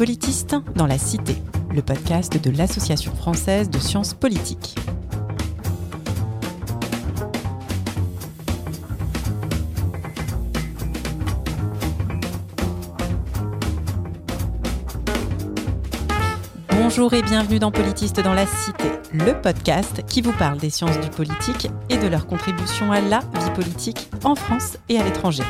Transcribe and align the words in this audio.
Politiste 0.00 0.56
dans 0.76 0.86
la 0.86 0.96
Cité, 0.96 1.36
le 1.74 1.82
podcast 1.82 2.42
de 2.42 2.50
l'Association 2.56 3.14
française 3.14 3.68
de 3.68 3.78
sciences 3.78 4.14
politiques. 4.14 4.74
Bonjour 16.70 17.12
et 17.12 17.20
bienvenue 17.20 17.58
dans 17.58 17.70
Politiste 17.70 18.20
dans 18.20 18.32
la 18.32 18.46
Cité, 18.46 18.88
le 19.12 19.38
podcast 19.38 20.02
qui 20.06 20.22
vous 20.22 20.32
parle 20.32 20.56
des 20.56 20.70
sciences 20.70 20.98
du 20.98 21.10
politique 21.10 21.68
et 21.90 21.98
de 21.98 22.06
leur 22.06 22.26
contribution 22.26 22.90
à 22.90 23.02
la 23.02 23.18
vie 23.18 23.50
politique 23.54 24.08
en 24.24 24.34
France 24.34 24.78
et 24.88 24.98
à 24.98 25.04
l'étranger. 25.04 25.44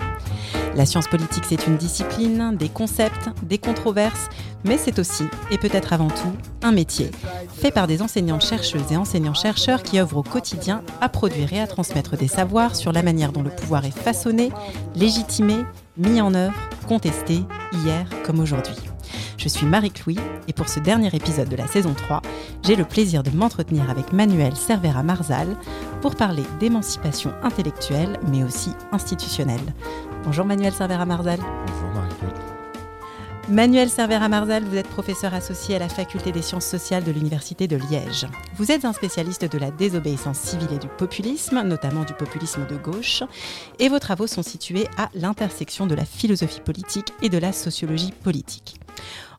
La 0.77 0.87
science 0.87 1.09
politique, 1.09 1.45
c'est 1.49 1.67
une 1.67 1.77
discipline, 1.77 2.57
des 2.57 2.69
concepts, 2.69 3.29
des 3.43 3.59
controverses, 3.59 4.29
mais 4.65 4.79
c'est 4.79 4.99
aussi, 4.99 5.25
et 5.51 5.59
peut-être 5.59 5.93
avant 5.93 6.09
tout, 6.09 6.33
un 6.63 6.73
métier, 6.73 7.11
fait 7.49 7.73
par 7.73 7.87
des 7.87 8.03
enseignantes-chercheuses 8.03 8.93
et 8.93 8.97
enseignants-chercheurs 8.97 9.83
qui 9.83 9.99
œuvrent 9.99 10.19
au 10.19 10.23
quotidien 10.23 10.83
à 11.01 11.09
produire 11.09 11.53
et 11.53 11.61
à 11.61 11.67
transmettre 11.67 12.17
des 12.17 12.29
savoirs 12.29 12.77
sur 12.77 12.93
la 12.93 13.03
manière 13.03 13.33
dont 13.33 13.43
le 13.43 13.51
pouvoir 13.51 13.85
est 13.85 13.97
façonné, 13.97 14.51
légitimé, 14.95 15.57
mis 15.97 16.21
en 16.21 16.35
œuvre, 16.35 16.55
contesté, 16.87 17.43
hier 17.73 18.07
comme 18.25 18.41
aujourd'hui. 18.41 18.77
Je 19.39 19.49
suis 19.49 19.67
Marie-Clouy 19.67 20.19
et 20.49 20.53
pour 20.53 20.69
ce 20.69 20.81
dernier 20.81 21.09
épisode 21.15 21.49
de 21.49 21.57
la 21.57 21.67
saison 21.67 21.95
3, 21.95 22.21
j'ai 22.63 22.77
le 22.77 22.85
plaisir 22.85 23.23
de 23.23 23.31
m'entretenir 23.31 23.89
avec 23.89 24.13
Manuel 24.13 24.55
Cervera 24.55 25.03
Marzal 25.03 25.49
pour 26.03 26.15
parler 26.15 26.45
d'émancipation 26.61 27.33
intellectuelle 27.43 28.19
mais 28.31 28.45
aussi 28.45 28.71
institutionnelle. 28.93 29.75
Bonjour 30.23 30.45
Manuel 30.45 30.75
Cervera 30.75 31.07
Marzal. 31.07 31.41
Bonjour 31.41 31.89
Marie-Claude. 31.95 32.35
Manuel 33.49 33.89
Cervera 33.89 34.29
Marzal, 34.29 34.65
vous 34.65 34.77
êtes 34.77 34.87
professeur 34.87 35.33
associé 35.33 35.77
à 35.77 35.79
la 35.79 35.89
faculté 35.89 36.31
des 36.31 36.43
sciences 36.43 36.67
sociales 36.67 37.05
de 37.05 37.11
l'Université 37.11 37.67
de 37.67 37.77
Liège. 37.77 38.27
Vous 38.55 38.71
êtes 38.71 38.85
un 38.85 38.93
spécialiste 38.93 39.51
de 39.51 39.57
la 39.57 39.71
désobéissance 39.71 40.39
civile 40.39 40.75
et 40.75 40.79
du 40.79 40.89
populisme, 40.89 41.63
notamment 41.63 42.05
du 42.05 42.13
populisme 42.13 42.67
de 42.67 42.77
gauche, 42.77 43.23
et 43.79 43.89
vos 43.89 43.99
travaux 43.99 44.27
sont 44.27 44.43
situés 44.43 44.87
à 44.99 45.09
l'intersection 45.15 45.87
de 45.87 45.95
la 45.95 46.05
philosophie 46.05 46.61
politique 46.61 47.15
et 47.23 47.31
de 47.31 47.39
la 47.39 47.53
sociologie 47.53 48.13
politique. 48.13 48.77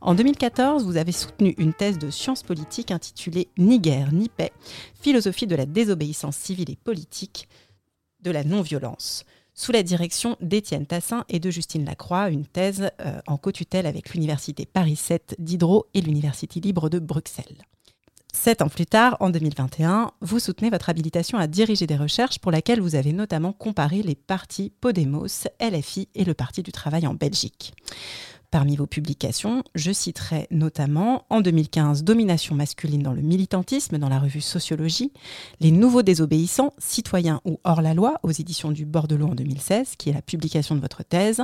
En 0.02 0.16
2014, 0.16 0.84
vous 0.84 0.98
avez 0.98 1.12
soutenu 1.12 1.54
une 1.60 1.74
thèse 1.74 2.00
de 2.00 2.10
sciences 2.10 2.42
politiques 2.42 2.90
intitulée 2.90 3.50
Ni 3.60 3.80
guerre 3.80 4.12
ni 4.12 4.30
paix, 4.30 4.52
philosophie 5.00 5.46
de 5.46 5.56
la 5.56 5.68
désobéissance 5.68 6.38
civile 6.38 6.72
et 6.72 6.76
politique, 6.76 7.48
de 8.24 8.32
la 8.32 8.44
non-violence 8.44 9.26
sous 9.54 9.72
la 9.72 9.84
direction 9.84 10.38
d'Étienne 10.42 10.86
Tassin 10.86 11.26
et 11.30 11.40
de 11.40 11.50
Justine 11.50 11.86
Lacroix, 11.86 12.30
une 12.30 12.46
thèse 12.46 12.90
euh, 13.02 13.20
en 13.28 13.38
co-tutelle 13.38 13.86
avec 13.86 14.14
l'Université 14.14 14.66
Paris 14.66 14.96
7 14.96 15.36
d'Hydro 15.40 15.88
et 15.94 16.02
l'Université 16.02 16.60
libre 16.60 16.90
de 16.90 17.00
Bruxelles. 17.00 17.66
Sept 18.34 18.62
ans 18.62 18.70
plus 18.70 18.86
tard, 18.86 19.18
en 19.20 19.30
2021, 19.30 20.12
vous 20.22 20.40
soutenez 20.40 20.70
votre 20.70 20.90
habilitation 20.90 21.38
à 21.38 21.48
diriger 21.48 21.86
des 21.86 21.98
recherches 21.98 22.40
pour 22.40 22.52
laquelle 22.52 22.80
vous 22.80 22.96
avez 22.96 23.12
notamment 23.12 23.52
comparé 23.52 24.02
les 24.04 24.16
partis 24.16 24.72
Podemos, 24.80 25.28
LFI 25.60 26.08
et 26.16 26.24
le 26.24 26.34
Parti 26.34 26.64
du 26.64 26.72
Travail 26.72 27.06
en 27.08 27.14
Belgique. 27.14 27.74
Parmi 28.52 28.76
vos 28.76 28.86
publications, 28.86 29.64
je 29.76 29.94
citerai 29.94 30.48
notamment 30.52 31.24
en 31.30 31.40
2015 31.40 32.04
Domination 32.04 32.54
masculine 32.54 33.02
dans 33.02 33.14
le 33.14 33.22
militantisme 33.22 33.98
dans 33.98 34.10
la 34.10 34.20
revue 34.20 34.42
Sociologie, 34.42 35.14
Les 35.62 35.72
nouveaux 35.72 36.02
désobéissants, 36.02 36.74
citoyens 36.78 37.40
ou 37.46 37.62
hors 37.64 37.82
la 37.82 37.94
loi 37.94 38.20
aux 38.24 38.32
éditions 38.32 38.72
du 38.72 38.86
Bordelot 38.86 39.28
en 39.28 39.36
2016, 39.36 39.96
qui 39.98 40.10
est 40.10 40.14
la 40.14 40.22
publication 40.22 40.76
de 40.76 40.82
votre 40.82 41.02
thèse, 41.02 41.42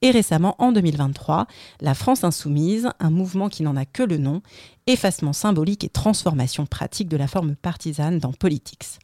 et 0.00 0.10
récemment 0.10 0.54
en 0.58 0.72
2023 0.72 1.46
La 1.82 1.92
France 1.92 2.24
insoumise, 2.24 2.88
un 3.00 3.10
mouvement 3.10 3.50
qui 3.50 3.62
n'en 3.62 3.76
a 3.76 3.84
que 3.84 4.02
le 4.02 4.16
nom, 4.16 4.40
effacement 4.86 5.34
symbolique 5.34 5.84
et 5.84 5.90
transformation 5.90 6.64
pratique 6.64 7.08
de 7.08 7.18
la 7.18 7.28
forme 7.28 7.54
partisane 7.54 8.18
dans 8.18 8.32
Politics. 8.32 8.98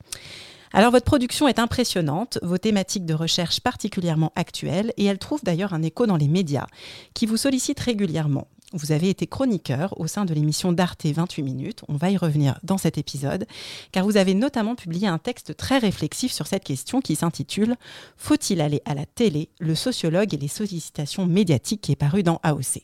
Alors 0.75 0.91
votre 0.91 1.05
production 1.05 1.49
est 1.49 1.59
impressionnante, 1.59 2.39
vos 2.43 2.59
thématiques 2.59 3.05
de 3.05 3.15
recherche 3.15 3.61
particulièrement 3.61 4.33
actuelles, 4.37 4.93
et 4.97 5.05
elles 5.05 5.19
trouvent 5.19 5.45
d'ailleurs 5.45 5.75
un 5.75 5.83
écho 5.83 6.07
dans 6.07 6.17
les 6.17 6.29
médias, 6.29 6.67
qui 7.15 7.27
vous 7.27 7.37
sollicitent 7.37 7.81
régulièrement. 7.81 8.49
Vous 8.75 8.93
avez 8.93 9.11
été 9.11 9.27
chroniqueur 9.27 10.01
au 10.01 10.07
sein 10.07 10.25
de 10.25 10.33
l'émission 10.33 10.73
d'Arte 10.73 11.05
28 11.05 11.43
minutes, 11.43 11.83
on 11.89 11.97
va 11.97 12.11
y 12.11 12.17
revenir 12.17 12.59
dans 12.63 12.79
cet 12.79 12.97
épisode, 12.97 13.47
car 13.93 14.07
vous 14.07 14.17
avez 14.17 14.33
notamment 14.33 14.75
publié 14.75 15.07
un 15.07 15.19
texte 15.19 15.59
très 15.59 15.77
réflexif 15.77 16.33
sur 16.33 16.47
cette 16.47 16.65
question 16.65 17.03
qui 17.03 17.17
s'intitule 17.17 17.77
Faut-il 18.17 18.63
aller 18.63 18.81
à 18.87 18.95
la 18.95 19.05
télé? 19.05 19.51
Le 19.61 19.75
sociologue 19.75 20.33
et 20.33 20.39
les 20.39 20.49
sollicitations 20.49 21.27
médiatiques 21.27 21.83
qui 21.83 21.93
est 21.93 21.97
paru 21.97 22.23
dans 22.23 22.41
AOC. 22.43 22.81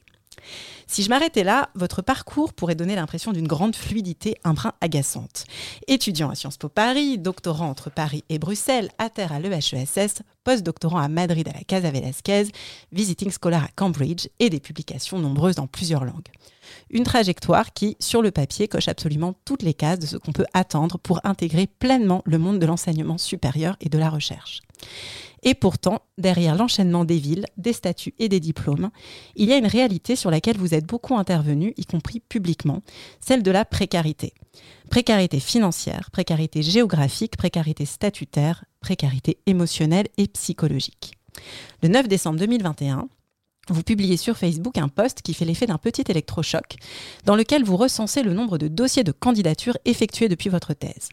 Si 0.90 1.02
je 1.02 1.10
m'arrêtais 1.10 1.44
là, 1.44 1.68
votre 1.74 2.00
parcours 2.00 2.54
pourrait 2.54 2.74
donner 2.74 2.96
l'impression 2.96 3.32
d'une 3.32 3.46
grande 3.46 3.76
fluidité 3.76 4.38
un 4.42 4.54
brin 4.54 4.72
agaçante. 4.80 5.44
Étudiant 5.86 6.30
à 6.30 6.34
Sciences 6.34 6.56
Po 6.56 6.70
Paris, 6.70 7.18
doctorant 7.18 7.68
entre 7.68 7.90
Paris 7.90 8.24
et 8.30 8.38
Bruxelles, 8.38 8.88
à 8.96 9.10
terre 9.10 9.32
à 9.32 9.38
l'EHESS, 9.38 10.22
post-doctorant 10.44 10.98
à 10.98 11.08
Madrid 11.08 11.46
à 11.46 11.52
la 11.52 11.62
Casa 11.62 11.90
Velasquez, 11.90 12.44
visiting 12.90 13.30
scholar 13.30 13.64
à 13.64 13.68
Cambridge 13.76 14.28
et 14.38 14.48
des 14.48 14.60
publications 14.60 15.18
nombreuses 15.18 15.56
dans 15.56 15.66
plusieurs 15.66 16.06
langues. 16.06 16.28
Une 16.88 17.04
trajectoire 17.04 17.74
qui, 17.74 17.98
sur 18.00 18.22
le 18.22 18.30
papier, 18.30 18.66
coche 18.66 18.88
absolument 18.88 19.34
toutes 19.44 19.62
les 19.62 19.74
cases 19.74 19.98
de 19.98 20.06
ce 20.06 20.16
qu'on 20.16 20.32
peut 20.32 20.46
attendre 20.54 20.98
pour 20.98 21.20
intégrer 21.24 21.66
pleinement 21.66 22.22
le 22.24 22.38
monde 22.38 22.58
de 22.58 22.66
l'enseignement 22.66 23.18
supérieur 23.18 23.76
et 23.82 23.90
de 23.90 23.98
la 23.98 24.08
recherche. 24.08 24.62
Et 25.42 25.54
pourtant, 25.54 26.02
derrière 26.16 26.56
l'enchaînement 26.56 27.04
des 27.04 27.18
villes, 27.18 27.46
des 27.56 27.72
statuts 27.72 28.14
et 28.18 28.28
des 28.28 28.40
diplômes, 28.40 28.90
il 29.36 29.48
y 29.48 29.52
a 29.52 29.56
une 29.56 29.66
réalité 29.66 30.16
sur 30.16 30.30
laquelle 30.30 30.58
vous 30.58 30.74
êtes 30.74 30.86
beaucoup 30.86 31.16
intervenu, 31.16 31.74
y 31.76 31.84
compris 31.84 32.20
publiquement, 32.20 32.82
celle 33.20 33.42
de 33.42 33.50
la 33.50 33.64
précarité. 33.64 34.34
Précarité 34.90 35.40
financière, 35.40 36.10
précarité 36.10 36.62
géographique, 36.62 37.36
précarité 37.36 37.84
statutaire, 37.84 38.64
précarité 38.80 39.38
émotionnelle 39.46 40.08
et 40.16 40.28
psychologique. 40.28 41.14
Le 41.82 41.88
9 41.88 42.08
décembre 42.08 42.38
2021, 42.38 43.08
vous 43.70 43.82
publiez 43.82 44.16
sur 44.16 44.36
Facebook 44.36 44.78
un 44.78 44.88
post 44.88 45.20
qui 45.22 45.34
fait 45.34 45.44
l'effet 45.44 45.66
d'un 45.66 45.78
petit 45.78 46.04
électrochoc, 46.08 46.76
dans 47.24 47.36
lequel 47.36 47.64
vous 47.64 47.76
recensez 47.76 48.22
le 48.22 48.32
nombre 48.32 48.56
de 48.56 48.68
dossiers 48.68 49.04
de 49.04 49.12
candidature 49.12 49.76
effectués 49.84 50.28
depuis 50.28 50.48
votre 50.48 50.72
thèse. 50.72 51.10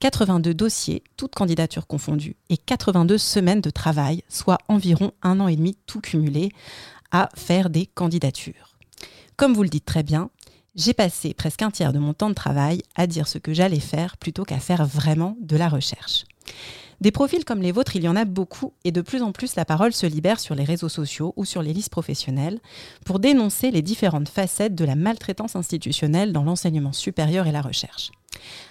82 0.00 0.54
dossiers, 0.54 1.02
toutes 1.16 1.34
candidatures 1.34 1.86
confondues, 1.86 2.36
et 2.48 2.56
82 2.56 3.18
semaines 3.18 3.60
de 3.60 3.70
travail, 3.70 4.22
soit 4.28 4.58
environ 4.68 5.12
un 5.22 5.40
an 5.40 5.48
et 5.48 5.56
demi 5.56 5.76
tout 5.86 6.00
cumulé, 6.00 6.50
à 7.10 7.28
faire 7.36 7.70
des 7.70 7.86
candidatures. 7.86 8.76
Comme 9.36 9.54
vous 9.54 9.62
le 9.62 9.68
dites 9.68 9.84
très 9.84 10.02
bien, 10.02 10.30
j'ai 10.74 10.94
passé 10.94 11.34
presque 11.34 11.62
un 11.62 11.70
tiers 11.70 11.92
de 11.92 11.98
mon 11.98 12.14
temps 12.14 12.30
de 12.30 12.34
travail 12.34 12.82
à 12.94 13.06
dire 13.06 13.28
ce 13.28 13.38
que 13.38 13.52
j'allais 13.52 13.80
faire 13.80 14.16
plutôt 14.16 14.44
qu'à 14.44 14.58
faire 14.58 14.86
vraiment 14.86 15.36
de 15.40 15.56
la 15.56 15.68
recherche. 15.68 16.24
Des 17.02 17.10
profils 17.10 17.44
comme 17.44 17.60
les 17.60 17.72
vôtres, 17.72 17.96
il 17.96 18.04
y 18.04 18.08
en 18.08 18.14
a 18.14 18.24
beaucoup 18.24 18.74
et 18.84 18.92
de 18.92 19.00
plus 19.00 19.22
en 19.22 19.32
plus 19.32 19.56
la 19.56 19.64
parole 19.64 19.92
se 19.92 20.06
libère 20.06 20.38
sur 20.38 20.54
les 20.54 20.62
réseaux 20.62 20.88
sociaux 20.88 21.34
ou 21.36 21.44
sur 21.44 21.60
les 21.60 21.72
listes 21.72 21.90
professionnelles 21.90 22.60
pour 23.04 23.18
dénoncer 23.18 23.72
les 23.72 23.82
différentes 23.82 24.28
facettes 24.28 24.76
de 24.76 24.84
la 24.84 24.94
maltraitance 24.94 25.56
institutionnelle 25.56 26.32
dans 26.32 26.44
l'enseignement 26.44 26.92
supérieur 26.92 27.48
et 27.48 27.52
la 27.52 27.60
recherche. 27.60 28.12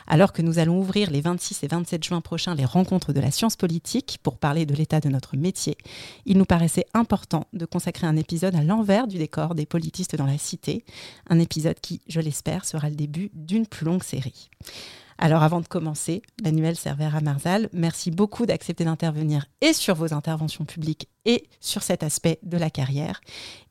Alors 0.08 0.34
que 0.34 0.42
nous 0.42 0.60
allons 0.60 0.80
ouvrir 0.80 1.12
les 1.12 1.22
26 1.22 1.64
et 1.64 1.68
27 1.68 2.04
juin 2.04 2.22
prochains 2.22 2.56
les 2.56 2.66
rencontres 2.66 3.14
de 3.14 3.20
la 3.20 3.32
science 3.32 3.56
politique 3.56 4.20
pour 4.24 4.38
parler 4.38 4.66
de 4.66 4.76
l'état 4.76 5.00
de 5.00 5.10
notre 5.10 5.38
métier, 5.38 5.78
il 6.26 6.38
nous 6.38 6.46
paraissait 6.46 6.86
important 6.94 7.48
de 7.54 7.66
consacrer 7.66 8.08
un 8.08 8.16
épisode 8.16 8.56
à 8.56 8.64
l'envers 8.64 9.08
du 9.08 9.18
décor 9.18 9.56
des 9.56 9.66
politistes 9.66 10.16
dans 10.16 10.26
la 10.26 10.38
cité, 10.38 10.84
un 11.30 11.40
épisode 11.40 11.80
qui, 11.80 12.02
je 12.08 12.20
l'espère, 12.20 12.66
sera 12.66 12.90
le 12.90 12.96
début 12.96 13.32
d'une 13.34 13.68
plus 13.68 13.86
longue 13.86 14.04
série. 14.04 14.50
Alors 15.18 15.44
avant 15.44 15.62
de 15.62 15.68
commencer, 15.68 16.24
Manuel 16.44 16.76
Cervera 16.76 17.22
Marzal, 17.22 17.70
merci 17.74 18.10
beaucoup 18.10 18.48
d'accepter 18.48 18.86
d'intervenir 18.86 19.46
et 19.62 19.72
sur 19.72 19.94
vos 19.94 20.16
interventions 20.16 20.66
publiques 20.66 21.10
et 21.26 21.48
sur 21.60 21.84
cet 21.84 22.02
aspect 22.02 22.40
de 22.42 22.58
la 22.58 22.72
carrière. 22.72 23.22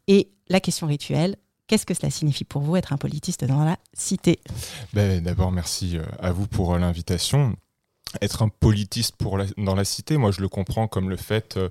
Et 0.06 0.30
la 0.48 0.60
question 0.60 0.86
rituelle, 0.86 1.36
Qu'est-ce 1.70 1.86
que 1.86 1.94
cela 1.94 2.10
signifie 2.10 2.42
pour 2.42 2.62
vous 2.62 2.74
être 2.74 2.92
un 2.92 2.96
politiste 2.96 3.44
dans 3.44 3.62
la 3.62 3.78
cité? 3.92 4.40
Ben, 4.92 5.22
D'abord, 5.22 5.52
merci 5.52 5.98
euh, 5.98 6.02
à 6.18 6.32
vous 6.32 6.48
pour 6.48 6.74
euh, 6.74 6.80
l'invitation. 6.80 7.54
Être 8.20 8.42
un 8.42 8.48
politiste 8.48 9.14
pour 9.14 9.38
dans 9.56 9.76
la 9.76 9.84
cité, 9.84 10.16
moi 10.16 10.32
je 10.32 10.40
le 10.40 10.48
comprends 10.48 10.88
comme 10.88 11.08
le 11.08 11.16
fait 11.16 11.56
euh, 11.56 11.68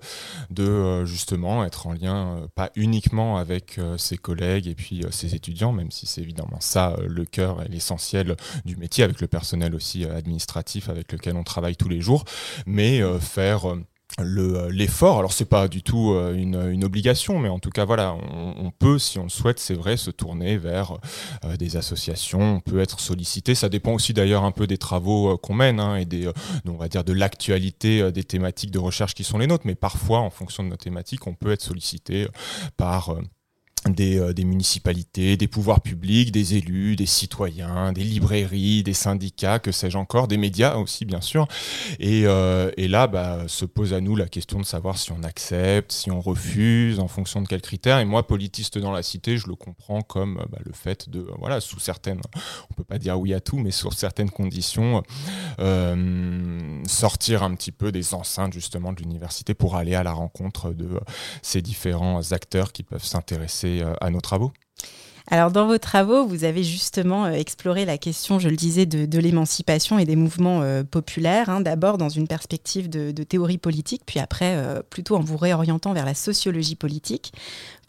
de 0.51 1.03
justement 1.03 1.65
être 1.65 1.85
en 1.85 1.91
lien 1.91 2.47
pas 2.55 2.71
uniquement 2.77 3.35
avec 3.35 3.77
ses 3.97 4.15
collègues 4.15 4.67
et 4.67 4.75
puis 4.75 5.03
ses 5.11 5.35
étudiants, 5.35 5.73
même 5.73 5.91
si 5.91 6.07
c'est 6.07 6.21
évidemment 6.21 6.61
ça 6.61 6.95
le 7.05 7.25
cœur 7.25 7.61
et 7.61 7.67
l'essentiel 7.67 8.37
du 8.63 8.77
métier, 8.77 9.03
avec 9.03 9.19
le 9.19 9.27
personnel 9.27 9.75
aussi 9.75 10.05
administratif 10.05 10.87
avec 10.87 11.11
lequel 11.11 11.35
on 11.35 11.43
travaille 11.43 11.75
tous 11.75 11.89
les 11.89 11.99
jours, 11.99 12.23
mais 12.65 13.01
faire 13.19 13.75
euh, 14.19 14.69
l'effort. 14.71 15.19
Alors 15.19 15.33
c'est 15.33 15.45
pas 15.45 15.67
du 15.67 15.81
tout 15.81 16.13
euh, 16.13 16.33
une, 16.35 16.83
obligation, 16.83 17.39
mais 17.39 17.49
en 17.49 17.59
tout 17.59 17.69
cas 17.69 17.85
voilà, 17.85 18.15
on, 18.15 18.71
peut, 18.71 18.99
si 18.99 19.19
on 19.19 19.23
le 19.23 19.29
souhaite, 19.29 19.59
c'est 19.59 19.73
vrai, 19.75 19.97
se 19.97 20.11
tourner 20.11 20.57
vers 20.57 20.97
euh, 21.45 21.55
des 21.57 21.77
associations. 21.77 22.55
On 22.55 22.59
peut 22.59 22.79
être 22.79 22.99
sollicité. 22.99 23.55
Ça 23.55 23.69
dépend 23.69 23.93
aussi 23.93 24.13
d'ailleurs 24.13 24.43
un 24.43 24.51
peu 24.51 24.67
des 24.67 24.77
travaux 24.77 25.37
qu'on 25.37 25.53
mène 25.53 25.79
hein, 25.79 25.95
et 25.95 26.05
des, 26.05 26.29
on 26.67 26.77
va 26.77 26.87
dire 26.87 27.03
de 27.03 27.13
l'actualité 27.13 28.11
des 28.11 28.23
thématiques 28.23 28.71
de 28.71 28.79
recherche 28.79 29.13
qui 29.13 29.23
sont 29.23 29.37
les 29.37 29.47
nôtres. 29.47 29.65
Mais 29.65 29.75
parfois, 29.75 30.19
en 30.19 30.29
fonction 30.29 30.63
de 30.63 30.69
nos 30.69 30.77
thématiques, 30.77 31.27
on 31.27 31.33
peut 31.33 31.51
être 31.51 31.61
sollicité 31.61 32.27
par 32.77 33.15
des, 33.87 34.33
des, 34.33 34.43
municipalités, 34.43 35.37
des 35.37 35.47
pouvoirs 35.47 35.81
publics, 35.81 36.31
des 36.31 36.55
élus, 36.55 36.95
des 36.95 37.05
citoyens, 37.05 37.93
des 37.93 38.03
librairies, 38.03 38.83
des 38.83 38.93
syndicats, 38.93 39.59
que 39.59 39.71
sais-je 39.71 39.97
encore, 39.97 40.27
des 40.27 40.37
médias 40.37 40.75
aussi 40.75 41.05
bien 41.05 41.21
sûr. 41.21 41.47
Et, 41.99 42.23
et 42.23 42.87
là, 42.87 43.07
bah, 43.07 43.43
se 43.47 43.65
pose 43.65 43.93
à 43.93 44.01
nous 44.01 44.15
la 44.15 44.27
question 44.27 44.59
de 44.59 44.65
savoir 44.65 44.97
si 44.97 45.11
on 45.11 45.23
accepte, 45.23 45.91
si 45.91 46.11
on 46.11 46.19
refuse, 46.19 46.99
en 46.99 47.07
fonction 47.07 47.41
de 47.41 47.47
quels 47.47 47.61
critères. 47.61 47.99
Et 47.99 48.05
moi, 48.05 48.27
politiste 48.27 48.77
dans 48.77 48.91
la 48.91 49.03
cité, 49.03 49.37
je 49.37 49.47
le 49.47 49.55
comprends 49.55 50.01
comme 50.01 50.45
bah, 50.51 50.59
le 50.63 50.73
fait 50.73 51.09
de, 51.09 51.25
voilà, 51.39 51.61
sous 51.61 51.79
certaines, 51.79 52.21
on 52.69 52.73
peut 52.73 52.83
pas 52.83 52.97
dire 52.97 53.19
oui 53.19 53.33
à 53.33 53.39
tout, 53.39 53.57
mais 53.57 53.71
sous 53.71 53.91
certaines 53.91 54.29
conditions, 54.29 55.03
euh, 55.59 56.81
sortir 56.87 57.43
un 57.43 57.53
petit 57.55 57.71
peu 57.71 57.91
des 57.91 58.13
enceintes 58.13 58.53
justement 58.53 58.93
de 58.93 59.01
l'université 59.01 59.53
pour 59.53 59.75
aller 59.75 59.95
à 59.95 60.03
la 60.03 60.13
rencontre 60.13 60.71
de 60.71 60.85
euh, 60.85 60.99
ces 61.41 61.61
différents 61.61 62.31
acteurs 62.31 62.71
qui 62.71 62.83
peuvent 62.83 63.03
s'intéresser 63.03 63.68
euh, 63.69 63.93
à 64.01 64.09
nos 64.09 64.21
travaux. 64.21 64.51
Alors, 65.31 65.51
dans 65.51 65.67
vos 65.67 65.77
travaux, 65.77 66.25
vous 66.25 66.43
avez 66.43 66.63
justement 66.63 67.27
exploré 67.27 67.85
la 67.85 67.99
question, 67.99 68.39
je 68.39 68.49
le 68.49 68.55
disais, 68.55 68.87
de, 68.87 69.19
l'émancipation 69.19 69.99
et 69.99 70.05
des 70.05 70.15
mouvements 70.15 70.63
populaires, 70.89 71.49
hein, 71.49 71.61
d'abord 71.61 71.99
dans 71.99 72.09
une 72.09 72.27
perspective 72.27 72.89
de, 72.89 73.11
théorie 73.23 73.59
politique, 73.59 74.01
puis 74.07 74.19
après 74.19 74.57
plutôt 74.89 75.17
en 75.17 75.19
vous 75.19 75.37
réorientant 75.37 75.93
vers 75.93 76.05
la 76.05 76.15
sociologie 76.15 76.73
politique. 76.73 77.31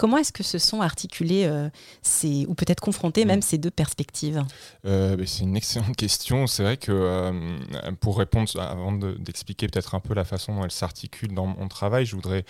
Comment 0.01 0.17
est-ce 0.17 0.33
que 0.33 0.43
se 0.43 0.57
sont 0.57 0.81
articulées 0.81 1.45
euh, 1.45 1.69
ces, 2.01 2.47
ou 2.49 2.55
peut-être 2.55 2.81
confrontées 2.81 3.27
même 3.27 3.41
mm. 3.41 3.43
ces 3.43 3.59
deux 3.59 3.71
perspectives? 3.71 4.43
Euh, 4.87 5.23
C'est 5.27 5.43
une 5.43 5.59
excellente 5.59 5.95
question. 5.95 6.47
C'est 6.47 6.63
vrai 6.63 6.79
que 6.79 6.91
euh, 6.91 7.93
pour 8.01 8.17
répondre, 8.17 8.49
avant 8.59 8.93
d'expliquer 8.93 9.67
peut-être 9.67 9.95
un 9.95 10.01
peu 10.01 10.15
la 10.15 10.25
façon 10.25 10.57
dont 10.57 10.65
elle 10.65 10.71
s'articule 10.71 11.35
dans 11.35 11.45
mon 11.45 11.69
travail, 11.69 12.07
je 12.07 12.17
voudrais 12.17 12.47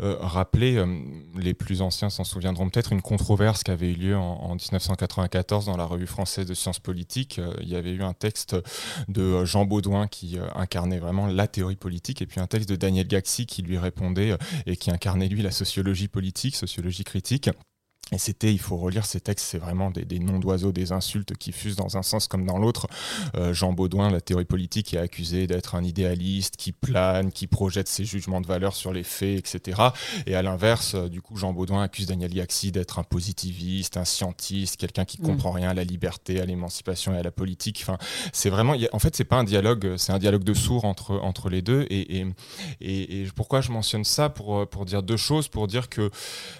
rappeler, 0.00 0.84
les 1.36 1.54
plus 1.54 1.80
anciens 1.80 2.10
s'en 2.10 2.24
souviendront 2.24 2.68
peut-être, 2.68 2.92
une 2.92 3.00
controverse 3.00 3.62
qui 3.62 3.70
avait 3.70 3.92
eu 3.92 3.94
lieu 3.94 4.16
en, 4.16 4.56
1994 4.56 5.66
dans 5.66 5.76
la 5.76 5.84
revue 5.84 6.08
française 6.08 6.46
de 6.46 6.54
sciences 6.54 6.80
politiques. 6.80 7.40
il 7.60 7.68
y 7.68 7.76
avait 7.76 7.92
eu 7.92 8.02
un 8.02 8.12
texte 8.12 8.56
de 9.06 9.44
Jean 9.44 9.66
Baudouin 9.66 10.08
qui 10.08 10.36
incarnait 10.56 10.98
vraiment 10.98 11.28
la 11.28 11.46
théorie 11.46 11.76
politique 11.76 12.22
et 12.22 12.26
puis 12.26 12.40
un 12.40 12.48
texte 12.48 12.68
de 12.68 12.74
Daniel 12.74 13.06
Gaxi 13.06 13.46
qui 13.46 13.62
lui 13.62 13.78
répondait 13.78 14.36
et 14.66 14.76
qui 14.76 14.90
incarnait 14.90 15.28
lui 15.28 15.42
la 15.42 15.52
sociologie 15.52 16.08
politique, 16.08 16.56
sociologie 16.56 16.83
critique. 17.04 17.50
Et 18.12 18.18
c'était, 18.18 18.52
il 18.52 18.58
faut 18.58 18.76
relire 18.76 19.06
ces 19.06 19.20
textes, 19.20 19.46
c'est 19.46 19.58
vraiment 19.58 19.90
des, 19.90 20.18
noms 20.18 20.38
d'oiseaux, 20.38 20.72
des 20.72 20.92
insultes 20.92 21.36
qui 21.36 21.52
fusent 21.52 21.76
dans 21.76 21.96
un 21.96 22.02
sens 22.02 22.28
comme 22.28 22.44
dans 22.44 22.58
l'autre. 22.58 22.86
Euh, 23.34 23.54
Jean 23.54 23.72
Baudouin, 23.72 24.10
la 24.10 24.20
théorie 24.20 24.44
politique, 24.44 24.92
est 24.92 24.98
accusé 24.98 25.46
d'être 25.46 25.74
un 25.74 25.82
idéaliste 25.82 26.56
qui 26.56 26.72
plane, 26.72 27.32
qui 27.32 27.46
projette 27.46 27.88
ses 27.88 28.04
jugements 28.04 28.42
de 28.42 28.46
valeur 28.46 28.74
sur 28.74 28.92
les 28.92 29.04
faits, 29.04 29.38
etc. 29.38 29.80
Et 30.26 30.34
à 30.34 30.42
l'inverse, 30.42 30.94
euh, 30.94 31.08
du 31.08 31.22
coup, 31.22 31.36
Jean 31.36 31.52
Baudouin 31.54 31.82
accuse 31.82 32.06
Daniel 32.06 32.34
Yaxi 32.34 32.72
d'être 32.72 32.98
un 32.98 33.04
positiviste, 33.04 33.96
un 33.96 34.04
scientiste, 34.04 34.76
quelqu'un 34.76 35.06
qui 35.06 35.20
mm. 35.20 35.24
comprend 35.24 35.50
rien 35.50 35.70
à 35.70 35.74
la 35.74 35.84
liberté, 35.84 36.40
à 36.40 36.44
l'émancipation 36.44 37.14
et 37.14 37.18
à 37.18 37.22
la 37.22 37.32
politique. 37.32 37.80
Enfin, 37.82 37.96
c'est 38.32 38.50
vraiment, 38.50 38.74
en 38.92 38.98
fait, 38.98 39.16
c'est 39.16 39.24
pas 39.24 39.36
un 39.36 39.44
dialogue, 39.44 39.94
c'est 39.96 40.12
un 40.12 40.18
dialogue 40.18 40.44
de 40.44 40.54
sourds 40.54 40.84
entre, 40.84 41.12
entre 41.12 41.48
les 41.48 41.62
deux. 41.62 41.86
Et, 41.88 42.20
et, 42.80 43.22
et, 43.22 43.26
pourquoi 43.34 43.62
je 43.62 43.72
mentionne 43.72 44.04
ça 44.04 44.28
pour, 44.28 44.68
pour 44.68 44.84
dire 44.84 45.02
deux 45.02 45.16
choses, 45.16 45.48
pour 45.48 45.66
dire 45.66 45.88
que, 45.88 46.10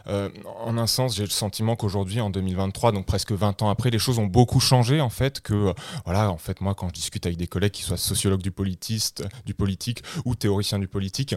euh, 0.07 0.31
en 0.65 0.79
un 0.79 0.87
sens, 0.87 1.17
j'ai 1.17 1.27
sentiment 1.35 1.77
qu'aujourd'hui, 1.77 2.21
en 2.21 2.31
2023, 2.31 2.93
donc 2.93 3.07
presque 3.07 3.33
20 3.33 3.63
ans 3.63 3.69
après, 3.69 3.91
les 3.91 3.99
choses 3.99 4.19
ont 4.19 4.27
beaucoup 4.27 4.61
changé 4.61 5.01
en 5.01 5.11
fait. 5.11 5.41
Que 5.41 5.55
euh, 5.55 5.73
voilà, 6.05 6.31
en 6.31 6.39
fait, 6.39 6.61
moi, 6.61 6.75
quand 6.75 6.89
je 6.89 6.95
discute 6.95 7.27
avec 7.27 7.39
des 7.39 7.47
collègues 7.47 7.73
qui 7.73 7.83
soient 7.83 7.97
sociologues 7.97 8.43
du 8.43 8.51
politiste, 8.51 9.25
du 9.45 9.55
politique 9.55 10.03
ou 10.25 10.35
théoriciens 10.35 10.79
du 10.79 10.89
politique, 10.89 11.35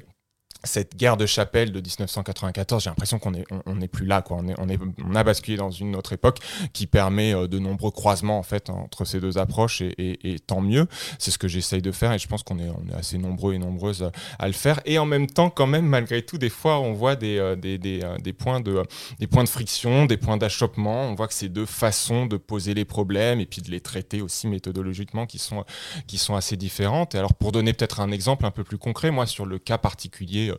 cette 0.64 0.96
guerre 0.96 1.18
de 1.18 1.26
chapelle 1.26 1.72
de 1.72 1.80
1994, 1.80 2.84
j'ai 2.84 2.90
l'impression 2.90 3.20
qu'on 3.20 3.32
n'est 3.32 3.46
on, 3.66 3.80
plus 3.88 4.06
là, 4.06 4.22
quoi. 4.22 4.38
On, 4.40 4.48
est, 4.48 4.56
on, 4.58 4.68
est, 4.70 4.80
on 5.06 5.16
a 5.16 5.24
basculé 5.24 5.58
dans 5.58 5.72
une 5.72 5.96
autre 5.96 6.14
époque 6.14 6.40
qui 6.74 6.88
permet 6.88 7.34
euh, 7.34 7.48
de 7.48 7.60
nombreux 7.60 7.92
croisements 7.92 8.40
en 8.40 8.44
fait 8.44 8.70
entre 8.70 9.06
ces 9.06 9.20
deux 9.20 9.38
approches 9.38 9.82
et, 9.82 10.38
tant 10.46 10.62
mieux. 10.62 10.88
C'est 11.20 11.32
ce 11.32 11.38
que 11.38 11.48
j'essaye 11.48 11.82
de 11.82 11.92
faire 11.92 12.12
et 12.12 12.20
je 12.20 12.28
pense 12.28 12.44
qu'on 12.44 12.60
est, 12.60 12.70
on 12.70 12.92
est 12.92 12.96
assez 12.98 13.18
nombreux 13.18 13.54
et 13.54 13.58
nombreuses 13.58 14.10
à 14.40 14.48
le 14.48 14.54
faire. 14.54 14.82
Et 14.86 15.00
en 15.00 15.06
même 15.06 15.28
temps, 15.28 15.50
quand 15.50 15.68
même, 15.68 15.86
malgré 15.86 16.22
tout, 16.24 16.38
des 16.38 16.50
fois, 16.50 16.80
on 16.80 16.94
voit 16.94 17.16
des, 17.16 17.38
euh, 17.38 17.56
des, 17.56 17.78
des, 17.78 18.02
euh, 18.04 18.18
des 18.18 18.34
points, 18.34 18.60
de, 18.60 18.84
des 19.20 19.28
points 19.28 19.44
de 19.44 19.50
friction, 19.50 20.06
des 20.06 20.18
points 20.18 20.38
d'achoppement. 20.38 21.04
On 21.04 21.16
voit 21.16 21.28
que 21.28 21.34
c'est 21.34 21.50
deux 21.50 21.66
façons 21.66 22.26
de 22.26 22.38
poser 22.38 22.74
les 22.74 22.86
problèmes 22.86 23.40
et 23.40 23.46
puis 23.46 23.62
de 23.62 23.72
les 23.72 23.82
traiter 23.82 24.22
aussi 24.22 24.48
méthodologiquement 24.48 25.26
qui 25.26 25.38
sont, 25.38 25.66
qui 26.08 26.18
sont 26.18 26.36
assez 26.36 26.58
différentes. 26.58 27.16
Et 27.16 27.20
alors, 27.20 27.34
pour 27.34 27.52
donner 27.52 27.74
peut-être 27.74 28.00
un 28.00 28.12
exemple 28.12 28.46
un 28.46 28.52
peu 28.52 28.64
plus 28.64 28.78
concret, 28.78 29.12
moi, 29.12 29.26
sur 29.26 29.46
le 29.46 29.60
cas 29.60 29.78
particulier 29.78 30.52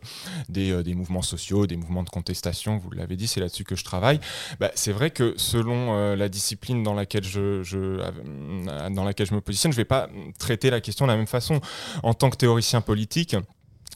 euh, 0.57 0.79
euh, 0.79 0.83
des, 0.83 0.95
mouvements 0.95 1.21
sociaux, 1.21 1.67
des 1.67 1.77
mouvements 1.77 2.03
de 2.03 2.09
contestation, 2.09 2.77
vous 2.77 2.91
l'avez 2.91 3.15
dit, 3.15 3.27
c'est 3.27 3.39
là-dessus 3.39 3.63
que 3.63 3.75
je 3.75 3.83
travaille. 3.83 4.19
Bah, 4.59 4.71
c'est 4.75 4.91
vrai 4.91 5.11
que 5.11 5.33
selon 5.37 5.95
euh, 5.95 6.15
la 6.15 6.29
discipline 6.29 6.83
dans 6.83 6.93
laquelle 6.93 7.23
je, 7.23 7.61
dans 8.89 9.03
laquelle 9.03 9.27
je 9.27 9.33
me 9.33 9.41
positionne, 9.41 9.71
je 9.71 9.77
ne 9.77 9.81
vais 9.81 9.85
pas 9.85 10.09
traiter 10.37 10.69
la 10.69 10.81
question 10.81 11.05
de 11.05 11.11
la 11.11 11.17
même 11.17 11.27
façon. 11.27 11.61
En 12.03 12.13
tant 12.13 12.29
que 12.29 12.37
théoricien 12.37 12.81
politique, 12.81 13.35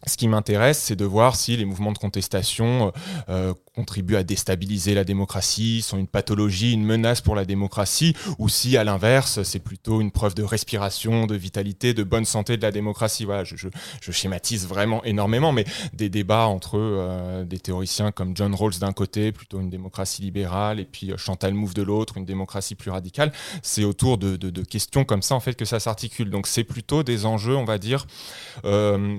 ce 0.05 0.17
qui 0.17 0.27
m'intéresse, 0.27 0.79
c'est 0.79 0.95
de 0.95 1.05
voir 1.05 1.35
si 1.35 1.55
les 1.55 1.65
mouvements 1.65 1.91
de 1.91 1.97
contestation 1.97 2.87
euh, 2.87 2.91
euh, 3.29 3.53
contribuent 3.75 4.15
à 4.15 4.23
déstabiliser 4.23 4.93
la 4.93 5.03
démocratie, 5.03 5.81
sont 5.81 5.97
une 5.97 6.07
pathologie, 6.07 6.73
une 6.73 6.85
menace 6.85 7.21
pour 7.21 7.35
la 7.35 7.45
démocratie, 7.45 8.15
ou 8.39 8.49
si, 8.49 8.77
à 8.77 8.83
l'inverse, 8.83 9.43
c'est 9.43 9.59
plutôt 9.59 10.01
une 10.01 10.11
preuve 10.11 10.35
de 10.35 10.43
respiration, 10.43 11.25
de 11.25 11.35
vitalité, 11.35 11.93
de 11.93 12.03
bonne 12.03 12.25
santé 12.25 12.57
de 12.57 12.61
la 12.61 12.71
démocratie. 12.71 13.25
Voilà, 13.25 13.43
je, 13.43 13.67
schématise 14.11 14.67
vraiment 14.67 15.03
énormément, 15.03 15.51
mais 15.51 15.65
des 15.93 16.09
débats 16.09 16.45
entre 16.45 16.77
euh, 16.77 17.43
des 17.43 17.59
théoriciens 17.59 18.11
comme 18.11 18.37
John 18.37 18.53
Rawls 18.53 18.77
d'un 18.79 18.93
côté, 18.93 19.31
plutôt 19.31 19.59
une 19.59 19.69
démocratie 19.69 20.21
libérale, 20.21 20.79
et 20.79 20.85
puis 20.85 21.11
Chantal 21.17 21.53
Mouffe 21.53 21.73
de 21.73 21.81
l'autre, 21.81 22.17
une 22.17 22.25
démocratie 22.25 22.75
plus 22.75 22.91
radicale, 22.91 23.31
c'est 23.63 23.83
autour 23.83 24.17
de, 24.17 24.37
questions 24.63 25.03
comme 25.03 25.21
ça, 25.21 25.35
en 25.35 25.39
fait, 25.39 25.55
que 25.55 25.65
ça 25.65 25.79
s'articule. 25.79 26.29
Donc 26.29 26.47
c'est 26.47 26.63
plutôt 26.63 27.03
des 27.03 27.25
enjeux, 27.25 27.55
on 27.55 27.65
va 27.65 27.77
dire, 27.77 28.05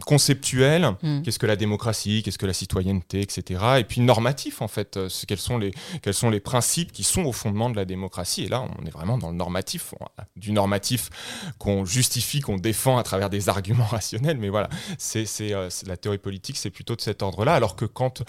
conceptuels 0.07 0.85
Hmm. 1.03 1.23
qu'est-ce 1.23 1.39
que 1.39 1.47
la 1.47 1.57
démocratie, 1.57 2.23
qu'est-ce 2.23 2.39
que 2.39 2.47
la 2.47 2.53
citoyenneté, 2.53 3.21
etc. 3.21 3.61
Et 3.79 3.85
puis 3.85 4.00
normatif, 4.00 4.44
en 4.61 4.69
fait, 4.69 4.96
euh, 4.96 5.08
quels, 5.26 5.38
sont 5.38 5.58
les, 5.58 5.73
quels 6.02 6.14
sont 6.14 6.31
les 6.31 6.41
principes 6.41 6.93
qui 6.93 7.05
sont 7.05 7.25
au 7.25 7.32
fondement 7.32 7.70
de 7.70 7.76
la 7.76 7.85
démocratie? 7.85 8.44
Et 8.44 8.49
là, 8.49 8.64
on 8.79 8.87
est 8.87 8.91
vraiment 8.91 9.19
dans 9.19 9.31
le 9.31 9.37
normatif, 9.37 9.94
du 10.37 10.52
normatif 10.52 11.11
qu'on 11.58 11.85
justifie, 11.85 12.41
qu'on 12.41 12.56
défend 12.56 12.99
à 12.99 13.02
travers 13.02 13.31
des 13.31 13.49
arguments 13.49 13.85
rationnels. 13.91 14.38
Mais 14.38 14.49
voilà, 14.49 14.69
c'est 14.99 15.26
euh, 15.40 15.69
la 15.87 15.97
théorie 15.97 16.19
politique, 16.19 16.57
c'est 16.57 16.71
plutôt 16.71 16.97
de 16.97 17.00
cet 17.00 17.23
ordre-là. 17.23 17.54
Alors 17.54 17.76
que 17.76 17.85
quand 17.85 18.23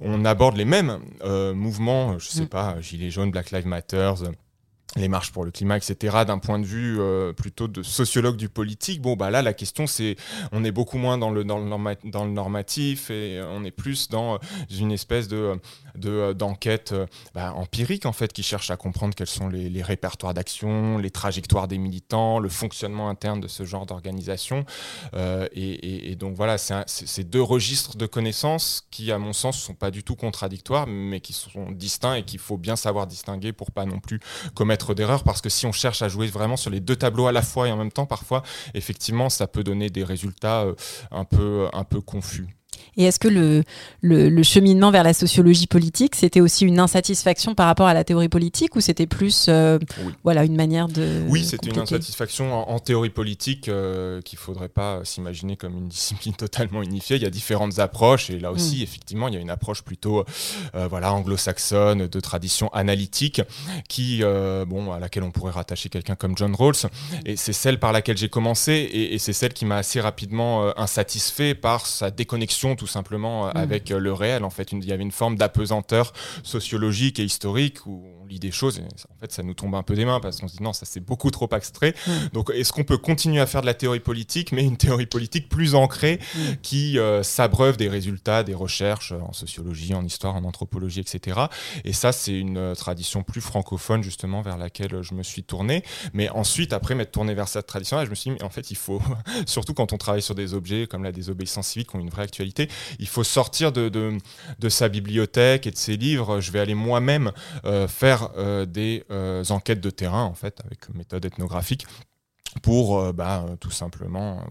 on 0.00 0.24
aborde 0.24 0.56
les 0.56 0.64
mêmes 0.64 1.00
euh, 1.22 1.54
mouvements, 1.54 2.18
je 2.18 2.28
sais 2.28 2.42
hmm. 2.42 2.48
pas, 2.48 2.80
Gilets 2.80 3.10
jaunes, 3.10 3.30
Black 3.30 3.50
Lives 3.50 3.66
Matter, 3.66 4.12
les 4.94 5.08
marches 5.08 5.32
pour 5.32 5.44
le 5.44 5.50
climat, 5.50 5.76
etc., 5.76 6.18
d'un 6.26 6.38
point 6.38 6.58
de 6.58 6.64
vue 6.64 7.00
euh, 7.00 7.32
plutôt 7.32 7.68
de 7.68 7.82
sociologue 7.82 8.36
du 8.36 8.48
politique, 8.48 9.02
bon, 9.02 9.16
bah 9.16 9.30
là, 9.30 9.42
la 9.42 9.52
question, 9.52 9.86
c'est, 9.86 10.16
on 10.52 10.64
est 10.64 10.70
beaucoup 10.70 10.96
moins 10.96 11.18
dans 11.18 11.30
le, 11.30 11.44
dans 11.44 11.58
le, 11.58 11.96
dans 12.04 12.24
le 12.24 12.30
normatif 12.30 13.10
et 13.10 13.42
on 13.50 13.64
est 13.64 13.70
plus 13.70 14.08
dans 14.08 14.38
une 14.70 14.92
espèce 14.92 15.28
de, 15.28 15.58
de 15.96 16.10
euh, 16.10 16.34
d'enquête 16.34 16.94
bah, 17.34 17.52
empirique, 17.54 18.06
en 18.06 18.12
fait, 18.12 18.32
qui 18.32 18.42
cherche 18.42 18.70
à 18.70 18.76
comprendre 18.76 19.14
quels 19.14 19.26
sont 19.26 19.48
les, 19.48 19.82
répertoires 19.82 20.34
d'action, 20.34 20.98
les 20.98 21.10
trajectoires 21.10 21.68
des 21.68 21.78
militants, 21.78 22.38
le 22.38 22.48
fonctionnement 22.48 23.08
interne 23.08 23.40
de 23.40 23.48
ce 23.48 23.64
genre 23.64 23.86
d'organisation. 23.86 24.64
et, 25.14 26.10
et, 26.10 26.16
donc, 26.16 26.34
voilà, 26.34 26.56
c'est 26.58 27.24
deux 27.24 27.42
registres 27.42 27.96
de 27.96 28.06
connaissances 28.06 28.86
qui, 28.90 29.12
à 29.12 29.18
mon 29.18 29.32
sens, 29.32 29.58
sont 29.58 29.74
pas 29.74 29.90
du 29.90 30.02
tout 30.02 30.16
contradictoires, 30.16 30.86
mais 30.86 31.20
qui 31.20 31.32
sont 31.32 31.70
distincts 31.70 32.14
et 32.14 32.22
qu'il 32.24 32.40
faut 32.40 32.56
bien 32.56 32.76
savoir 32.76 33.06
distinguer 33.06 33.52
pour 33.52 33.70
pas 33.70 33.84
non 33.84 34.00
plus 34.00 34.20
commettre 34.54 34.94
d'erreurs 34.94 35.24
parce 35.24 35.40
que 35.40 35.48
si 35.48 35.66
on 35.66 35.72
cherche 35.72 36.02
à 36.02 36.08
jouer 36.08 36.26
vraiment 36.26 36.56
sur 36.56 36.70
les 36.70 36.80
deux 36.80 36.96
tableaux 36.96 37.26
à 37.26 37.32
la 37.32 37.42
fois 37.42 37.68
et 37.68 37.72
en 37.72 37.76
même 37.76 37.92
temps, 37.92 38.06
parfois, 38.06 38.42
effectivement, 38.74 39.28
ça 39.28 39.46
peut 39.46 39.64
donner 39.64 39.90
des 39.90 40.04
résultats 40.04 40.62
euh, 40.62 40.74
un 41.10 41.24
peu, 41.24 41.68
un 41.72 41.84
peu 41.84 42.00
confus. 42.00 42.46
Et 42.96 43.04
est-ce 43.04 43.18
que 43.18 43.28
le, 43.28 43.62
le, 44.00 44.42
cheminement 44.42 44.90
vers 44.90 45.02
la 45.02 45.12
sociologie 45.12 45.66
politique, 45.66 46.14
c'était 46.14 46.40
aussi 46.40 46.64
une 46.64 46.78
insatisfaction 46.78 47.54
par 47.54 47.66
rapport 47.66 47.86
à 47.86 47.94
la 47.94 48.04
théorie 48.04 48.28
politique 48.28 48.76
ou 48.76 48.80
c'était 48.80 49.06
plus 49.06 49.46
euh, 49.48 49.78
voilà, 50.24 50.44
une 50.44 50.56
manière 50.56 50.88
de... 50.88 51.22
Oui, 51.28 51.44
c'était 51.44 51.70
une 51.70 51.78
insatisfaction 51.78 52.70
en, 52.70 52.78
théorie 52.78 53.10
politique 53.10 53.62
qu'il 53.62 53.72
euh, 53.72 54.20
qu'il 54.20 54.38
ne 54.38 54.40
faudrait 54.40 54.68
pas 54.68 55.00
s'imaginer 55.04 55.56
comme 55.56 55.76
une 55.76 55.88
discipline 55.96 56.34
totalement 56.34 56.82
unifiée. 56.82 57.16
Il 57.16 57.22
y 57.22 57.26
a 57.26 57.30
différentes 57.30 57.78
approches 57.78 58.30
et 58.30 58.38
là 58.38 58.52
aussi, 58.52 58.80
mm. 58.80 58.82
effectivement, 58.82 59.28
il 59.28 59.34
y 59.34 59.36
a 59.36 59.40
une 59.40 59.50
approche 59.50 59.82
plutôt 59.82 60.24
euh, 60.74 60.86
voilà, 60.88 61.12
anglo-saxonne, 61.12 62.06
de 62.06 62.20
tradition 62.20 62.68
analytique, 62.72 63.42
qui, 63.88 64.22
bon, 64.66 64.92
à 64.92 64.98
laquelle 64.98 65.22
on 65.22 65.30
pourrait 65.30 65.52
rattacher 65.52 65.88
quelqu'un 65.88 66.14
comme 66.14 66.36
John 66.36 66.54
Rawls. 66.54 66.74
Et 67.24 67.36
c'est 67.36 67.52
celle 67.52 67.78
par 67.78 67.92
laquelle 67.92 68.16
j'ai 68.16 68.28
commencé 68.28 68.72
et, 68.72 69.14
et 69.14 69.18
c'est 69.18 69.32
celle 69.32 69.52
qui 69.52 69.64
m'a 69.64 69.76
assez 69.76 70.00
rapidement 70.00 70.72
insatisfait 70.78 71.54
par 71.54 71.86
sa 71.86 72.10
déconnexion 72.10 72.75
tout 72.76 72.86
simplement 72.86 73.48
euh, 73.48 73.50
mm. 73.50 73.56
avec 73.56 73.90
euh, 73.90 73.98
le 73.98 74.12
réel. 74.12 74.44
En 74.44 74.50
fait, 74.50 74.72
il 74.72 74.84
y 74.84 74.92
avait 74.92 75.02
une 75.02 75.12
forme 75.12 75.36
d'apesanteur 75.36 76.12
sociologique 76.42 77.18
et 77.18 77.24
historique 77.24 77.86
où 77.86 78.04
on 78.26 78.28
lit 78.28 78.38
des 78.38 78.50
choses 78.50 78.78
et 78.78 78.82
en 78.82 79.18
fait 79.20 79.32
ça 79.32 79.42
nous 79.42 79.54
tombe 79.54 79.74
un 79.74 79.82
peu 79.82 79.94
des 79.94 80.04
mains 80.04 80.20
parce 80.20 80.40
qu'on 80.40 80.48
se 80.48 80.56
dit 80.56 80.62
non 80.62 80.72
ça 80.72 80.86
c'est 80.86 81.00
beaucoup 81.00 81.30
trop 81.30 81.48
abstrait. 81.52 81.94
Donc 82.32 82.50
est-ce 82.50 82.72
qu'on 82.72 82.84
peut 82.84 82.98
continuer 82.98 83.40
à 83.40 83.46
faire 83.46 83.60
de 83.60 83.66
la 83.66 83.74
théorie 83.74 84.00
politique 84.00 84.52
mais 84.52 84.64
une 84.64 84.76
théorie 84.76 85.06
politique 85.06 85.48
plus 85.48 85.74
ancrée 85.74 86.18
qui 86.62 86.98
euh, 86.98 87.22
s'abreuve 87.22 87.76
des 87.76 87.88
résultats 87.88 88.42
des 88.42 88.54
recherches 88.54 89.12
en 89.12 89.32
sociologie, 89.32 89.94
en 89.94 90.04
histoire, 90.04 90.34
en 90.34 90.44
anthropologie, 90.44 91.00
etc. 91.00 91.40
Et 91.84 91.92
ça 91.92 92.12
c'est 92.12 92.38
une 92.38 92.58
euh, 92.58 92.74
tradition 92.74 93.22
plus 93.22 93.40
francophone 93.40 94.02
justement 94.02 94.42
vers 94.42 94.58
laquelle 94.58 95.02
je 95.02 95.14
me 95.14 95.22
suis 95.22 95.42
tourné. 95.42 95.84
Mais 96.12 96.28
ensuite 96.30 96.72
après 96.72 96.94
m'être 96.94 97.12
tourné 97.12 97.34
vers 97.34 97.48
cette 97.48 97.66
tradition-là, 97.66 98.04
je 98.04 98.10
me 98.10 98.14
suis 98.14 98.30
dit 98.30 98.36
mais 98.38 98.44
en 98.44 98.50
fait 98.50 98.70
il 98.70 98.76
faut 98.76 99.00
surtout 99.46 99.74
quand 99.74 99.92
on 99.92 99.98
travaille 99.98 100.22
sur 100.22 100.34
des 100.34 100.54
objets 100.54 100.86
comme 100.86 101.04
la 101.04 101.12
désobéissance 101.12 101.68
civique 101.68 101.90
qui 101.90 101.96
ont 101.96 102.00
une 102.00 102.10
vraie 102.10 102.22
actualité, 102.22 102.68
il 102.98 103.08
faut 103.08 103.24
sortir 103.24 103.72
de, 103.72 103.88
de, 103.88 104.18
de 104.58 104.68
sa 104.68 104.88
bibliothèque 104.88 105.66
et 105.66 105.70
de 105.70 105.76
ses 105.76 105.96
livres. 105.96 106.40
Je 106.40 106.50
vais 106.50 106.60
aller 106.60 106.74
moi-même 106.74 107.32
euh, 107.64 107.88
faire 107.88 108.15
euh, 108.36 108.66
des 108.66 109.04
euh, 109.10 109.44
enquêtes 109.50 109.80
de 109.80 109.90
terrain, 109.90 110.24
en 110.24 110.34
fait, 110.34 110.60
avec 110.64 110.88
méthode 110.94 111.24
ethnographique 111.24 111.86
pour 112.62 113.12
bah, 113.12 113.44
tout 113.60 113.70
simplement 113.70 114.42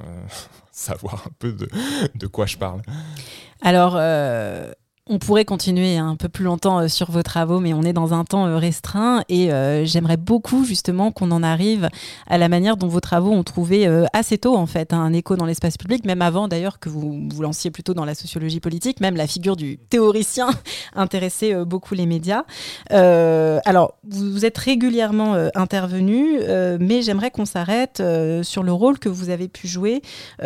savoir 0.70 1.24
un 1.26 1.30
peu 1.40 1.52
de, 1.52 1.68
de, 2.14 2.26
quoi 2.28 2.46
je 2.46 2.56
parle. 2.56 2.82
Alors, 3.62 3.96
on 5.08 5.18
pourrait 5.18 5.44
continuer 5.44 5.96
un 5.96 6.14
peu 6.14 6.28
plus 6.28 6.44
longtemps 6.44 6.78
euh, 6.78 6.88
sur 6.88 7.10
vos 7.10 7.24
travaux, 7.24 7.58
mais 7.58 7.74
on 7.74 7.82
est 7.82 7.92
dans 7.92 8.14
un 8.14 8.24
temps 8.24 8.46
euh, 8.46 8.56
restreint 8.56 9.24
et 9.28 9.52
euh, 9.52 9.84
j'aimerais 9.84 10.16
beaucoup 10.16 10.64
justement 10.64 11.10
qu'on 11.10 11.32
en 11.32 11.42
arrive 11.42 11.88
à 12.28 12.38
la 12.38 12.48
manière 12.48 12.76
dont 12.76 12.86
vos 12.86 13.00
travaux 13.00 13.32
ont 13.32 13.42
trouvé 13.42 13.88
assez 14.12 14.38
tôt 14.38 14.56
en 14.56 14.66
fait 14.66 14.92
un 14.92 15.12
écho 15.12 15.36
dans 15.36 15.44
l'espace 15.44 15.76
public, 15.76 16.04
même 16.04 16.22
avant 16.22 16.46
d'ailleurs 16.46 16.78
que 16.78 16.88
vous 16.88 17.28
vous 17.32 17.42
lanciez 17.42 17.70
plutôt 17.70 17.94
dans 17.94 18.04
la 18.04 18.14
sociologie 18.14 18.60
politique, 18.60 19.00
même 19.00 19.16
la 19.16 19.26
figure 19.26 19.56
du 19.56 19.78
théoricien 19.78 20.48
intéressait 20.94 21.64
beaucoup 21.64 21.94
les 21.94 22.06
médias. 22.06 22.44
alors, 22.90 23.94
vous, 24.08 24.44
êtes 24.44 24.58
régulièrement 24.58 25.34
intervenu, 25.54 26.38
mais 26.80 27.02
j'aimerais 27.02 27.30
qu'on 27.30 27.44
s'arrête 27.44 28.02
sur 28.42 28.62
le 28.62 28.72
rôle 28.72 28.98
que 28.98 29.08
vous 29.08 29.30
avez 29.30 29.48
pu 29.48 29.66
jouer 29.66 30.02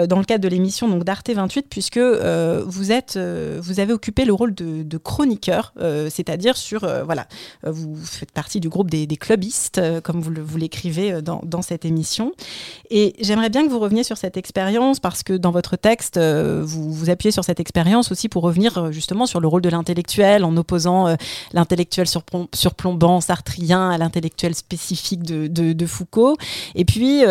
dans 0.08 0.18
le 0.18 0.24
cadre 0.24 0.42
de 0.42 0.48
l'émission 0.48 0.88
donc 0.88 1.04
d'Arte 1.04 1.30
28, 1.30 1.66
puisque 1.68 1.98
vous 1.98 2.92
êtes, 2.92 3.18
vous 3.18 3.80
avez 3.80 3.92
occupé 3.92 4.24
le 4.24 4.32
rôle 4.32 4.45
de, 4.54 4.98
chroniqueur, 4.98 5.72
euh, 5.80 6.08
c'est-à-dire 6.10 6.56
sur, 6.56 6.84
euh, 6.84 7.04
voilà, 7.04 7.26
euh, 7.66 7.70
vous 7.70 7.96
faites 7.96 8.32
partie 8.32 8.60
du 8.60 8.68
groupe 8.68 8.90
des, 8.90 9.06
clubistes, 9.16 9.80
comme 10.02 10.20
vous, 10.20 10.56
l'écrivez 10.56 11.22
dans, 11.22 11.62
cette 11.62 11.84
émission. 11.84 12.32
Et 12.90 13.14
j'aimerais 13.20 13.48
bien 13.48 13.64
que 13.64 13.70
vous 13.70 13.78
reveniez 13.78 14.04
sur 14.04 14.18
cette 14.18 14.36
expérience, 14.36 15.00
parce 15.00 15.22
que 15.22 15.32
dans 15.32 15.50
votre 15.50 15.76
texte, 15.76 16.18
vous 16.18 16.92
vous 16.92 17.10
appuyez 17.10 17.32
sur 17.32 17.44
cette 17.44 17.60
expérience 17.60 18.12
aussi 18.12 18.28
pour 18.28 18.42
revenir 18.42 18.92
justement 18.92 19.26
sur 19.26 19.40
le 19.40 19.48
rôle 19.48 19.62
de 19.62 19.68
l'intellectuel, 19.68 20.44
en 20.44 20.56
opposant 20.56 21.16
l'intellectuel 21.52 22.06
surplombant 22.54 23.20
sartrien 23.20 23.90
à 23.90 23.98
l'intellectuel 23.98 24.54
spécifique 24.54 25.22
de, 25.22 25.86
Foucault. 25.86 26.36
Et 26.74 26.84
puis, 26.84 27.22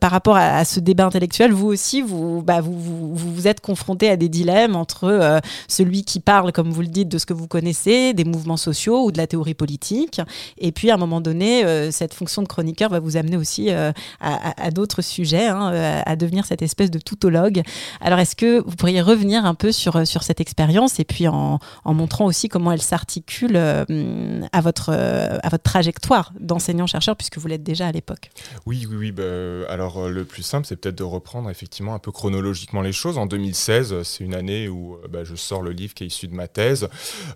par 0.00 0.10
rapport 0.10 0.36
à, 0.36 0.64
ce 0.64 0.80
débat 0.80 1.06
intellectuel, 1.06 1.52
vous 1.52 1.66
aussi, 1.66 2.02
vous, 2.02 2.42
bah, 2.42 2.60
vous, 2.60 2.78
vous, 2.78 3.14
vous, 3.14 3.48
êtes 3.48 3.60
confronté 3.60 4.08
à 4.10 4.16
des 4.16 4.28
dilemmes 4.28 4.76
entre 4.76 5.40
celui 5.68 6.04
qui 6.04 6.20
parle, 6.20 6.52
comme 6.52 6.61
comme 6.62 6.70
vous 6.70 6.82
le 6.82 6.86
dites, 6.86 7.08
de 7.08 7.18
ce 7.18 7.26
que 7.26 7.32
vous 7.32 7.48
connaissez, 7.48 8.14
des 8.14 8.22
mouvements 8.22 8.56
sociaux 8.56 9.04
ou 9.04 9.10
de 9.10 9.18
la 9.18 9.26
théorie 9.26 9.54
politique. 9.54 10.20
Et 10.58 10.70
puis, 10.70 10.92
à 10.92 10.94
un 10.94 10.96
moment 10.96 11.20
donné, 11.20 11.64
euh, 11.64 11.90
cette 11.90 12.14
fonction 12.14 12.40
de 12.40 12.46
chroniqueur 12.46 12.88
va 12.88 13.00
vous 13.00 13.16
amener 13.16 13.36
aussi 13.36 13.70
euh, 13.70 13.90
à, 14.20 14.70
d'autres 14.70 15.02
sujets, 15.02 15.48
hein, 15.48 15.72
euh, 15.72 16.00
à 16.06 16.14
devenir 16.14 16.44
cette 16.44 16.62
espèce 16.62 16.92
de 16.92 17.00
toutologue. 17.00 17.62
Alors, 18.00 18.20
est-ce 18.20 18.36
que 18.36 18.60
vous 18.60 18.76
pourriez 18.76 19.00
revenir 19.00 19.44
un 19.44 19.56
peu 19.56 19.72
sur, 19.72 20.06
sur 20.06 20.22
cette 20.22 20.40
expérience 20.40 21.00
et 21.00 21.04
puis 21.04 21.26
en, 21.26 21.58
montrant 21.84 22.26
aussi 22.26 22.48
comment 22.48 22.70
elle 22.70 22.80
s'articule 22.80 23.56
à, 23.56 24.60
votre, 24.60 24.90
à 24.90 25.48
votre 25.48 25.64
trajectoire 25.64 26.32
d'enseignant-chercheur, 26.38 27.16
puisque 27.16 27.38
vous 27.38 27.48
l'êtes 27.48 27.64
déjà 27.64 27.88
à 27.88 27.92
l'époque? 27.92 28.30
Oui, 28.66 28.86
oui, 28.88 28.96
oui. 28.96 29.10
Bah, 29.10 29.24
alors, 29.68 30.08
le 30.08 30.24
plus 30.24 30.44
simple, 30.44 30.68
c'est 30.68 30.76
peut-être 30.76 30.94
de 30.94 31.02
reprendre 31.02 31.50
effectivement 31.50 31.94
un 31.94 31.98
peu 31.98 32.12
chronologiquement 32.12 32.82
les 32.82 32.92
choses. 32.92 33.18
En 33.18 33.26
2016, 33.26 34.04
c'est 34.04 34.22
une 34.22 34.34
année 34.34 34.68
où 34.68 34.96
bah, 35.10 35.24
je 35.24 35.34
sors 35.34 35.62
le 35.62 35.72
livre 35.72 35.94
qui 35.94 36.04
est 36.04 36.06
issu 36.06 36.28
de 36.28 36.36
ma 36.36 36.46
thèse. 36.52 36.88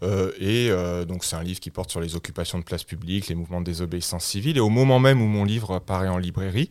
Euh, 0.03 0.33
et 0.39 0.69
euh, 0.71 1.05
donc 1.05 1.25
c'est 1.25 1.37
un 1.37 1.43
livre 1.43 1.61
qui 1.61 1.71
porte 1.71 1.91
sur 1.91 2.01
les 2.01 2.17
occupations 2.17 2.59
de 2.59 2.65
place 2.65 2.85
publique, 2.85 3.29
les 3.29 3.35
mouvements 3.35 3.61
de 3.61 3.67
désobéissance 3.67 4.25
civile. 4.25 4.57
Et 4.57 4.61
au 4.61 4.69
moment 4.69 4.99
même 4.99 5.21
où 5.23 5.27
mon 5.27 5.45
livre 5.45 5.75
apparaît 5.75 6.09
en 6.09 6.19
librairie, 6.19 6.69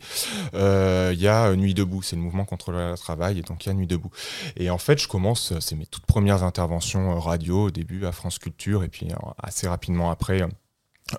euh, 0.54 1.10
il 1.12 1.20
y 1.20 1.28
a 1.28 1.54
Nuit 1.54 1.74
debout, 1.74 2.02
c'est 2.02 2.16
le 2.16 2.22
mouvement 2.22 2.44
contre 2.44 2.72
le 2.72 2.94
travail, 2.96 3.38
et 3.38 3.42
donc 3.42 3.64
il 3.64 3.68
y 3.68 3.72
a 3.72 3.74
Nuit 3.74 3.86
debout. 3.86 4.10
Et 4.56 4.70
en 4.70 4.78
fait, 4.78 5.00
je 5.00 5.08
commence, 5.08 5.52
c'est 5.60 5.76
mes 5.76 5.86
toutes 5.86 6.06
premières 6.06 6.42
interventions 6.42 7.18
radio 7.20 7.64
au 7.64 7.70
début 7.70 8.06
à 8.06 8.12
France 8.12 8.38
Culture, 8.38 8.84
et 8.84 8.88
puis 8.88 9.08
assez 9.38 9.68
rapidement 9.68 10.10
après 10.10 10.42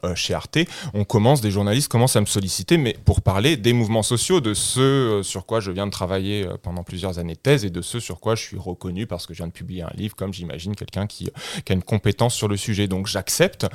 euh, 0.04 0.16
chez 0.16 0.34
Arte, 0.34 0.58
on 0.94 1.06
commence, 1.06 1.40
des 1.40 1.50
journalistes 1.50 1.90
commencent 1.90 2.18
à 2.18 2.22
me 2.22 2.26
solliciter, 2.26 2.78
mais 2.78 2.98
pour 3.06 3.22
parler 3.22 3.56
des 3.56 3.72
mouvements 3.72 4.04
sociaux, 4.04 4.42
de 4.42 4.54
ceux 4.54 4.82
euh, 4.82 5.24
sur 5.24 5.46
quoi 5.46 5.62
je 5.62 5.72
viens 5.72 5.86
de 5.86 5.92
travailler 5.92 6.46
euh, 6.46 6.58
pendant 6.62 6.84
plusieurs 6.84 7.20
années 7.20 7.36
de 7.36 7.40
thèse 7.40 7.64
et 7.64 7.70
de 7.70 7.82
ceux 7.82 8.02
sur 8.02 8.20
quoi 8.20 8.36
je 8.36 8.42
suis 8.42 8.58
reconnu 8.58 9.08
parce 9.08 9.26
que 9.26 9.34
je 9.34 9.38
viens 9.38 9.48
de 9.48 9.54
publier 9.54 9.84
un 9.84 9.92
livre, 9.96 10.14
comme 10.14 10.34
j'imagine 10.34 10.76
quelqu'un 10.76 11.08
qui, 11.08 11.30
a 11.70 11.74
une 11.74 11.84
compétence 11.84 12.36
sur 12.36 12.50
le 12.50 12.58
sujet. 12.58 12.90
Donc 12.90 13.08
j'accepte. 13.08 13.66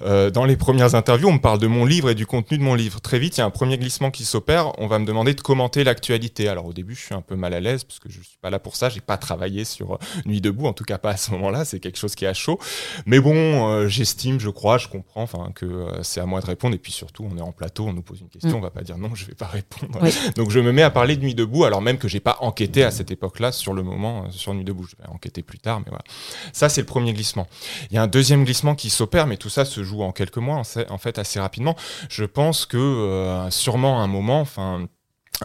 dans 0.00 0.44
les 0.46 0.56
premières 0.56 0.94
interviews, 0.94 1.28
on 1.28 1.34
me 1.34 1.38
parle 1.38 1.58
de 1.58 1.66
mon 1.66 1.84
livre 1.84 2.08
et 2.08 2.14
du 2.14 2.24
contenu 2.24 2.56
de 2.56 2.62
mon 2.62 2.74
livre. 2.74 3.00
Très 3.00 3.18
vite, 3.18 3.36
il 3.36 3.40
y 3.40 3.42
a 3.42 3.46
un 3.46 3.50
premier 3.50 3.76
glissement 3.76 4.10
qui 4.10 4.24
s'opère. 4.24 4.78
On 4.80 4.86
va 4.86 4.98
me 4.98 5.04
demander 5.04 5.34
de 5.34 5.40
commenter 5.40 5.84
l'actualité. 5.84 6.48
Alors 6.48 6.66
au 6.66 6.72
début, 6.72 6.94
je 6.94 7.04
suis 7.04 7.14
un 7.14 7.20
peu 7.20 7.36
mal 7.36 7.52
à 7.52 7.60
l'aise 7.60 7.84
parce 7.84 7.98
que 7.98 8.08
je 8.08 8.20
suis 8.22 8.38
pas 8.40 8.48
là 8.48 8.58
pour 8.58 8.76
ça. 8.76 8.88
J'ai 8.88 9.00
pas 9.00 9.18
travaillé 9.18 9.64
sur 9.64 9.98
Nuit 10.24 10.40
debout, 10.40 10.66
en 10.66 10.72
tout 10.72 10.84
cas 10.84 10.96
pas 10.96 11.10
à 11.10 11.16
ce 11.18 11.30
moment-là. 11.32 11.66
C'est 11.66 11.80
quelque 11.80 11.98
chose 11.98 12.14
qui 12.14 12.24
est 12.24 12.28
à 12.28 12.34
chaud. 12.34 12.58
Mais 13.04 13.20
bon, 13.20 13.86
j'estime, 13.88 14.40
je 14.40 14.48
crois, 14.48 14.78
je 14.78 14.88
comprends, 14.88 15.22
enfin 15.22 15.50
que 15.58 15.66
euh, 15.66 16.02
c'est 16.02 16.20
à 16.20 16.26
moi 16.26 16.40
de 16.40 16.46
répondre. 16.46 16.74
Et 16.74 16.78
puis 16.78 16.92
surtout, 16.92 17.28
on 17.30 17.36
est 17.36 17.40
en 17.40 17.50
plateau, 17.50 17.86
on 17.86 17.92
nous 17.92 18.02
pose 18.02 18.20
une 18.20 18.28
question, 18.28 18.52
mm. 18.52 18.54
on 18.54 18.60
va 18.60 18.70
pas 18.70 18.82
dire 18.82 18.96
non, 18.96 19.14
je 19.14 19.26
vais 19.26 19.34
pas 19.34 19.46
répondre. 19.46 19.98
Donc 20.36 20.50
je 20.50 20.60
me 20.60 20.72
mets 20.72 20.82
à 20.82 20.90
parler 20.90 21.16
de 21.16 21.22
Nuit 21.22 21.34
debout, 21.34 21.64
alors 21.64 21.82
même 21.82 21.98
que 21.98 22.06
j'ai 22.06 22.20
pas 22.20 22.38
enquêté 22.40 22.84
à 22.84 22.90
cette 22.90 23.10
époque-là 23.10 23.50
sur 23.50 23.74
le 23.74 23.82
moment 23.82 24.24
euh, 24.24 24.30
sur 24.30 24.54
Nuit 24.54 24.64
debout. 24.64 24.84
Je 24.84 24.96
vais 24.96 25.08
enquêter 25.08 25.42
plus 25.42 25.58
tard, 25.58 25.80
mais 25.80 25.88
voilà. 25.88 26.04
Ça, 26.52 26.68
c'est 26.68 26.80
le 26.80 26.86
premier 26.86 27.12
glissement. 27.12 27.48
Il 27.90 27.96
y 27.96 27.98
a 27.98 28.02
un 28.02 28.06
deuxième 28.06 28.44
glissement 28.44 28.76
qui 28.76 28.88
s'opère, 28.88 29.26
mais 29.26 29.36
tout 29.36 29.50
ça 29.50 29.64
se 29.64 29.82
joue 29.82 30.02
en 30.02 30.12
quelques 30.12 30.38
mois, 30.38 30.62
en 30.88 30.98
fait, 30.98 31.18
assez 31.18 31.40
rapidement. 31.40 31.74
Je 32.08 32.24
pense 32.24 32.64
que 32.64 32.76
euh, 32.76 33.50
sûrement 33.50 34.00
un 34.00 34.06
moment, 34.06 34.40
enfin 34.40 34.86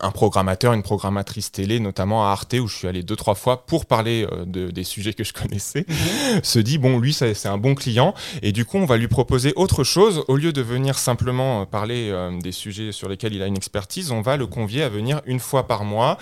un 0.01 0.11
programmateur, 0.11 0.73
une 0.73 0.83
programmatrice 0.83 1.51
télé, 1.51 1.79
notamment 1.79 2.27
à 2.27 2.31
Arte, 2.31 2.55
où 2.55 2.67
je 2.67 2.75
suis 2.75 2.87
allé 2.87 3.03
deux, 3.03 3.15
trois 3.15 3.35
fois 3.35 3.65
pour 3.65 3.85
parler 3.85 4.27
euh, 4.31 4.45
de, 4.45 4.71
des 4.71 4.83
sujets 4.83 5.13
que 5.13 5.23
je 5.23 5.33
connaissais, 5.33 5.85
mhm. 5.87 6.43
se 6.43 6.59
dit, 6.59 6.77
bon, 6.77 6.99
lui, 6.99 7.13
c'est 7.13 7.45
un 7.45 7.57
bon 7.57 7.75
client, 7.75 8.13
et 8.41 8.51
du 8.51 8.65
coup, 8.65 8.77
on 8.77 8.85
va 8.85 8.97
lui 8.97 9.07
proposer 9.07 9.53
autre 9.55 9.83
chose. 9.83 10.23
Au 10.27 10.35
lieu 10.35 10.51
de 10.51 10.61
venir 10.61 10.97
simplement 10.97 11.61
euh, 11.61 11.65
parler 11.65 12.09
euh, 12.09 12.31
des 12.39 12.51
sujets 12.51 12.91
sur 12.91 13.07
lesquels 13.07 13.33
il 13.33 13.41
a 13.41 13.47
une 13.47 13.57
expertise, 13.57 14.11
on 14.11 14.21
va 14.21 14.37
le 14.37 14.47
convier 14.47 14.83
à 14.83 14.89
venir 14.89 15.21
une 15.25 15.39
fois 15.39 15.67
par 15.67 15.83
mois, 15.83 16.17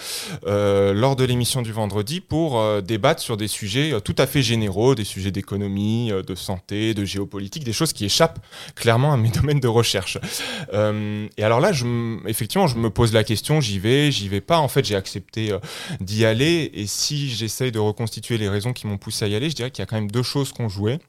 lors 0.45 1.15
de 1.15 1.23
l'émission 1.23 1.61
du 1.61 1.71
vendredi, 1.71 2.19
pour 2.21 2.81
débattre 2.81 3.21
sur 3.21 3.37
des 3.37 3.47
sujets 3.47 3.99
tout 4.01 4.15
à 4.17 4.27
fait 4.27 4.41
généraux, 4.41 4.95
des 4.95 5.03
sujets 5.03 5.31
d'économie, 5.31 6.11
de 6.11 6.35
santé, 6.35 6.93
de 6.93 7.05
géopolitique, 7.05 7.63
des 7.63 7.73
choses 7.73 7.93
qui 7.93 8.05
échappent 8.05 8.39
clairement 8.75 9.13
à 9.13 9.17
mes 9.17 9.29
domaines 9.41 9.59
de 9.59 9.67
recherche. 9.67 10.17
et 10.73 11.43
alors 11.43 11.59
là, 11.59 11.71
je, 11.71 11.85
effectivement, 12.27 12.67
je 12.67 12.77
me 12.77 12.89
pose 12.89 13.13
la 13.13 13.23
question, 13.23 13.50
j'y 13.59 13.79
vais, 13.79 14.11
j'y 14.11 14.29
vais 14.29 14.41
pas. 14.41 14.59
En 14.59 14.67
fait, 14.67 14.85
j'ai 14.85 14.95
accepté 14.95 15.51
euh, 15.51 15.59
d'y 15.99 16.25
aller. 16.25 16.71
Et 16.73 16.87
si 16.87 17.29
j'essaye 17.29 17.71
de 17.71 17.79
reconstituer 17.79 18.37
les 18.37 18.47
raisons 18.47 18.71
qui 18.71 18.87
m'ont 18.87 18.97
poussé 18.97 19.25
à 19.25 19.27
y 19.27 19.35
aller, 19.35 19.49
je 19.49 19.55
dirais 19.55 19.71
qu'il 19.71 19.81
y 19.81 19.83
a 19.83 19.85
quand 19.87 19.97
même 19.97 20.11
deux 20.11 20.23
choses 20.23 20.53
qu'on 20.53 20.69
jouait. 20.69 20.99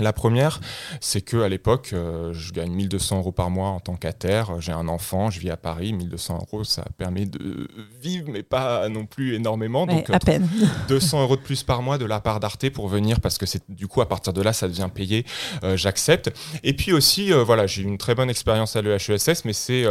La 0.00 0.12
première, 0.12 0.60
c'est 1.00 1.20
que 1.20 1.36
à 1.42 1.48
l'époque, 1.48 1.90
euh, 1.92 2.32
je 2.32 2.52
gagne 2.52 2.72
1200 2.72 3.18
euros 3.18 3.30
par 3.30 3.48
mois 3.48 3.68
en 3.68 3.78
tant 3.78 3.94
qu'ater. 3.94 4.60
J'ai 4.60 4.72
un 4.72 4.88
enfant, 4.88 5.30
je 5.30 5.38
vis 5.38 5.50
à 5.50 5.56
Paris. 5.56 5.92
1200 5.92 6.46
euros, 6.52 6.64
ça 6.64 6.84
permet 6.98 7.26
de 7.26 7.68
vivre, 8.02 8.26
mais 8.28 8.42
pas 8.42 8.88
non 8.88 9.06
plus 9.06 9.34
énormément. 9.34 9.86
Donc, 9.86 10.10
à 10.10 10.18
peine. 10.18 10.48
200 10.88 11.22
euros 11.22 11.36
de 11.36 11.42
plus 11.42 11.62
par 11.62 11.80
mois 11.80 11.96
de 11.96 12.06
la 12.06 12.20
part 12.20 12.40
d'Arte 12.40 12.70
pour 12.70 12.88
venir, 12.88 13.20
parce 13.20 13.38
que 13.38 13.46
c'est 13.46 13.62
du 13.68 13.86
coup 13.86 14.00
à 14.00 14.08
partir 14.08 14.32
de 14.32 14.42
là, 14.42 14.52
ça 14.52 14.66
devient 14.66 14.88
payé. 14.92 15.24
Euh, 15.62 15.76
j'accepte. 15.76 16.32
Et 16.64 16.72
puis 16.72 16.92
aussi, 16.92 17.32
euh, 17.32 17.44
voilà, 17.44 17.68
j'ai 17.68 17.82
eu 17.82 17.84
une 17.84 17.98
très 17.98 18.16
bonne 18.16 18.30
expérience 18.30 18.74
à 18.74 18.82
l'EHESS, 18.82 19.44
mais 19.44 19.52
c'était 19.52 19.84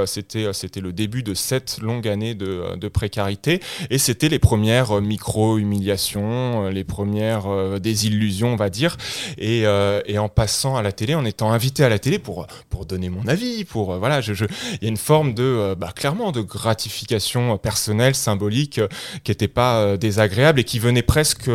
c'était 0.51 0.81
le 0.81 0.91
début 0.91 1.23
de 1.23 1.33
sept 1.33 1.79
longues 1.81 2.09
années 2.09 2.35
de, 2.35 2.75
de 2.75 2.88
précarité, 2.89 3.62
et 3.89 3.97
c'était 3.97 4.27
les 4.27 4.39
premières 4.39 5.00
micro 5.00 5.57
humiliations, 5.57 6.67
les 6.67 6.83
premières 6.83 7.79
désillusions, 7.79 8.51
on 8.53 8.57
va 8.57 8.69
dire, 8.69 8.97
et 9.38 9.65
euh, 9.83 10.01
et 10.05 10.17
en 10.17 10.29
passant 10.29 10.75
à 10.75 10.81
la 10.81 10.91
télé, 10.91 11.15
en 11.15 11.25
étant 11.25 11.51
invité 11.51 11.83
à 11.83 11.89
la 11.89 11.99
télé 11.99 12.19
pour, 12.19 12.47
pour 12.69 12.85
donner 12.85 13.09
mon 13.09 13.27
avis, 13.27 13.65
pour 13.65 13.93
euh, 13.93 13.97
voilà, 13.99 14.21
je, 14.21 14.33
il 14.33 14.83
y 14.83 14.85
a 14.85 14.89
une 14.89 14.97
forme 14.97 15.33
de 15.33 15.43
euh, 15.43 15.75
bah, 15.75 15.91
clairement 15.95 16.31
de 16.31 16.41
gratification 16.41 17.57
personnelle, 17.57 18.15
symbolique, 18.15 18.79
qui 19.23 19.31
n'était 19.31 19.47
pas 19.47 19.97
désagréable 19.97 20.59
et 20.59 20.63
qui 20.63 20.79
venait 20.79 21.01
presque 21.01 21.49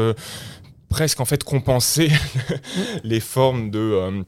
presque 0.89 1.21
en 1.21 1.25
fait 1.25 1.45
compenser 1.45 2.11
les 3.05 3.21
formes 3.21 3.71
de 3.71 4.25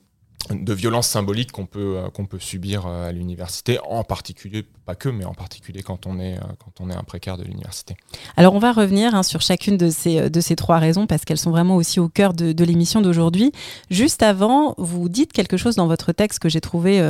de 0.49 0.73
violences 0.73 1.07
symboliques 1.07 1.53
qu'on 1.53 1.67
peut, 1.67 1.97
euh, 1.97 2.09
qu'on 2.11 2.27
peut 2.27 2.39
subir 2.39 2.87
euh, 2.87 3.09
à 3.09 3.13
l'université, 3.13 3.79
en 3.89 4.05
particulier, 4.05 4.65
pas 4.87 4.95
que, 4.95 5.09
mais 5.09 5.25
en 5.25 5.35
particulier 5.35 5.83
quand 5.83 6.07
on 6.07 6.19
est, 6.19 6.37
euh, 6.37 6.41
quand 6.59 6.81
on 6.81 6.91
est 6.91 6.95
un 6.95 7.03
précaire 7.03 7.37
de 7.37 7.45
l'université. 7.45 7.97
Alors 8.37 8.55
on 8.55 8.59
va 8.59 8.73
revenir 8.73 9.15
hein, 9.15 9.23
sur 9.23 9.43
chacune 9.43 9.77
de 9.77 9.91
ces, 9.91 10.31
de 10.31 10.41
ces 10.41 10.57
trois 10.57 10.79
raisons 10.79 11.07
parce 11.07 11.25
qu'elles 11.25 11.39
sont 11.39 11.51
vraiment 11.51 11.77
aussi 11.77 12.01
au 12.01 12.09
cœur 12.09 12.33
de, 12.33 12.65
l'émission 12.65 13.01
d'aujourd'hui. 13.01 13.53
Juste 13.91 14.23
avant, 14.23 14.75
vous 14.77 15.09
dites 15.09 15.33
quelque 15.33 15.57
chose 15.57 15.77
dans 15.77 15.87
votre 15.87 16.13
texte 16.13 16.39
que 16.39 16.49
j'ai 16.49 16.61
trouvé 16.61 17.03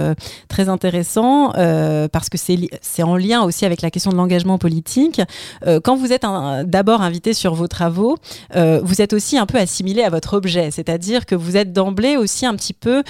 très 0.49 0.69
intéressant 0.69 1.51
parce 1.53 2.29
que 2.29 2.39
c'est 2.39 3.03
en 3.03 3.17
lien 3.17 3.43
aussi 3.43 3.65
avec 3.65 3.83
la 3.83 3.91
question 3.91 4.13
de 4.13 4.17
l'engagement 4.17 4.59
politique. 4.59 5.21
Quand 5.83 5.97
vous 5.97 6.13
êtes 6.13 6.25
d'abord 6.65 7.03
invité 7.03 7.35
sur 7.35 7.55
vos 7.55 7.67
travaux, 7.67 8.17
vous 8.55 9.03
êtes 9.03 9.13
aussi 9.13 9.39
un 9.39 9.47
peu 9.47 9.59
assimilé 9.59 10.03
à 10.03 10.09
votre 10.11 10.35
objet, 10.35 10.71
c'est-à-dire 10.71 11.27
que 11.27 11.35
vous 11.35 11.57
êtes 11.57 11.73
d'emblée 11.73 12.17
aussi 12.17 12.47
un 12.47 12.55
petit 12.55 12.75
peu 12.75 13.03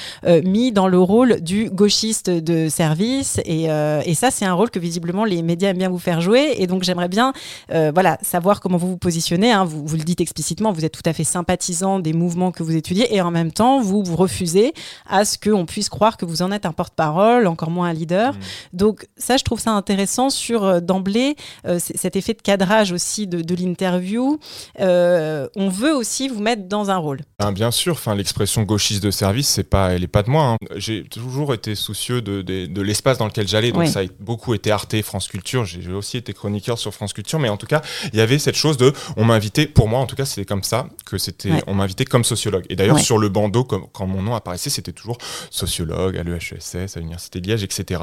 mis 0.44 0.72
dans 0.72 0.88
le 0.88 0.98
rôle 0.98 1.40
du 1.40 1.70
gauchiste 1.70 2.30
de 2.30 2.68
service. 2.68 3.40
Et, 3.44 3.70
euh, 3.70 4.02
et 4.04 4.14
ça, 4.14 4.30
c'est 4.30 4.44
un 4.44 4.52
rôle 4.52 4.70
que 4.70 4.78
visiblement 4.78 5.24
les 5.24 5.42
médias 5.42 5.70
aiment 5.70 5.78
bien 5.78 5.88
vous 5.88 5.98
faire 5.98 6.20
jouer. 6.20 6.54
Et 6.58 6.66
donc, 6.66 6.82
j'aimerais 6.82 7.08
bien 7.08 7.32
euh, 7.72 7.90
voilà, 7.92 8.18
savoir 8.22 8.60
comment 8.60 8.76
vous 8.76 8.88
vous 8.88 8.98
positionnez. 8.98 9.52
Hein. 9.52 9.64
Vous, 9.64 9.86
vous, 9.86 9.96
le 9.96 10.02
dites 10.02 10.20
explicitement, 10.20 10.72
vous 10.72 10.84
êtes 10.84 10.92
tout 10.92 11.02
à 11.08 11.12
fait 11.12 11.24
sympathisant 11.24 11.98
des 11.98 12.12
mouvements 12.12 12.52
que 12.52 12.62
vous 12.62 12.76
étudiez. 12.76 13.14
Et 13.14 13.20
en 13.20 13.30
même 13.30 13.52
temps, 13.52 13.80
vous 13.80 14.02
vous 14.02 14.16
refusez 14.16 14.72
à 15.08 15.24
ce 15.24 15.38
qu'on 15.38 15.66
puisse 15.66 15.88
croire 15.88 16.16
que 16.16 16.24
vous 16.24 16.42
en 16.42 16.52
êtes 16.52 16.66
un 16.66 16.72
porte-parole, 16.72 17.46
encore 17.46 17.70
moins 17.70 17.88
un 17.88 17.92
leader. 17.92 18.34
Mmh. 18.34 18.38
Donc, 18.72 19.06
ça, 19.16 19.36
je 19.36 19.44
trouve 19.44 19.60
ça 19.60 19.72
intéressant 19.72 20.30
sur 20.30 20.80
d'emblée 20.82 21.36
cet 21.78 22.16
effet 22.16 22.34
de 22.34 22.42
cadrage 22.42 22.92
aussi 22.92 23.26
de, 23.26 23.42
de 23.42 23.54
l'interview. 23.54 24.38
on 24.78 25.68
veut 25.68 25.94
aussi 25.94 26.28
vous 26.28 26.40
mettre 26.40 26.68
dans 26.68 26.90
un 26.90 26.96
rôle. 26.96 27.20
Ben, 27.38 27.52
bien 27.52 27.70
sûr, 27.70 27.94
enfin, 27.94 28.14
l'expression 28.14 28.62
gauchiste 28.62 29.02
de 29.02 29.10
service, 29.10 29.48
c'est 29.48 29.64
pas, 29.64 29.96
elle 30.00 30.04
est 30.04 30.08
pas 30.08 30.22
de 30.22 30.30
moi. 30.30 30.44
Hein. 30.44 30.56
J'ai 30.76 31.04
toujours 31.04 31.52
été 31.52 31.74
soucieux 31.74 32.22
de, 32.22 32.40
de, 32.42 32.82
l'espace 32.82 33.18
dans 33.18 33.26
lequel 33.26 33.46
j'allais, 33.46 33.70
donc 33.70 33.86
ça 33.86 34.00
a 34.00 34.04
beaucoup 34.18 34.54
été 34.54 34.70
Arte, 34.70 35.00
France 35.02 35.28
Culture. 35.28 35.64
J'ai 35.66 35.92
aussi 35.92 36.16
été 36.16 36.32
chroniqueur 36.32 36.78
sur 36.78 36.94
France 36.94 37.12
Culture, 37.12 37.38
mais 37.38 37.50
en 37.50 37.56
tout 37.56 37.66
cas, 37.66 37.82
il 38.12 38.18
y 38.18 38.22
avait 38.22 38.38
cette 38.38 38.56
chose 38.56 38.78
de, 38.78 38.92
on 39.16 39.24
m'a 39.24 39.34
invité, 39.34 39.66
pour 39.66 39.88
moi 39.88 40.00
en 40.00 40.06
tout 40.06 40.16
cas, 40.16 40.24
c'était 40.24 40.46
comme 40.46 40.62
ça, 40.62 40.88
que 41.04 41.18
c'était, 41.18 41.50
on 41.66 41.74
m'a 41.74 41.84
invité 41.84 42.04
comme 42.04 42.24
sociologue. 42.24 42.64
Et 42.70 42.76
d'ailleurs, 42.76 42.98
sur 42.98 43.18
le 43.18 43.28
bandeau, 43.28 43.64
comme, 43.64 43.86
quand 43.92 44.06
mon 44.06 44.22
nom 44.22 44.34
apparaissait, 44.34 44.70
c'était 44.70 44.92
toujours 44.92 45.18
sociologue 45.50 46.16
à 46.16 46.22
l'EHESS, 46.22 46.96
à 46.96 46.98
l'Université 46.98 47.40
de 47.40 47.48
Liège, 47.48 47.62
etc. 47.62 48.02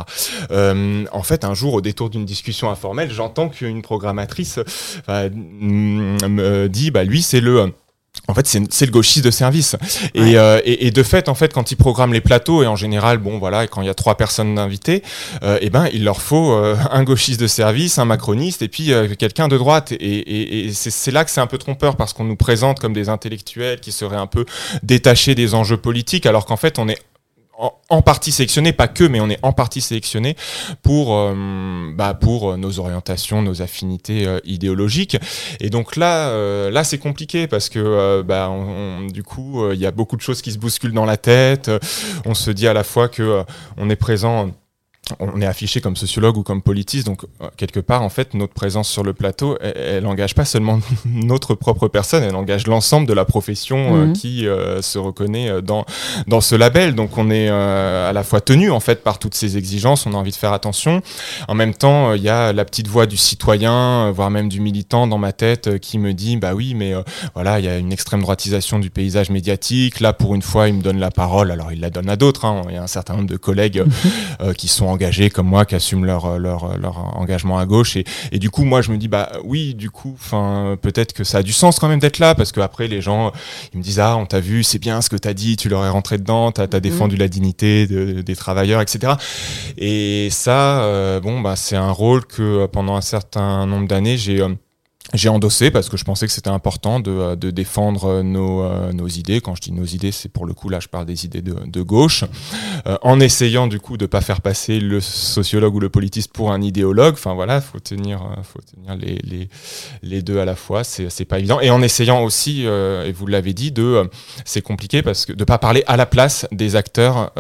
Euh, 0.52 1.06
en 1.12 1.24
fait, 1.24 1.44
un 1.44 1.56
jour, 1.56 1.74
au 1.74 1.82
détour 1.82 2.10
d'une 2.10 2.26
discussion 2.26 2.70
informelle, 2.70 3.12
j'entends 3.12 3.50
qu'une 3.50 3.82
programmatrice 3.82 4.60
euh, 5.10 5.30
me 5.34 6.68
dit, 6.68 6.92
bah 6.92 7.04
lui, 7.04 7.24
c'est 7.24 7.42
le 7.42 7.74
en 8.28 8.34
fait, 8.34 8.48
c'est 8.48 8.86
le 8.86 8.92
gauchiste 8.92 9.24
de 9.24 9.32
service. 9.32 9.76
Euh, 10.18 10.62
et, 10.66 10.88
et, 10.88 10.92
de 10.92 11.04
fait, 11.04 11.30
en 11.30 11.36
fait, 11.36 11.54
quand 11.54 11.72
ils 11.72 11.76
programment 11.76 12.14
les 12.14 12.22
plateaux, 12.22 12.64
et 12.64 12.68
en 12.68 12.76
général, 12.76 13.18
bon, 13.20 13.38
voilà, 13.38 13.64
et 13.64 13.68
quand 13.68 13.82
il 13.82 13.88
y 13.88 13.90
a 13.90 13.94
trois 13.94 14.16
personnes 14.16 14.60
invitées, 14.60 15.04
euh, 15.44 15.58
eh 15.62 15.70
ben, 15.70 15.88
il 15.94 16.04
leur 16.04 16.22
faut 16.22 16.52
euh, 16.52 16.76
un 16.92 17.04
gauchiste 17.04 17.40
de 17.40 17.48
service, 17.48 18.00
un 18.00 18.06
macroniste, 18.06 18.62
et 18.62 18.68
puis 18.68 18.92
euh, 18.92 19.16
quelqu'un 19.18 19.48
de 19.48 19.58
droite. 19.58 19.92
Et, 19.94 20.68
et 20.68 20.74
c'est 20.74 21.12
là 21.12 21.24
que 21.24 21.32
c'est 21.32 21.42
un 21.42 21.48
peu 21.48 21.58
trompeur, 21.58 21.96
parce 21.96 22.14
qu'on 22.14 22.26
nous 22.26 22.36
présente 22.36 22.80
comme 22.80 22.94
des 22.94 23.10
intellectuels 23.10 23.80
qui 23.80 23.92
seraient 23.92 24.18
un 24.18 24.28
peu 24.28 24.46
détachés 24.84 25.36
des 25.36 25.54
enjeux 25.54 25.78
politiques, 25.78 26.26
alors 26.26 26.46
qu'en 26.46 26.58
fait, 26.58 26.80
on 26.80 26.90
est 26.90 27.00
en, 27.58 28.02
partie 28.02 28.32
sélectionné, 28.32 28.72
pas 28.72 28.88
que, 28.88 29.04
mais 29.04 29.20
on 29.20 29.30
est 29.30 29.40
en 29.42 29.52
partie 29.52 29.82
sélectionné 29.82 30.36
pour, 30.84 31.16
euh, 31.16 31.92
bah, 31.96 32.14
pour 32.14 32.58
nos 32.58 32.80
orientations, 32.80 33.42
nos 33.42 33.62
affinités 33.62 34.28
euh, 34.28 34.40
idéologiques. 34.46 35.18
Et 35.60 35.70
donc 35.70 35.96
là, 35.96 36.30
euh, 36.30 36.70
là 36.70 36.84
c'est 36.84 37.00
compliqué 37.00 37.48
parce 37.48 37.70
que 37.70 38.22
bah, 38.22 38.52
du 39.12 39.24
coup, 39.24 39.72
il 39.72 39.80
y 39.80 39.86
a 39.86 39.92
beaucoup 39.92 40.16
de 40.16 40.22
choses 40.22 40.42
qui 40.42 40.52
se 40.52 40.60
bousculent 40.60 40.94
dans 40.94 41.06
la 41.06 41.18
tête. 41.18 41.72
On 42.26 42.36
se 42.36 42.52
dit 42.52 42.68
à 42.68 42.74
la 42.74 42.84
fois 42.84 43.10
que 43.10 43.44
on 43.78 43.90
est 43.90 43.96
présent 43.96 44.52
on 45.20 45.42
est 45.42 45.46
affiché 45.46 45.82
comme 45.82 45.96
sociologue 45.96 46.38
ou 46.38 46.44
comme 46.44 46.62
politiste, 46.62 47.06
donc 47.06 47.24
euh, 47.42 47.48
quelque 47.58 47.80
part, 47.80 48.02
en 48.02 48.10
fait, 48.10 48.34
notre 48.34 48.54
présence 48.54 48.90
sur 48.90 49.04
le 49.04 49.14
plateau, 49.14 49.58
elle, 49.62 50.04
n'engage 50.04 50.36
pas 50.36 50.46
seulement 50.46 50.80
notre 51.06 51.56
propre 51.56 51.88
personne, 51.88 52.24
elle 52.24 52.36
engage 52.36 52.68
l'ensemble 52.68 53.08
de 53.08 53.14
la 53.14 53.26
profession 53.26 53.78
euh, 53.78 54.06
mhm. 54.08 54.14
qui 54.14 54.48
euh, 54.48 54.82
se 54.82 54.98
reconnaît 54.98 55.62
dans, 55.62 55.86
dans 56.28 56.42
ce 56.42 56.56
label. 56.56 56.96
Donc 56.96 57.18
on 57.18 57.30
est 57.30 57.50
à 57.50 58.12
la 58.14 58.24
fois 58.24 58.42
tenu, 58.42 58.72
en 58.72 58.80
fait, 58.80 59.04
par 59.04 59.20
toutes 59.20 59.36
ces 59.36 59.58
exigences, 59.58 60.06
on 60.06 60.14
a 60.14 60.18
envie 60.18 60.32
de 60.32 60.36
faire 60.36 60.54
attention. 60.54 61.02
En 61.48 61.56
même 61.56 61.74
temps, 61.74 62.14
il 62.14 62.22
y 62.22 62.30
a 62.30 62.54
la 62.54 62.66
petite 62.66 62.88
voix 62.88 63.06
du 63.06 63.18
citoyen, 63.18 64.12
voire 64.12 64.30
même 64.30 64.50
du 64.50 64.60
militant 64.60 65.08
dans 65.08 65.18
ma 65.18 65.32
tête 65.32 65.80
qui 65.80 66.00
me 66.00 66.14
dit, 66.14 66.38
bah 66.38 66.54
oui, 66.54 66.74
mais 66.74 66.94
voilà, 67.34 67.60
il 67.60 67.66
y 67.66 67.70
a 67.70 67.78
une 67.78 67.92
extrême 67.92 68.22
droitisation 68.22 68.80
du 68.80 68.90
paysage 68.90 69.30
médiatique. 69.30 70.00
Là, 70.00 70.14
pour 70.14 70.36
une 70.36 70.42
fois, 70.42 70.68
il 70.68 70.76
me 70.76 70.82
donne 70.82 71.00
la 71.00 71.12
parole, 71.12 71.52
alors 71.52 71.72
il 71.72 71.80
la 71.80 71.90
donne 71.90 72.10
à 72.10 72.16
d'autres. 72.16 72.46
Hein. 72.46 72.64
Il 72.70 72.76
y 72.76 72.78
a 72.78 72.84
un 72.84 72.88
certain 72.88 73.16
nombre 73.16 73.30
de 73.30 73.38
collègues 73.38 73.84
mhm. 74.40 74.54
qui 74.54 74.68
sont 74.68 74.86
en 74.86 74.97
engagés 74.98 75.30
comme 75.30 75.48
moi 75.48 75.66
qui 75.66 75.76
assument 75.76 76.06
leur, 76.06 76.40
leur, 76.40 76.78
leur 76.78 77.18
engagement 77.18 77.60
à 77.60 77.66
gauche. 77.66 77.96
Et, 77.96 78.06
et, 78.32 78.40
du 78.40 78.50
coup, 78.50 78.64
moi, 78.64 78.82
je 78.82 78.92
me 78.92 78.98
dis, 78.98 79.08
bah 79.08 79.32
oui, 79.44 79.76
du 79.76 79.92
coup, 79.92 80.16
enfin, 80.16 80.78
peut-être 80.82 81.14
que 81.14 81.24
ça 81.24 81.40
a 81.40 81.44
du 81.44 81.54
sens 81.54 81.80
quand 81.80 81.88
même 81.88 82.00
d'être 82.00 82.20
là, 82.20 82.34
parce 82.34 82.52
qu'après, 82.52 82.88
les 82.88 83.02
gens, 83.02 83.32
ils 83.74 83.78
me 83.78 83.84
disent, 83.84 84.00
ah, 84.00 84.18
on 84.18 84.26
t'a 84.26 84.40
vu, 84.40 84.64
c'est 84.64 84.80
bien 84.80 85.02
ce 85.02 85.10
que 85.10 85.16
t'as 85.16 85.34
dit, 85.34 85.56
tu 85.56 85.70
leur 85.70 85.86
es 85.86 85.90
rentré 85.90 86.18
dedans, 86.18 86.52
t'as 86.52 86.64
as 86.64 86.80
défendu 86.80 87.16
mhm. 87.16 87.22
la 87.22 87.28
dignité 87.28 87.88
des 87.88 88.36
travailleurs, 88.36 88.82
etc. 88.82 89.14
Et 89.78 90.30
ça, 90.32 90.82
euh, 90.82 91.20
bon, 91.20 91.42
bah, 91.42 91.56
c'est 91.56 91.76
un 91.76 91.92
rôle 91.92 92.26
que 92.26 92.66
pendant 92.66 92.96
un 92.96 93.02
certain 93.02 93.66
nombre 93.66 93.88
d'années, 93.88 94.18
j'ai 94.18 94.42
euh, 94.42 94.50
j'ai 95.14 95.30
endossé 95.30 95.72
parce 95.72 95.88
que 95.88 95.96
je 95.96 96.04
pensais 96.04 96.28
que 96.28 96.34
c'était 96.34 96.50
important 96.50 97.00
de, 97.00 97.12
euh, 97.12 97.36
de 97.36 97.50
défendre 97.50 98.06
euh, 98.06 98.24
nos, 98.24 98.64
euh, 98.64 98.92
nos, 98.92 99.08
idées. 99.08 99.40
Quand 99.40 99.56
je 99.56 99.62
dis 99.62 99.72
nos 99.72 99.86
idées, 99.86 100.12
c'est 100.12 100.28
pour 100.28 100.46
le 100.46 100.54
coup 100.54 100.68
là, 100.68 100.80
je 100.82 100.90
parle 100.90 101.06
des 101.06 101.24
idées 101.24 101.42
de, 101.42 101.56
de 101.66 101.82
gauche, 101.82 102.26
en 103.02 103.20
essayant 103.20 103.68
du 103.68 103.80
coup 103.80 103.98
de 103.98 104.06
pas 104.06 104.22
faire 104.22 104.42
passer 104.42 104.80
le 104.80 105.00
sociologue 105.00 105.76
ou 105.76 105.80
le 105.80 105.90
politiste 105.90 106.32
pour 106.34 106.52
un 106.52 106.62
idéologue. 106.62 107.14
Enfin 107.14 107.34
voilà, 107.34 107.62
faut 107.62 107.80
tenir, 107.80 108.20
faut 108.44 108.60
tenir 108.62 108.96
les, 108.98 109.20
les, 109.24 109.50
les, 110.04 110.22
deux 110.22 110.40
à 110.40 110.46
la 110.46 110.56
fois. 110.56 110.84
C'est 110.84 111.26
pas 111.26 111.40
évident. 111.40 111.60
Et 111.62 111.70
en 111.70 111.82
essayant 111.82 112.24
aussi, 112.24 112.64
et 112.64 113.12
vous 113.12 113.28
l'avez 113.28 113.54
dit, 113.54 113.72
de 113.72 114.10
c'est 114.46 114.62
compliqué 114.62 115.02
parce 115.02 115.26
que 115.26 115.34
de 115.34 115.44
pas 115.44 115.58
parler 115.58 115.84
à 115.88 115.98
la 115.98 116.06
place 116.06 116.46
des 116.52 116.76
acteurs 116.76 117.32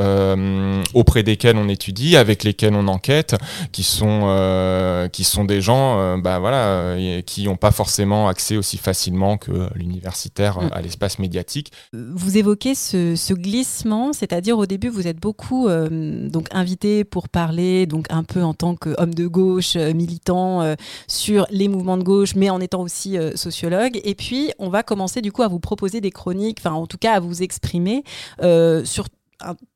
auprès 0.93 1.23
desquels 1.23 1.57
on 1.57 1.67
étudie, 1.67 2.15
avec 2.15 2.43
lesquels 2.43 2.73
on 2.73 2.87
enquête, 2.87 3.35
qui 3.71 3.83
sont 3.83 5.09
qui 5.11 5.23
sont 5.23 5.43
des 5.43 5.61
gens, 5.61 6.17
bah 6.17 6.39
voilà, 6.39 6.95
qui 7.25 7.47
ont 7.47 7.56
pas 7.57 7.71
forcément 7.71 8.27
accès 8.27 8.57
aussi 8.57 8.77
facilement 8.77 9.37
que 9.37 9.69
l'universitaire 9.75 10.61
mm. 10.61 10.69
à 10.73 10.81
l'espace 10.81 11.19
médiatique. 11.19 11.71
Vous 11.93 12.37
évoquez 12.37 12.75
ce, 12.75 13.33
glissement, 13.33 14.13
c'est-à-dire 14.13 14.57
au 14.57 14.65
début 14.65 14.89
vous 14.89 15.07
êtes 15.07 15.19
beaucoup 15.19 15.67
euh, 15.67 16.29
donc 16.29 16.47
invité 16.51 17.03
pour 17.03 17.29
parler 17.29 17.85
donc 17.85 18.07
un 18.09 18.23
peu 18.23 18.43
en 18.43 18.53
tant 18.53 18.75
qu'homme 18.75 19.13
de 19.13 19.27
gauche, 19.27 19.75
euh, 19.75 19.93
militant 19.93 20.61
euh, 20.61 20.75
sur 21.07 21.45
les 21.49 21.67
mouvements 21.67 21.97
de 21.97 22.03
gauche, 22.03 22.35
mais 22.35 22.49
en 22.49 22.59
étant 22.59 22.81
aussi 22.81 23.17
sociologue. 23.35 23.99
Et 24.03 24.15
puis 24.15 24.51
on 24.59 24.69
va 24.69 24.83
commencer 24.83 25.21
du 25.21 25.31
coup 25.31 25.43
à 25.43 25.47
vous 25.47 25.59
proposer 25.59 26.01
des 26.01 26.11
chroniques, 26.11 26.59
enfin 26.59 26.73
en 26.73 26.87
tout 26.87 26.97
cas 26.97 27.13
à 27.13 27.19
vous 27.19 27.43
exprimer 27.43 28.03
sur 28.83 29.05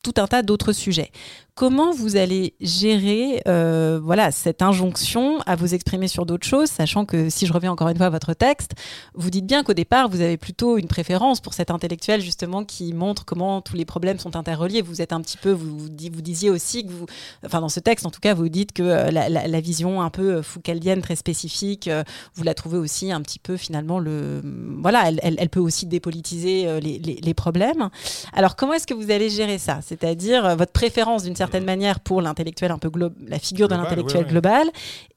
tout 0.04 0.13
un 0.17 0.28
tas 0.28 0.41
d'autres 0.41 0.74
sujets. 0.74 1.12
Comment 1.54 1.91
vous 1.91 2.15
allez 2.15 2.56
gérer 2.62 3.41
euh, 3.47 4.00
voilà, 4.02 4.32
cette 4.32 4.62
injonction 4.62 5.39
à 5.45 5.56
vous 5.56 5.76
exprimer 5.76 6.08
sur 6.08 6.26
d'autres 6.26 6.47
choses, 6.47 6.69
sachant 6.69 7.06
que 7.06 7.30
si 7.30 7.45
je 7.45 7.54
reviens 7.54 7.71
encore 7.71 7.89
une 7.89 7.97
fois 7.97 8.06
à 8.06 8.10
votre 8.10 8.34
texte, 8.34 8.71
vous 9.13 9.30
dites 9.30 9.45
bien 9.45 9.63
qu'au 9.63 9.74
départ, 9.74 10.10
vous 10.10 10.21
avez 10.21 10.38
plutôt 10.38 10.78
une 10.78 10.88
préférence 10.88 11.41
pour 11.41 11.54
cet 11.54 11.69
intellectuel 11.69 12.21
justement 12.21 12.63
qui 12.63 12.93
montre 12.93 13.26
comment 13.26 13.62
tous 13.62 13.76
les 13.76 13.86
problèmes 13.86 14.17
sont 14.17 14.36
interreliés. 14.38 14.82
Vous 14.82 15.02
êtes 15.02 15.12
un 15.12 15.21
petit 15.21 15.38
peu, 15.38 15.52
vous, 15.52 15.78
vous 15.78 16.21
disiez 16.21 16.50
aussi 16.50 16.86
que 16.86 16.91
vous, 16.91 17.06
enfin 17.45 17.60
dans 17.60 17.69
ce 17.69 17.82
texte 17.82 18.06
en 18.06 18.12
tout 18.12 18.21
cas, 18.21 18.34
vous 18.34 18.50
dites 18.50 18.71
que 18.71 18.84
euh, 18.84 19.12
la, 19.12 19.62
vision 19.62 20.02
un 20.02 20.10
peu 20.10 20.41
foucaldienne 20.41 21.02
très 21.02 21.15
spécifique, 21.15 21.88
euh, 21.88 22.04
vous 22.34 22.43
la 22.43 22.56
trouvez 22.56 22.78
aussi 22.78 23.12
un 23.12 23.21
petit 23.21 23.39
peu 23.39 23.58
finalement 23.58 24.00
le, 24.00 24.41
voilà, 24.82 25.12
elle, 25.21 25.50
peut 25.50 25.60
aussi 25.60 25.86
dépolitiser 25.86 26.80
les, 26.80 26.97
les 26.97 27.34
problèmes. 27.34 27.89
Alors 28.34 28.56
comment 28.56 28.74
est-ce 28.74 28.88
que 28.88 28.93
vous 28.93 29.12
allez 29.12 29.30
gérer 29.30 29.50
ça. 29.57 29.79
C'est-à-dire 29.81 30.55
votre 30.55 30.71
préférence 30.71 31.23
d'une 31.23 31.35
certaine 31.35 31.65
manière 31.65 31.99
pour 31.99 32.21
l'intellectuel 32.21 32.71
un 32.71 32.77
peu 32.77 32.89
la 33.27 33.39
figure 33.39 33.67
de 33.67 33.75
l'intellectuel 33.75 34.25
global, 34.25 34.67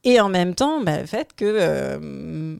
et 0.05 0.21
en 0.21 0.29
même 0.29 0.55
temps 0.55 0.83
bah, 0.83 1.01
le 1.01 1.07
fait 1.07 1.31
que 1.35 1.45
euh, 1.45 2.57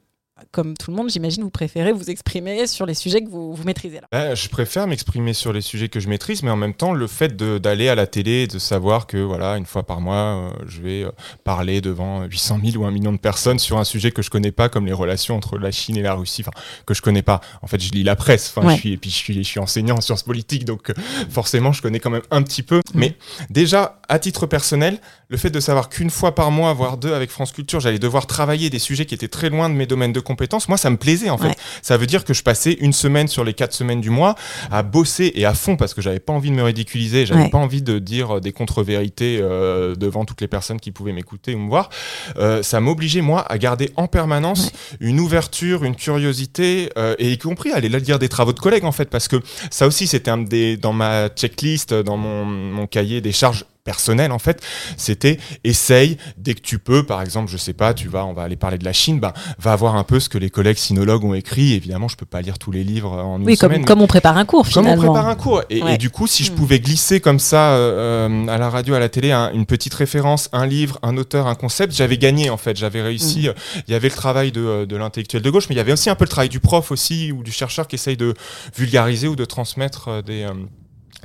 comme 0.51 0.75
tout 0.75 0.91
le 0.91 0.97
monde, 0.97 1.09
j'imagine, 1.09 1.43
vous 1.43 1.49
préférez 1.49 1.93
vous 1.93 2.09
exprimer 2.09 2.67
sur 2.67 2.85
les 2.85 2.93
sujets 2.93 3.21
que 3.23 3.29
vous, 3.29 3.53
vous 3.53 3.63
maîtrisez. 3.63 4.01
Là. 4.01 4.07
Bah, 4.11 4.35
je 4.35 4.49
préfère 4.49 4.85
m'exprimer 4.85 5.33
sur 5.33 5.53
les 5.53 5.61
sujets 5.61 5.87
que 5.87 6.01
je 6.01 6.09
maîtrise, 6.09 6.43
mais 6.43 6.51
en 6.51 6.57
même 6.57 6.73
temps, 6.73 6.91
le 6.91 7.07
fait 7.07 7.37
d'aller 7.37 7.87
à 7.87 7.95
la 7.95 8.05
télé, 8.05 8.45
de 8.45 8.59
savoir 8.59 9.07
que 9.07 9.15
voilà, 9.15 9.55
une 9.55 9.65
fois 9.65 9.83
par 9.83 10.01
mois, 10.01 10.15
euh, 10.15 10.49
je 10.67 10.81
vais 10.81 11.03
euh, 11.03 11.11
parler 11.45 11.79
devant 11.79 12.23
800 12.25 12.59
000 12.71 12.83
ou 12.83 12.85
un 12.85 12.91
million 12.91 13.13
de 13.13 13.17
personnes 13.17 13.59
sur 13.59 13.77
un 13.77 13.85
sujet 13.85 14.11
que 14.11 14.21
je 14.21 14.29
connais 14.29 14.51
pas, 14.51 14.67
comme 14.67 14.85
les 14.85 14.93
relations 14.93 15.37
entre 15.37 15.57
la 15.57 15.71
Chine 15.71 15.95
et 15.95 16.01
la 16.01 16.13
Russie, 16.15 16.43
enfin 16.45 16.51
que 16.85 16.93
je 16.93 17.01
connais 17.01 17.21
pas. 17.21 17.39
En 17.61 17.67
fait, 17.67 17.81
je 17.81 17.91
lis 17.91 18.03
la 18.03 18.17
presse, 18.17 18.53
enfin, 18.53 18.69
je 18.71 18.75
suis 18.75 18.91
et 18.91 18.97
puis 18.97 19.09
je 19.09 19.15
suis, 19.15 19.35
je 19.35 19.47
suis 19.47 19.59
enseignant 19.61 19.95
en 19.95 20.01
sciences 20.01 20.23
politiques, 20.23 20.65
donc 20.65 20.89
euh, 20.89 20.93
forcément, 21.29 21.71
je 21.71 21.81
connais 21.81 22.01
quand 22.01 22.09
même 22.09 22.23
un 22.31 22.41
petit 22.41 22.61
peu. 22.61 22.79
Mm. 22.93 22.99
Mais 22.99 23.17
déjà, 23.49 24.01
à 24.09 24.19
titre 24.19 24.47
personnel, 24.47 24.99
le 25.29 25.37
fait 25.37 25.49
de 25.49 25.61
savoir 25.61 25.87
qu'une 25.87 26.09
fois 26.09 26.35
par 26.35 26.51
mois, 26.51 26.73
voire 26.73 26.97
deux, 26.97 27.13
avec 27.13 27.29
France 27.29 27.53
Culture, 27.53 27.79
j'allais 27.79 27.99
devoir 27.99 28.27
travailler 28.27 28.69
des 28.69 28.79
sujets 28.79 29.05
qui 29.05 29.15
étaient 29.15 29.29
très 29.29 29.49
loin 29.49 29.69
de 29.69 29.75
mes 29.75 29.85
domaines 29.85 30.13
de 30.13 30.19
compétences, 30.25 30.67
moi, 30.67 30.77
ça 30.77 30.89
me 30.89 30.97
plaisait 30.97 31.29
en 31.29 31.37
fait. 31.37 31.57
Ça 31.81 31.95
veut 31.95 32.07
dire 32.07 32.25
que 32.25 32.33
je 32.33 32.43
passais 32.43 32.73
une 32.73 32.93
semaine 32.93 33.29
sur 33.29 33.43
les 33.43 33.53
quatre 33.53 33.73
semaines 33.73 34.01
du 34.01 34.09
mois 34.09 34.35
à 34.71 34.83
bosser 34.83 35.31
et 35.35 35.45
à 35.45 35.53
fond 35.53 35.77
parce 35.77 35.93
que 35.93 36.01
j'avais 36.01 36.19
pas 36.19 36.33
envie 36.33 36.49
de 36.49 36.55
me 36.55 36.63
ridiculiser, 36.63 37.25
j'avais 37.25 37.49
pas 37.49 37.57
envie 37.57 37.81
de 37.81 37.99
dire 37.99 38.41
des 38.41 38.51
contre-vérités 38.51 39.39
euh, 39.41 39.95
devant 39.95 40.25
toutes 40.25 40.41
les 40.41 40.47
personnes 40.47 40.79
qui 40.79 40.91
pouvaient 40.91 41.13
m'écouter 41.13 41.55
ou 41.55 41.59
me 41.59 41.69
voir. 41.69 41.89
Euh, 42.37 42.63
ça 42.63 42.79
m'obligeait 42.79 43.21
moi 43.21 43.41
à 43.49 43.57
garder 43.57 43.91
en 43.95 44.07
permanence 44.07 44.71
une 44.99 45.19
ouverture, 45.19 45.83
une 45.83 45.95
curiosité 45.95 46.89
euh, 46.97 47.15
et 47.19 47.31
y 47.31 47.37
compris 47.37 47.71
à 47.71 47.77
aller 47.77 47.89
lire 47.89 48.19
des 48.19 48.29
travaux 48.29 48.53
de 48.53 48.59
collègues 48.59 48.85
en 48.85 48.91
fait 48.91 49.09
parce 49.09 49.27
que 49.27 49.37
ça 49.69 49.87
aussi 49.87 50.07
c'était 50.07 50.31
un 50.31 50.39
des 50.39 50.77
dans 50.77 50.93
ma 50.93 51.29
checklist, 51.29 51.93
dans 51.93 52.17
mon, 52.17 52.45
mon 52.45 52.87
cahier 52.87 53.21
des 53.21 53.31
charges 53.31 53.65
personnel 53.85 54.31
en 54.31 54.39
fait, 54.39 54.61
c'était 54.97 55.37
essaye 55.63 56.17
dès 56.37 56.55
que 56.55 56.59
tu 56.59 56.79
peux, 56.79 57.05
par 57.05 57.21
exemple, 57.21 57.49
je 57.51 57.55
sais 57.55 57.73
pas, 57.73 57.93
tu 57.93 58.09
vas, 58.09 58.25
on 58.25 58.33
va 58.33 58.41
aller 58.41 58.55
parler 58.57 58.77
de 58.77 58.83
la 58.83 58.91
Chine, 58.93 59.19
ben 59.19 59.31
va 59.59 59.75
voir 59.75 59.95
un 59.95 60.03
peu 60.03 60.19
ce 60.19 60.27
que 60.27 60.37
les 60.37 60.49
collègues 60.49 60.77
sinologues 60.77 61.23
ont 61.23 61.35
écrit. 61.35 61.73
Évidemment, 61.73 62.07
je 62.07 62.17
peux 62.17 62.25
pas 62.25 62.41
lire 62.41 62.57
tous 62.57 62.71
les 62.71 62.83
livres 62.83 63.11
en 63.11 63.39
une 63.39 63.45
oui, 63.45 63.55
semaine. 63.55 63.81
Oui, 63.81 63.85
comme, 63.85 64.01
on 64.01 64.07
prépare 64.07 64.37
un 64.37 64.45
cours 64.45 64.67
finalement. 64.67 64.95
Comme 64.95 65.09
on 65.09 65.13
prépare 65.13 65.29
un 65.29 65.35
cours. 65.35 65.61
Et, 65.69 65.97
du 65.97 66.09
coup, 66.09 66.27
si 66.27 66.43
je 66.43 66.51
hmm. 66.51 66.55
pouvais 66.55 66.79
glisser 66.79 67.21
comme 67.21 67.39
ça 67.39 67.75
euh, 67.75 68.47
à 68.47 68.57
la 68.57 68.69
radio, 68.69 68.95
à 68.95 68.99
la 68.99 69.07
télé, 69.07 69.31
une 69.31 69.67
petite 69.67 69.93
référence, 69.93 70.49
un 70.51 70.65
livre, 70.65 70.99
un 71.03 71.15
auteur, 71.17 71.47
un 71.47 71.55
concept, 71.55 71.93
j'avais 71.93 72.17
gagné 72.17 72.49
en 72.49 72.57
fait. 72.57 72.75
J'avais 72.75 73.03
réussi. 73.03 73.47
Hmm. 73.47 73.83
Il 73.87 73.91
y 73.91 73.95
avait 73.95 74.09
le 74.09 74.15
travail 74.15 74.51
de, 74.51 74.85
de 74.85 74.95
l'intellectuel 74.95 75.43
de 75.43 75.49
gauche, 75.49 75.69
mais 75.69 75.75
il 75.75 75.77
y 75.77 75.81
avait 75.81 75.93
aussi 75.93 76.09
un 76.09 76.15
peu 76.15 76.25
le 76.25 76.29
travail 76.29 76.49
du 76.49 76.59
prof 76.59 76.91
aussi 76.91 77.31
ou 77.31 77.43
du 77.43 77.51
chercheur 77.51 77.87
qui 77.87 77.95
essaye 77.95 78.17
de 78.17 78.33
vulgariser 78.75 79.27
ou 79.27 79.35
de 79.35 79.45
transmettre 79.45 80.07
euh, 80.07 80.21
des 80.23 80.43
euh, 80.43 80.53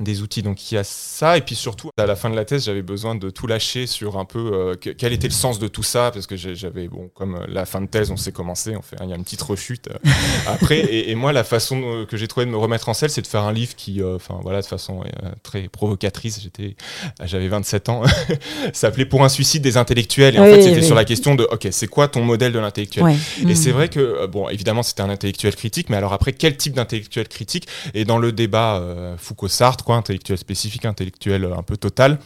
des 0.03 0.21
outils. 0.21 0.41
Donc 0.41 0.71
il 0.71 0.75
y 0.75 0.77
a 0.77 0.83
ça, 0.83 1.37
et 1.37 1.41
puis 1.41 1.55
surtout 1.55 1.89
à 1.97 2.05
la 2.05 2.15
fin 2.15 2.29
de 2.29 2.35
la 2.35 2.45
thèse, 2.45 2.65
j'avais 2.65 2.81
besoin 2.81 3.15
de 3.15 3.29
tout 3.29 3.47
lâcher 3.47 3.87
sur 3.87 4.17
un 4.17 4.25
peu 4.25 4.51
euh, 4.53 4.75
quel 4.75 5.13
était 5.13 5.27
le 5.27 5.33
sens 5.33 5.59
de 5.59 5.67
tout 5.67 5.83
ça, 5.83 6.11
parce 6.11 6.27
que 6.27 6.35
j'avais, 6.35 6.87
bon, 6.87 7.09
comme 7.13 7.35
euh, 7.35 7.45
la 7.47 7.65
fin 7.65 7.81
de 7.81 7.87
thèse, 7.87 8.11
on 8.11 8.17
s'est 8.17 8.31
commencé, 8.31 8.75
on 8.75 8.81
fait, 8.81 8.97
il 9.01 9.09
y 9.09 9.13
a 9.13 9.15
une 9.15 9.23
petite 9.23 9.41
rechute 9.41 9.87
euh, 9.87 10.09
après, 10.47 10.79
et, 10.79 11.15
moi 11.15 11.33
la 11.33 11.43
façon 11.43 12.05
que 12.09 12.17
j'ai 12.17 12.27
trouvé 12.27 12.45
de 12.45 12.51
me 12.51 12.57
remettre 12.57 12.89
en 12.89 12.93
selle, 12.93 13.09
c'est 13.09 13.21
de 13.21 13.27
faire 13.27 13.43
un 13.43 13.53
livre 13.53 13.75
qui, 13.75 14.01
enfin 14.03 14.39
voilà, 14.41 14.61
de 14.61 14.65
façon 14.65 15.03
très 15.43 15.67
provocatrice, 15.67 16.41
j'étais, 16.41 16.75
j'avais 17.23 17.47
27 17.47 17.89
ans, 17.89 18.03
s'appelait 18.73 19.05
Pour 19.05 19.23
un 19.23 19.29
suicide 19.29 19.61
des 19.61 19.77
intellectuels, 19.77 20.35
et 20.35 20.39
en 20.39 20.45
fait 20.45 20.61
c'était 20.61 20.81
sur 20.81 20.95
la 20.95 21.05
question 21.05 21.35
de, 21.35 21.43
ok, 21.43 21.67
c'est 21.71 21.87
quoi 21.87 22.07
ton 22.07 22.23
modèle 22.23 22.53
de 22.53 22.59
l'intellectuel? 22.59 23.05
Et 23.41 23.45
mmh. 23.45 23.55
c'est 23.55 23.71
vrai 23.71 23.89
que, 23.89 24.25
bon, 24.25 24.49
évidemment 24.49 24.83
c'était 24.83 25.01
un 25.01 25.09
intellectuel 25.09 25.55
critique, 25.55 25.89
mais 25.89 25.97
alors 25.97 26.13
après, 26.13 26.33
quel 26.33 26.57
type 26.57 26.73
d'intellectuel 26.73 27.27
critique? 27.27 27.67
Et 27.93 28.05
dans 28.05 28.17
le 28.17 28.31
débat 28.31 28.81
Foucault-Sartre, 29.17 29.83
intellectuel 29.97 30.37
spécifique, 30.37 30.85
intellectuel 30.85 31.45
un 31.45 31.63
peu 31.63 31.77
total 31.77 32.19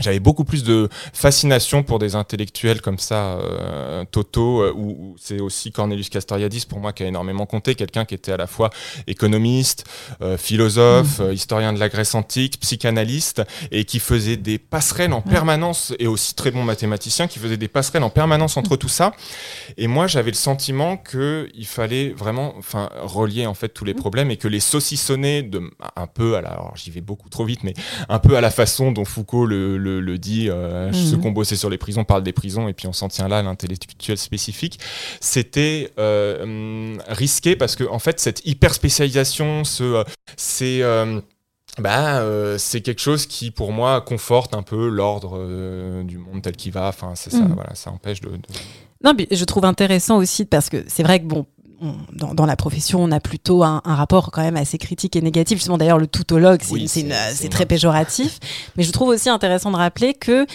j'avais 0.00 0.20
beaucoup 0.20 0.44
plus 0.44 0.64
de 0.64 0.88
fascination 1.12 1.82
pour 1.82 1.98
des 1.98 2.14
intellectuels 2.14 2.80
comme 2.80 2.98
ça, 2.98 3.38
euh, 3.38 4.04
Toto, 4.10 4.62
euh, 4.62 4.72
ou, 4.74 5.16
c'est 5.18 5.40
aussi 5.40 5.72
Cornelius 5.72 6.08
Castoriadis 6.08 6.64
pour 6.68 6.80
moi 6.80 6.92
qui 6.92 7.02
a 7.04 7.06
énormément 7.06 7.46
compté, 7.46 7.74
quelqu'un 7.74 8.04
qui 8.04 8.14
était 8.14 8.32
à 8.32 8.36
la 8.36 8.46
fois 8.46 8.70
économiste, 9.06 9.84
euh, 10.22 10.36
philosophe, 10.36 11.20
mm. 11.20 11.32
historien 11.32 11.72
de 11.72 11.78
la 11.78 11.88
Grèce 11.88 12.14
antique, 12.14 12.58
psychanalyste, 12.60 13.42
et 13.70 13.84
qui 13.84 14.00
faisait 14.00 14.36
des 14.36 14.58
passerelles 14.58 15.12
en 15.12 15.20
permanence, 15.20 15.94
et 15.98 16.06
aussi 16.06 16.34
très 16.34 16.50
bon 16.50 16.64
mathématicien, 16.64 17.28
qui 17.28 17.38
faisait 17.38 17.56
des 17.56 17.68
passerelles 17.68 18.02
en 18.02 18.10
permanence 18.10 18.56
entre 18.56 18.76
tout 18.76 18.88
ça. 18.88 19.12
Et 19.76 19.86
moi, 19.86 20.06
j'avais 20.06 20.30
le 20.30 20.36
sentiment 20.36 20.96
qu'il 20.96 21.66
fallait 21.66 22.10
vraiment 22.10 22.54
enfin, 22.58 22.88
relier 23.02 23.46
en 23.46 23.54
fait 23.54 23.68
tous 23.68 23.84
les 23.84 23.94
mm. 23.94 23.98
problèmes 23.98 24.30
et 24.30 24.36
que 24.36 24.48
les 24.48 24.60
saucissonner 24.60 25.42
de, 25.42 25.62
un 25.96 26.06
peu 26.06 26.36
à 26.36 26.40
la, 26.40 26.50
alors 26.50 26.72
j'y 26.76 26.90
vais 26.90 27.00
beaucoup 27.00 27.28
trop 27.28 27.44
vite, 27.44 27.62
mais 27.62 27.74
un 28.08 28.18
peu 28.18 28.36
à 28.36 28.40
la 28.40 28.50
façon 28.50 28.92
dont 28.92 29.04
Foucault 29.04 29.46
le 29.46 29.60
le, 29.60 29.76
dit, 30.18 30.48
euh, 30.48 30.92
ceux 30.92 31.16
qui 31.16 31.26
ont 31.26 31.32
bossé 31.32 31.56
sur 31.56 31.70
les 31.70 31.78
prisons 31.78 32.04
parlent 32.04 32.22
des 32.22 32.32
prisons 32.32 32.68
et 32.68 32.72
puis 32.72 32.86
on 32.86 32.92
s'en 32.92 33.08
tient 33.08 33.28
là 33.28 33.38
à 33.38 33.42
l'intellectuel 33.42 34.18
spécifique, 34.18 34.78
c'était 35.20 35.92
euh, 35.98 36.42
hum, 36.42 37.02
risqué 37.08 37.56
parce 37.56 37.76
que 37.76 37.84
en 37.84 37.98
fait 37.98 38.20
cette 38.20 38.46
hyper 38.46 38.74
spécialisation, 38.74 39.64
ce, 39.64 39.82
euh, 39.82 40.04
c'est 40.36 40.82
bah, 41.78 42.22
c'est 42.58 42.80
quelque 42.80 43.00
chose 43.00 43.26
qui, 43.26 43.50
pour 43.50 43.72
moi, 43.72 44.00
conforte 44.00 44.54
un 44.54 44.62
peu 44.62 44.88
l'ordre 44.88 46.02
du 46.02 46.18
monde 46.18 46.42
tel 46.42 46.56
qu'il 46.56 46.72
va. 46.72 46.88
Enfin, 46.88 47.12
c'est 47.14 47.30
ça, 47.30 47.38
mmh. 47.38 47.54
voilà, 47.54 47.74
ça 47.74 47.90
empêche 47.90 48.20
de, 48.20 48.28
de... 48.28 48.42
Non, 49.02 49.14
mais 49.16 49.28
je 49.30 49.44
trouve 49.44 49.64
intéressant 49.64 50.18
aussi 50.18 50.44
parce 50.44 50.68
que 50.68 50.84
c'est 50.88 51.04
vrai 51.04 51.20
que 51.20 51.26
bon, 51.26 51.46
dans, 52.12 52.46
la 52.46 52.56
profession, 52.56 53.02
on 53.02 53.10
a 53.10 53.20
plutôt 53.20 53.62
un, 53.62 53.80
rapport 53.84 54.30
quand 54.30 54.42
même 54.42 54.56
assez 54.56 54.78
critique 54.78 55.16
et 55.16 55.22
négatif. 55.22 55.58
Justement, 55.58 55.78
d'ailleurs, 55.78 55.98
le 55.98 56.06
toutologue, 56.06 56.60
c'est 56.62 57.48
très 57.50 57.66
péjoratif. 57.66 58.38
Mais 58.76 58.82
je 58.82 58.92
trouve 58.92 59.08
aussi 59.08 59.28
intéressant 59.28 59.70
de 59.70 59.76
rappeler 59.76 60.14
que 60.14 60.46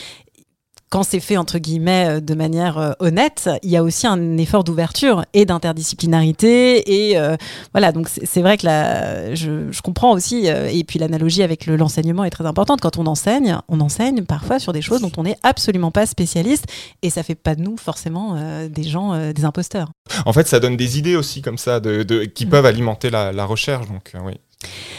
quand 0.89 1.03
c'est 1.03 1.19
fait 1.19 1.37
entre 1.37 1.57
guillemets 1.57 2.07
euh, 2.07 2.19
de 2.19 2.33
manière 2.35 2.77
euh, 2.77 2.91
honnête, 2.99 3.49
il 3.63 3.69
y 3.69 3.77
a 3.77 3.83
aussi 3.83 4.07
un 4.07 4.37
effort 4.37 4.63
d'ouverture 4.63 5.25
et 5.33 5.45
d'interdisciplinarité 5.45 7.09
et 7.09 7.17
euh, 7.17 7.35
voilà 7.73 7.91
donc 7.91 8.07
c'est 8.09 8.41
vrai 8.41 8.57
que 8.57 8.65
je, 8.65 9.81
comprends 9.81 10.13
aussi 10.13 10.47
et 10.47 10.83
puis 10.83 10.97
l'analogie 10.97 11.43
avec 11.43 11.67
l'enseignement 11.67 12.23
est 12.23 12.31
très 12.31 12.45
importante 12.45 12.81
quand 12.81 12.97
on 12.97 13.05
enseigne, 13.05 13.59
on 13.67 13.79
enseigne 13.81 14.23
parfois 14.23 14.57
sur 14.57 14.73
des 14.73 14.81
choses 14.81 15.01
dont 15.01 15.11
on 15.17 15.23
n'est 15.23 15.37
absolument 15.43 15.91
pas 15.91 16.05
spécialiste 16.05 16.65
et 17.03 17.09
ça 17.09 17.21
fait 17.21 17.35
pas 17.35 17.55
de 17.55 17.61
nous 17.61 17.77
forcément 17.77 18.35
des 18.67 18.83
gens 18.83 19.31
des 19.31 19.45
imposteurs. 19.45 19.91
En 20.25 20.33
fait, 20.33 20.47
ça 20.47 20.59
donne 20.59 20.75
des 20.75 20.97
idées 20.97 21.15
aussi 21.15 21.41
comme 21.43 21.59
ça 21.59 21.79
de, 21.79 22.23
qui 22.23 22.47
mm. 22.47 22.49
peuvent 22.49 22.65
alimenter 22.65 23.11
la, 23.11 23.31
la 23.31 23.45
recherche 23.45 23.87
donc 23.87 24.13
oui. 24.23 24.33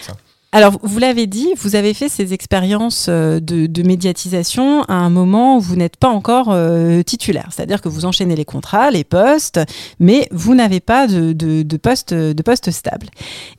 Ça. 0.03 0.13
Alors, 0.53 0.79
vous 0.83 0.99
l'avez 1.01 1.27
dit, 1.27 1.49
vous 1.59 1.75
avez 1.75 1.93
fait 1.93 2.09
ces 2.09 2.33
expériences 2.33 3.07
euh, 3.09 3.41
de, 3.41 3.83
médiatisation 3.83 4.83
à 4.85 4.95
un 4.95 5.11
moment 5.11 5.59
où 5.59 5.61
vous 5.61 5.77
n'êtes 5.77 5.97
pas 5.97 6.09
encore 6.09 6.49
euh, 6.51 7.03
titulaire. 7.03 7.49
C'est-à-dire 7.51 7.83
que 7.83 7.89
vous 7.89 8.05
enchaînez 8.05 8.37
les 8.37 8.45
contrats, 8.45 8.91
les 8.91 9.05
postes, 9.05 9.61
mais 10.01 10.29
vous 10.31 10.55
n'avez 10.55 10.81
pas 10.81 11.09
de, 11.09 11.33
de, 11.33 11.77
poste, 11.77 12.15
de 12.15 12.43
poste 12.43 12.71
stable. 12.71 13.09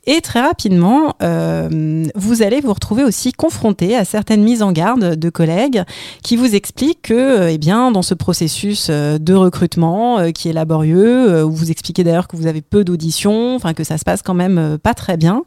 Et 0.06 0.20
très 0.20 0.40
rapidement, 0.40 1.14
euh, 1.22 2.04
vous 2.14 2.42
allez 2.42 2.60
vous 2.60 2.72
retrouver 2.72 3.04
aussi 3.04 3.32
confronté 3.32 3.94
à 3.94 4.04
certaines 4.04 4.42
mises 4.42 4.62
en 4.62 4.72
garde 4.72 5.14
de 5.14 5.30
collègues 5.30 5.84
qui 6.22 6.36
vous 6.36 6.54
expliquent 6.54 7.02
que, 7.02 7.48
eh 7.48 7.58
bien, 7.58 7.90
dans 7.90 8.02
ce 8.02 8.14
processus 8.14 8.90
de 8.90 9.34
recrutement 9.34 10.32
qui 10.32 10.48
est 10.48 10.52
laborieux, 10.52 11.44
où 11.44 11.52
vous 11.52 11.70
expliquez 11.70 12.02
d'ailleurs 12.02 12.28
que 12.28 12.36
vous 12.36 12.46
avez 12.46 12.62
peu 12.62 12.82
d'auditions, 12.82 13.54
enfin 13.54 13.72
que 13.72 13.84
ça 13.84 13.98
se 13.98 14.04
passe 14.04 14.22
quand 14.22 14.34
même 14.34 14.78
pas 14.82 14.94
très 14.94 15.16
bien, 15.16 15.42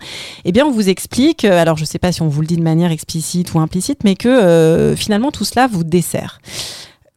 eh 0.45 0.51
bien, 0.51 0.65
on 0.65 0.71
vous 0.71 0.89
explique 0.89 1.30
alors 1.43 1.77
je 1.77 1.83
ne 1.83 1.87
sais 1.87 1.99
pas 1.99 2.11
si 2.11 2.21
on 2.21 2.27
vous 2.27 2.41
le 2.41 2.47
dit 2.47 2.57
de 2.57 2.63
manière 2.63 2.91
explicite 2.91 3.53
ou 3.53 3.59
implicite, 3.59 4.03
mais 4.03 4.15
que 4.15 4.29
euh, 4.29 4.95
finalement 4.95 5.31
tout 5.31 5.45
cela 5.45 5.67
vous 5.67 5.83
dessert. 5.83 6.39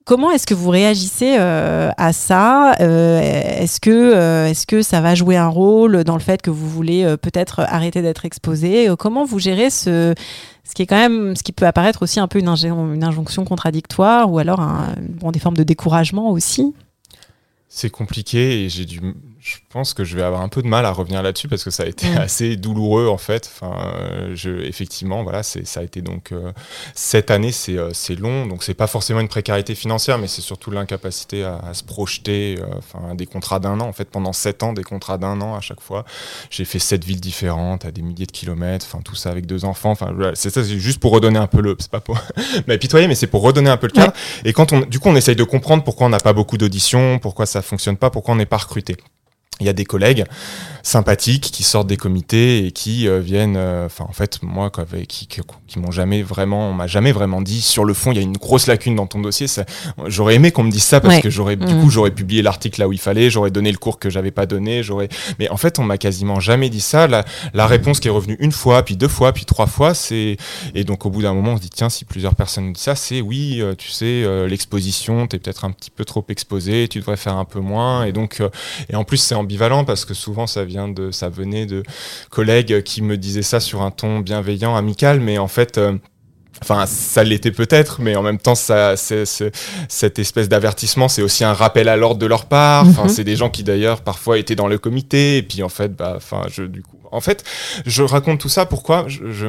Comment 0.05 0.31
est-ce 0.31 0.47
que 0.47 0.53
vous 0.53 0.69
réagissez 0.69 1.37
euh, 1.39 1.91
à 1.97 2.13
ça 2.13 2.75
euh, 2.81 3.21
Est-ce 3.21 3.81
que, 3.81 4.51
est 4.51 4.67
que 4.67 4.83
ça 4.83 5.01
va 5.01 5.15
jouer 5.15 5.37
un 5.37 5.49
rôle 5.49 6.05
dans 6.05 6.15
le 6.15 6.21
fait 6.21 6.43
que 6.43 6.51
vous 6.51 6.69
voulez 6.69 7.17
peut-être 7.23 7.61
arrêter 7.61 8.03
d'être 8.03 8.27
exposé? 8.27 8.89
Comment 8.99 9.25
vous 9.25 9.39
gérez 9.39 9.71
ce, 9.71 10.15
ce 10.65 10.75
qui 10.75 10.83
est 10.83 10.87
quand 10.87 10.99
même, 10.99 11.35
ce 11.37 11.43
qui 11.43 11.53
peut 11.53 11.67
apparaître 11.67 12.03
aussi 12.03 12.21
un 12.21 12.29
peu 12.29 12.39
une, 12.39 12.49
une 12.49 13.05
injonction 13.05 13.45
contradictoire 13.45 14.31
ou 14.31 14.39
alors 14.39 14.61
un, 14.61 14.95
bon, 14.99 15.31
des 15.31 15.39
formes 15.39 15.57
de 15.57 15.63
découragement 15.63 16.31
aussi? 16.31 16.75
C'est 17.71 17.91
compliqué 17.91 18.65
et 18.65 18.69
j'ai 18.69 18.85
du, 18.85 19.01
je 19.45 19.57
pense 19.69 19.93
que 19.93 20.05
je 20.05 20.17
vais 20.17 20.23
avoir 20.23 20.41
un 20.41 20.49
peu 20.49 20.63
de 20.63 20.67
mal 20.67 20.87
à 20.87 20.91
revenir 20.91 21.23
là-dessus 21.23 21.49
parce 21.49 21.65
que 21.65 21.71
ça 21.71 21.83
a 21.83 21.87
été 21.87 22.09
mm. 22.09 22.17
assez 22.17 22.57
douloureux 22.57 23.09
en 23.09 23.19
fait. 23.19 23.51
Enfin, 23.53 23.93
je, 24.33 24.49
effectivement, 24.49 25.23
voilà, 25.23 25.43
c'est, 25.43 25.67
ça 25.67 25.81
a 25.81 25.83
été 25.83 26.01
donc 26.01 26.33
euh, 26.33 26.51
cette 26.95 27.31
année, 27.31 27.53
c'est, 27.53 27.77
euh, 27.77 27.91
c'est 27.93 28.15
long, 28.15 28.47
donc 28.47 28.63
c'est 28.63 28.73
pas 28.73 28.87
forcément 28.87 29.21
une 29.21 29.29
précarité 29.29 29.75
financière, 29.75 30.17
mais 30.17 30.29
c'est 30.29 30.41
surtout 30.41 30.71
l'incapacité 30.71 31.45
à, 31.45 31.75
se 31.75 31.85
projeter. 31.85 32.57
Euh, 32.59 32.65
enfin, 32.79 33.15
des 33.15 33.27
contrats 33.27 33.59
d'un 33.59 33.81
an 33.81 33.87
en 33.87 33.93
fait, 33.93 34.07
pendant 34.07 34.33
sept 34.33 34.63
ans, 34.63 34.73
des 34.73 34.83
contrats 34.83 35.19
d'un 35.19 35.39
an 35.43 35.55
à 35.55 35.61
chaque 35.61 35.83
fois. 35.83 36.07
J'ai 36.49 36.65
fait 36.65 36.79
sept 36.79 37.05
villes 37.05 37.21
différentes, 37.21 37.85
à 37.85 37.91
des 37.91 38.01
milliers 38.01 38.27
de 38.27 38.33
kilomètres, 38.33 38.87
enfin 38.89 39.03
tout 39.03 39.15
ça 39.15 39.29
avec 39.29 39.45
deux 39.45 39.67
enfants. 39.67 39.91
Enfin, 39.91 40.11
c'est 40.33 40.49
ça, 40.49 40.65
c'est 40.65 40.79
juste 40.79 41.01
pour 41.01 41.13
redonner 41.13 41.39
un 41.39 41.49
peu 41.49 41.61
le, 41.61 41.77
c'est 41.79 41.91
pas 41.91 42.01
pour 42.01 42.19
m'apitoyer, 42.67 43.09
mais 43.09 43.15
c'est 43.15 43.27
pour 43.27 43.43
redonner 43.43 43.69
un 43.69 43.77
peu 43.77 43.89
le 43.89 43.93
cadre. 43.93 44.15
Et 44.47 44.55
quand 44.55 44.73
on, 44.73 44.81
du 44.81 45.01
coup, 45.01 45.11
on 45.11 45.17
essaye 45.17 45.37
de 45.37 45.45
comprendre 45.45 45.85
pourquoi 45.85 46.07
on 46.07 46.11
n'a 46.11 46.21
pas 46.21 46.33
beaucoup 46.33 46.57
d'auditions, 46.57 47.19
pourquoi 47.19 47.45
ça 47.45 47.61
fonctionne 47.61 47.99
pas, 47.99 48.09
pourquoi 48.09 48.33
on 48.33 48.39
n'est 48.39 48.47
pas 48.47 48.57
recruté 48.57 48.97
il 49.61 49.67
y 49.67 49.69
a 49.69 49.73
des 49.73 49.85
collègues 49.85 50.25
sympathiques 50.85 51.51
qui 51.51 51.63
sortent 51.63 51.87
des 51.87 51.97
comités 51.97 52.67
et 52.67 52.71
qui 52.71 53.09
euh, 53.09 53.19
viennent 53.19 53.57
euh, 53.57 53.87
enfin 53.87 54.05
en 54.07 54.13
fait 54.13 54.43
moi 54.43 54.71
qui, 55.09 55.27
qui, 55.27 55.41
qui 55.67 55.79
m'ont 55.79 55.91
jamais 55.91 56.23
vraiment 56.23 56.69
on 56.69 56.75
m'a 56.75 56.87
jamais 56.87 57.11
vraiment 57.11 57.41
dit 57.41 57.63
sur 57.63 57.87
le 57.87 57.95
fond 57.95 58.13
il 58.13 58.17
y 58.17 58.19
a 58.19 58.23
une 58.23 58.37
grosse 58.37 58.67
lacune 58.67 58.95
dans 58.95 59.07
ton 59.07 59.21
dossier 59.21 59.47
j'aurais 60.07 60.35
aimé 60.35 60.53
qu'on 60.53 60.63
me 60.63 60.71
dise 60.71 60.85
ça 60.85 61.01
parce 61.01 61.21
que 61.21 61.31
j'aurais 61.31 61.57
du 61.57 61.75
mmh. 61.75 61.81
coup 61.81 61.91
j'aurais 61.91 62.11
publié 62.11 62.43
l'article 62.43 62.81
là 62.81 62.89
où 62.89 62.93
il 62.93 63.01
fallait 63.01 63.31
j'aurais 63.31 63.51
donné 63.51 63.73
le 63.73 63.79
cours 63.79 63.99
que 63.99 64.11
j'avais 64.11 64.31
pas 64.31 64.45
donné 64.45 64.83
j'aurais 64.83 65.09
mais 65.39 65.49
en 65.49 65.57
fait 65.57 65.79
on 65.79 65.85
m'a 65.85 65.97
quasiment 65.97 66.39
jamais 66.39 66.69
dit 66.69 66.83
ça 66.83 67.07
la, 67.07 67.25
la, 67.55 67.67
réponse 67.67 67.99
qui 67.99 68.09
est 68.09 68.11
revenue 68.11 68.37
une 68.39 68.53
fois 68.53 68.83
puis 68.83 68.97
deux 68.97 69.09
fois 69.09 69.33
puis 69.33 69.47
trois 69.47 69.67
fois 69.67 69.95
c'est 69.95 70.37
et 70.75 70.85
donc 70.85 71.07
au 71.07 71.11
bout 71.11 71.23
d'un 71.23 71.33
moment 71.33 71.53
on 71.53 71.57
se 71.57 71.63
dit 71.63 71.71
tiens 71.71 71.89
si 71.89 72.05
plusieurs 72.05 72.35
personnes 72.35 72.75
disent 72.75 72.83
ça 72.83 72.95
c'est 72.95 73.23
oui 73.23 73.63
euh, 73.63 73.75
tu 73.75 73.89
sais 73.89 74.25
l'exposition 74.47 75.27
t'es 75.27 75.39
peut-être 75.39 75.65
un 75.65 75.71
petit 75.71 75.91
peu 75.91 76.05
trop 76.05 76.25
exposé 76.29 76.89
tu 76.89 76.99
devrais 76.99 77.17
faire 77.17 77.37
un 77.37 77.47
peu 77.47 77.61
moins 77.61 78.05
et 78.05 78.13
donc 78.13 78.43
et 78.91 78.97
en 78.97 79.05
plus 79.05 79.17
c'est 79.17 79.35
ambivalent 79.45 79.85
parce 79.85 80.05
que 80.05 80.15
souvent 80.15 80.47
ça 80.47 80.65
vient 80.65 80.89
de, 80.89 81.11
ça 81.11 81.29
venait 81.29 81.67
de 81.67 81.83
collègues 82.31 82.83
qui 82.83 83.03
me 83.03 83.17
disaient 83.17 83.43
ça 83.43 83.61
sur 83.61 83.83
un 83.83 83.91
ton 83.91 84.21
bienveillant, 84.21 84.75
amical, 84.77 85.21
mais 85.21 85.39
en 85.39 85.49
fait. 85.49 85.79
Euh, 85.79 85.97
Enfin, 86.63 86.87
ça 86.87 87.25
l'était 87.25 87.51
peut-être, 87.51 88.01
mais 88.01 88.17
en 88.17 88.23
même 88.23 88.39
temps, 88.39 88.55
ça, 88.55 88.95
cette 88.97 90.19
espèce 90.19 90.49
d'avertissement, 90.49 91.09
c'est 91.09 91.21
aussi 91.21 91.45
un 91.45 91.53
rappel 91.53 91.89
à 91.89 91.97
l'ordre 91.97 92.19
de 92.19 92.27
leur 92.27 92.47
part. 92.47 92.87
Enfin, 92.87 93.03
mhm. 93.05 93.09
c'est 93.09 93.25
des 93.25 93.37
gens 93.37 93.51
qui 93.51 93.65
d'ailleurs 93.65 94.03
parfois 94.03 94.39
étaient 94.39 94.55
dans 94.55 94.69
le 94.69 94.79
comité, 94.79 95.39
et 95.39 95.43
puis 95.43 95.63
en 95.63 95.69
fait, 95.69 95.95
bah, 95.95 96.15
enfin, 96.17 96.43
je, 96.51 96.63
du 96.63 96.83
coup, 96.83 96.97
en 97.11 97.21
fait, 97.21 97.45
je 97.87 98.03
raconte 98.03 98.41
tout 98.41 98.49
ça 98.49 98.67
pourquoi? 98.67 99.05
Je, 99.09 99.31
je, 99.31 99.47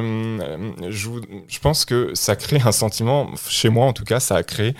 je, 0.90 1.58
pense 1.60 1.84
que 1.84 2.10
ça 2.14 2.36
crée 2.36 2.60
un 2.64 2.72
sentiment, 2.72 3.30
chez 3.48 3.70
moi 3.70 3.86
en 3.86 3.92
tout 3.92 4.04
cas, 4.04 4.20
ça 4.20 4.36
a 4.36 4.42
créé 4.42 4.74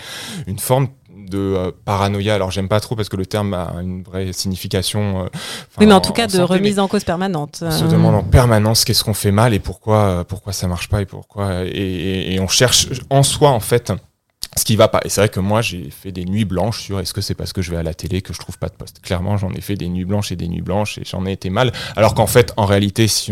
une 0.47 0.59
forme 0.59 0.89
de 1.29 1.37
euh, 1.37 1.71
paranoïa. 1.85 2.35
Alors 2.35 2.51
j'aime 2.51 2.67
pas 2.67 2.79
trop 2.79 2.95
parce 2.95 3.09
que 3.09 3.15
le 3.15 3.25
terme 3.25 3.53
a 3.53 3.73
une 3.81 4.03
vraie 4.03 4.33
signification. 4.33 5.25
Euh, 5.25 5.27
oui, 5.79 5.85
mais 5.85 5.93
en, 5.93 6.01
tout 6.01 6.13
cas 6.13 6.27
de 6.27 6.39
remise 6.41 6.79
en 6.79 6.87
cause 6.87 7.03
permanente. 7.03 7.59
On 7.61 7.71
se 7.71 7.85
demande 7.85 8.15
en 8.15 8.23
permanence 8.23 8.85
qu'est-ce 8.85 9.03
qu'on 9.03 9.13
fait 9.13 9.31
mal 9.31 9.53
et 9.53 9.59
pourquoi, 9.59 9.97
euh, 9.97 10.23
pourquoi 10.23 10.53
ça 10.53 10.67
marche 10.67 10.89
pas 10.89 11.01
et 11.01 11.05
pourquoi. 11.05 11.63
et, 11.65 12.37
on 12.39 12.47
cherche 12.47 12.87
en 13.09 13.23
soi 13.23 13.49
en 13.49 13.59
fait 13.59 13.91
ce 14.57 14.65
qui 14.65 14.75
va 14.75 14.87
pas. 14.87 14.99
Et 15.05 15.09
c'est 15.09 15.21
vrai 15.21 15.29
que 15.29 15.39
moi, 15.39 15.61
j'ai 15.61 15.89
fait 15.89 16.11
des 16.11 16.25
nuits 16.25 16.45
blanches 16.45 16.81
sur 16.81 16.99
est-ce 16.99 17.13
que 17.13 17.21
c'est 17.21 17.35
parce 17.35 17.53
que 17.53 17.61
je 17.61 17.71
vais 17.71 17.77
à 17.77 17.83
la 17.83 17.93
télé 17.93 18.21
que 18.21 18.33
je 18.33 18.39
trouve 18.39 18.57
pas 18.57 18.67
de 18.67 18.73
poste? 18.73 18.99
Clairement, 19.01 19.37
j'en 19.37 19.51
ai 19.53 19.61
fait 19.61 19.75
des 19.75 19.87
nuits 19.87 20.05
blanches 20.05 20.31
et 20.31 20.35
des 20.35 20.47
nuits 20.47 20.61
blanches 20.61 20.97
et 20.97 21.03
j'en 21.05 21.25
ai 21.25 21.31
été 21.31 21.49
mal. 21.49 21.71
Alors 21.95 22.13
qu'en 22.13 22.27
fait, 22.27 22.53
en 22.57 22.65
réalité, 22.65 23.07
si 23.07 23.31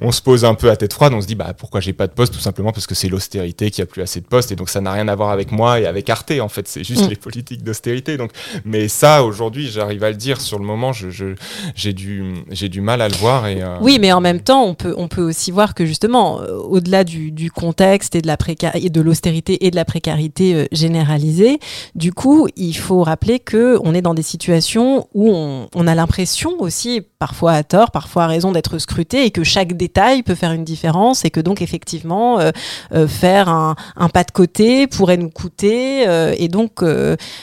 on, 0.00 0.12
se 0.12 0.22
pose 0.22 0.44
un 0.44 0.54
peu 0.54 0.70
à 0.70 0.76
tête 0.76 0.92
froide, 0.92 1.12
on 1.12 1.20
se 1.20 1.26
dit 1.26 1.34
bah 1.34 1.52
pourquoi 1.56 1.80
j'ai 1.80 1.92
pas 1.92 2.06
de 2.06 2.12
poste? 2.12 2.32
Tout 2.32 2.40
simplement 2.40 2.72
parce 2.72 2.86
que 2.86 2.94
c'est 2.94 3.08
l'austérité 3.08 3.70
qui 3.70 3.82
a 3.82 3.86
plus 3.86 4.02
assez 4.02 4.20
de 4.20 4.26
postes 4.26 4.52
et 4.52 4.56
donc 4.56 4.68
ça 4.68 4.80
n'a 4.80 4.92
rien 4.92 5.08
à 5.08 5.14
voir 5.14 5.30
avec 5.30 5.52
moi 5.52 5.80
et 5.80 5.86
avec 5.86 6.08
Arte. 6.08 6.32
En 6.40 6.48
fait, 6.48 6.68
c'est 6.68 6.84
juste 6.84 7.06
mm. 7.06 7.10
les 7.10 7.16
politiques 7.16 7.62
d'austérité. 7.62 8.16
Donc, 8.16 8.30
mais 8.64 8.88
ça, 8.88 9.24
aujourd'hui, 9.24 9.68
j'arrive 9.70 10.04
à 10.04 10.10
le 10.10 10.16
dire. 10.16 10.40
Sur 10.40 10.58
le 10.58 10.64
moment, 10.64 10.92
j'ai 10.92 11.10
je, 11.74 11.90
du, 11.90 12.34
j'ai 12.50 12.68
du 12.68 12.80
mal 12.80 13.00
à 13.00 13.08
le 13.08 13.16
voir. 13.16 13.46
Et, 13.46 13.62
euh, 13.62 13.78
Oui, 13.80 13.98
mais 14.00 14.12
en 14.12 14.20
même 14.20 14.40
temps, 14.40 14.64
on 14.64 14.74
peut, 14.74 14.94
on 14.96 15.08
peut 15.08 15.22
aussi 15.22 15.50
voir 15.50 15.74
que 15.74 15.86
justement, 15.86 16.40
euh, 16.40 16.56
au-delà 16.56 17.04
du, 17.04 17.30
du, 17.30 17.50
contexte 17.50 18.14
et 18.14 18.22
de 18.22 18.26
la 18.26 18.36
précarité, 18.36 18.90
de 18.90 19.00
l'austérité 19.00 19.66
et 19.66 19.70
de 19.70 19.76
la 19.76 19.84
précarité 19.84 20.35
euh, 20.40 20.66
généralisée. 20.72 21.58
Du 21.94 22.12
coup, 22.12 22.48
il 22.56 22.74
faut 22.74 23.02
rappeler 23.02 23.38
que 23.38 23.78
on 23.82 23.94
est 23.94 24.02
dans 24.02 24.14
des 24.14 24.22
situations 24.22 25.08
où 25.14 25.30
on, 25.32 25.86
a 25.86 25.94
l'impression 25.94 26.52
aussi, 26.58 27.02
parfois 27.18 27.52
à 27.52 27.62
tort, 27.62 27.90
parfois 27.90 28.24
à 28.24 28.26
raison, 28.26 28.52
d'être 28.52 28.78
scruté 28.78 29.24
et 29.24 29.30
que 29.30 29.44
chaque 29.44 29.74
détail 29.74 30.22
peut 30.22 30.34
faire 30.34 30.52
une 30.52 30.64
différence 30.64 31.24
et 31.24 31.30
que 31.30 31.40
donc 31.40 31.62
effectivement 31.62 32.38
euh, 32.40 32.50
euh, 32.92 33.08
faire 33.08 33.48
un, 33.48 33.76
pas 34.12 34.24
de 34.24 34.30
côté 34.30 34.86
pourrait 34.86 35.16
nous 35.16 35.30
coûter 35.30 36.04
et 36.38 36.48
donc 36.48 36.82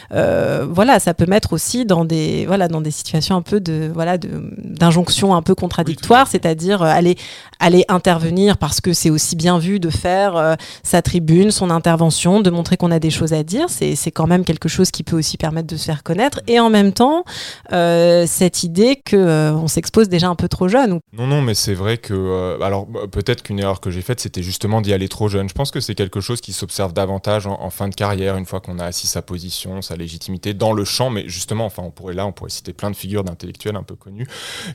voilà, 0.09 0.99
ça 0.99 1.13
peut 1.13 1.25
mettre 1.25 1.53
aussi 1.53 1.85
dans 1.85 2.05
des 2.05 2.45
voilà 2.45 2.67
dans 2.67 2.81
des 2.81 2.91
situations 2.91 3.35
un 3.35 3.41
peu 3.41 3.59
de 3.59 3.91
voilà 3.93 4.17
d'injonction 4.17 5.35
un 5.35 5.41
peu 5.41 5.55
contradictoire, 5.55 6.27
c'est-à-dire 6.27 6.81
aller 6.81 7.15
aller 7.59 7.85
intervenir 7.87 8.57
parce 8.57 8.81
que 8.81 8.93
c'est 8.93 9.09
aussi 9.09 9.35
bien 9.35 9.57
vu 9.59 9.79
de 9.79 9.89
faire 9.89 10.57
sa 10.83 11.01
tribune, 11.01 11.51
son 11.51 11.69
intervention, 11.69 12.41
de 12.41 12.49
montrer 12.49 12.77
qu'on 12.83 12.91
a 12.91 12.99
des 12.99 13.11
choses 13.11 13.31
à 13.31 13.43
dire. 13.43 13.67
C'est 13.69 14.11
quand 14.11 14.27
même 14.27 14.43
quelque 14.43 14.67
chose 14.67 14.91
qui 14.91 15.03
peut 15.03 15.15
aussi 15.15 15.37
permettre 15.37 15.67
de 15.67 15.77
se 15.77 15.85
faire 15.85 16.03
connaître. 16.03 16.41
Et 16.47 16.59
en 16.59 16.69
même 16.69 16.91
temps, 16.91 17.23
euh, 17.71 18.25
cette 18.27 18.63
idée 18.63 18.97
qu'on 19.09 19.17
euh, 19.17 19.51
on 19.53 19.69
s'expose 19.69 20.09
déjà 20.09 20.27
un 20.27 20.35
peu 20.35 20.49
trop 20.49 20.67
jeune. 20.67 20.99
Non, 21.13 21.25
non, 21.27 21.41
mais 21.41 21.53
c'est 21.53 21.75
vrai 21.75 21.97
que. 21.97 22.13
Euh, 22.13 22.61
alors, 22.61 22.85
bah, 22.85 23.01
peut-être 23.09 23.41
qu'une 23.41 23.59
erreur 23.59 23.79
que 23.79 23.89
j'ai 23.89 24.01
faite, 24.01 24.19
c'était 24.19 24.43
justement 24.43 24.81
d'y 24.81 24.91
aller 24.91 25.07
trop 25.07 25.29
jeune. 25.29 25.47
Je 25.47 25.53
pense 25.53 25.71
que 25.71 25.79
c'est 25.79 25.95
quelque 25.95 26.19
chose 26.19 26.41
qui 26.41 26.51
s'observe 26.51 26.91
davantage 26.91 27.47
en, 27.47 27.69
fin 27.69 27.87
de 27.87 27.95
carrière, 27.95 28.35
une 28.35 28.45
fois 28.45 28.59
qu'on 28.59 28.79
a 28.79 28.85
assis 28.85 29.07
sa 29.07 29.21
position, 29.21 29.81
sa 29.81 29.95
légitimité 29.95 30.53
dans 30.53 30.73
le 30.73 30.83
champ. 30.83 31.09
Mais 31.09 31.23
justement, 31.27 31.65
enfin, 31.65 31.83
on 31.85 31.91
pourrait 31.91 32.13
là, 32.13 32.25
on 32.25 32.33
pourrait 32.33 32.49
citer 32.49 32.73
plein 32.73 32.91
de 32.91 32.97
figures 32.97 33.23
d'intellectuels 33.23 33.77
un 33.77 33.83
peu 33.83 33.95
connus 33.95 34.27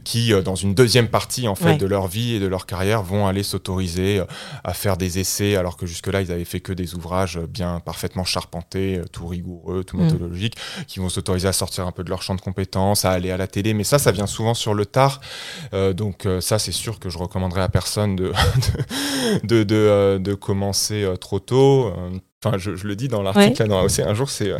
qui, 0.04 0.32
dans 0.42 0.54
une 0.54 0.74
deuxième 0.74 1.08
partie 1.08 1.46
en 1.46 1.54
fait 1.54 1.76
de 1.76 1.86
leur 1.86 2.06
vie 2.06 2.36
et 2.36 2.40
de 2.40 2.46
leur 2.46 2.64
carrière, 2.64 3.02
vont 3.02 3.26
aller 3.26 3.42
s'autoriser 3.42 4.22
à 4.64 4.72
faire 4.72 4.96
des 4.96 5.18
essais, 5.18 5.56
alors 5.56 5.76
que 5.76 5.84
jusque-là, 5.84 6.22
ils 6.22 6.32
avaient 6.32 6.46
fait 6.46 6.60
que 6.60 6.72
des 6.72 6.94
ouvrages 6.94 7.38
bien 7.38 7.80
parfaitement 7.88 8.24
charpentés, 8.24 8.98
euh, 8.98 9.04
tout 9.10 9.26
rigoureux, 9.26 9.82
tout 9.82 9.96
mm. 9.96 10.02
méthodologique, 10.04 10.56
qui 10.86 10.98
vont 10.98 11.08
s'autoriser 11.08 11.48
à 11.48 11.54
sortir 11.54 11.86
un 11.86 11.90
peu 11.90 12.04
de 12.04 12.10
leur 12.10 12.20
champ 12.20 12.34
de 12.34 12.40
compétences, 12.42 13.06
à 13.06 13.12
aller 13.12 13.30
à 13.30 13.38
la 13.38 13.46
télé. 13.46 13.72
Mais 13.72 13.82
ça, 13.82 13.98
ça 13.98 14.12
vient 14.12 14.26
souvent 14.26 14.52
sur 14.52 14.74
le 14.74 14.84
tard. 14.84 15.22
Euh, 15.72 15.94
donc 15.94 16.26
euh, 16.26 16.42
ça, 16.42 16.58
c'est 16.58 16.72
sûr 16.72 17.00
que 17.00 17.08
je 17.08 17.16
recommanderais 17.16 17.62
à 17.62 17.70
personne 17.70 18.14
de, 18.14 18.34
de, 19.42 19.62
de, 19.62 20.18
de, 20.20 20.34
commencer 20.34 21.10
trop 21.18 21.40
tôt. 21.40 21.94
Enfin, 22.44 22.56
je, 22.56 22.70
le 22.70 22.94
dis 22.94 23.08
dans 23.08 23.20
l'article, 23.20 23.66
là, 23.66 23.82
aussi, 23.82 24.00
un 24.00 24.14
jour, 24.14 24.30
c'est 24.30 24.54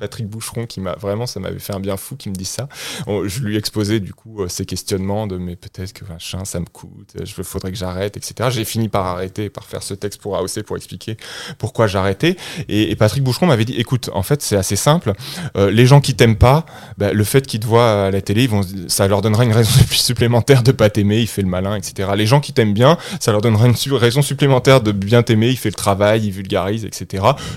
Patrick 0.00 0.26
Boucheron 0.26 0.66
qui 0.66 0.80
m'a 0.80 0.96
vraiment, 0.96 1.26
ça 1.26 1.38
m'avait 1.38 1.60
fait 1.60 1.72
un 1.72 1.78
bien 1.78 1.96
fou 1.96 2.16
qui 2.16 2.28
me 2.28 2.34
dit 2.34 2.44
ça. 2.44 2.68
je 3.06 3.40
lui 3.40 3.56
exposais 3.56 4.00
du 4.00 4.12
coup 4.12 4.42
euh, 4.42 4.48
ces 4.48 4.66
questionnements 4.66 5.28
de 5.28 5.36
mais 5.36 5.54
peut-être 5.54 5.92
que 5.92 6.04
machin, 6.06 6.44
ça 6.44 6.58
me 6.58 6.64
coûte, 6.64 7.14
je 7.22 7.42
faudrait 7.42 7.70
que 7.70 7.78
j'arrête, 7.78 8.16
etc. 8.16 8.50
J'ai 8.50 8.64
fini 8.64 8.88
par 8.88 9.06
arrêter, 9.06 9.48
par 9.48 9.64
faire 9.64 9.84
ce 9.84 9.94
texte 9.94 10.20
pour 10.20 10.36
AOC 10.36 10.64
pour 10.66 10.76
expliquer 10.76 11.16
pourquoi 11.58 11.86
j'arrêtais. 11.86 12.36
Et, 12.68 12.96
Patrick 12.96 13.22
Boucheron 13.22 13.46
m'avait 13.46 13.64
dit 13.64 13.76
écoute, 13.76 14.10
en 14.12 14.24
fait, 14.24 14.42
c'est 14.42 14.56
assez 14.56 14.74
simple. 14.74 15.12
Euh, 15.56 15.70
les 15.70 15.86
gens 15.86 16.00
qui 16.00 16.16
t'aiment 16.16 16.36
pas, 16.36 16.66
bah, 16.98 17.12
le 17.12 17.24
fait 17.24 17.46
qu'ils 17.46 17.60
te 17.60 17.66
voient 17.66 18.06
à 18.06 18.10
la 18.10 18.22
télé, 18.22 18.42
ils 18.42 18.50
vont, 18.50 18.62
ça 18.88 19.06
leur 19.06 19.22
donnera 19.22 19.44
une 19.44 19.52
raison 19.52 19.70
supplémentaire 19.90 20.64
de 20.64 20.72
pas 20.72 20.90
t'aimer, 20.90 21.20
il 21.20 21.28
fait 21.28 21.42
le 21.42 21.48
malin, 21.48 21.76
etc. 21.76 22.10
Les 22.16 22.26
gens 22.26 22.40
qui 22.40 22.52
t'aiment 22.52 22.74
bien, 22.74 22.98
ça 23.20 23.30
leur 23.30 23.40
donnera 23.40 23.68
une 23.68 23.92
raison 23.92 24.20
supplémentaire 24.20 24.80
de 24.80 24.90
bien 24.90 25.22
t'aimer, 25.22 25.50
il 25.50 25.56
fait 25.56 25.70
le 25.70 25.74
travail, 25.74 26.26
il 26.26 26.32
vulgarise, 26.32 26.84
etc. 26.84 27.03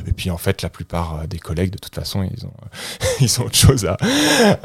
Et 0.08 0.14
puis 0.14 0.30
en 0.30 0.38
fait, 0.38 0.62
la 0.62 0.70
plupart 0.70 1.22
euh, 1.22 1.28
des 1.28 1.40
collègues, 1.40 1.72
de 1.72 1.78
toute 1.78 1.96
façon, 1.96 2.24
ils 2.24 2.46
ont, 2.46 2.54
ils 3.22 3.42
ont 3.42 3.46
autre 3.46 3.56
chose 3.56 3.86
à, 3.86 3.98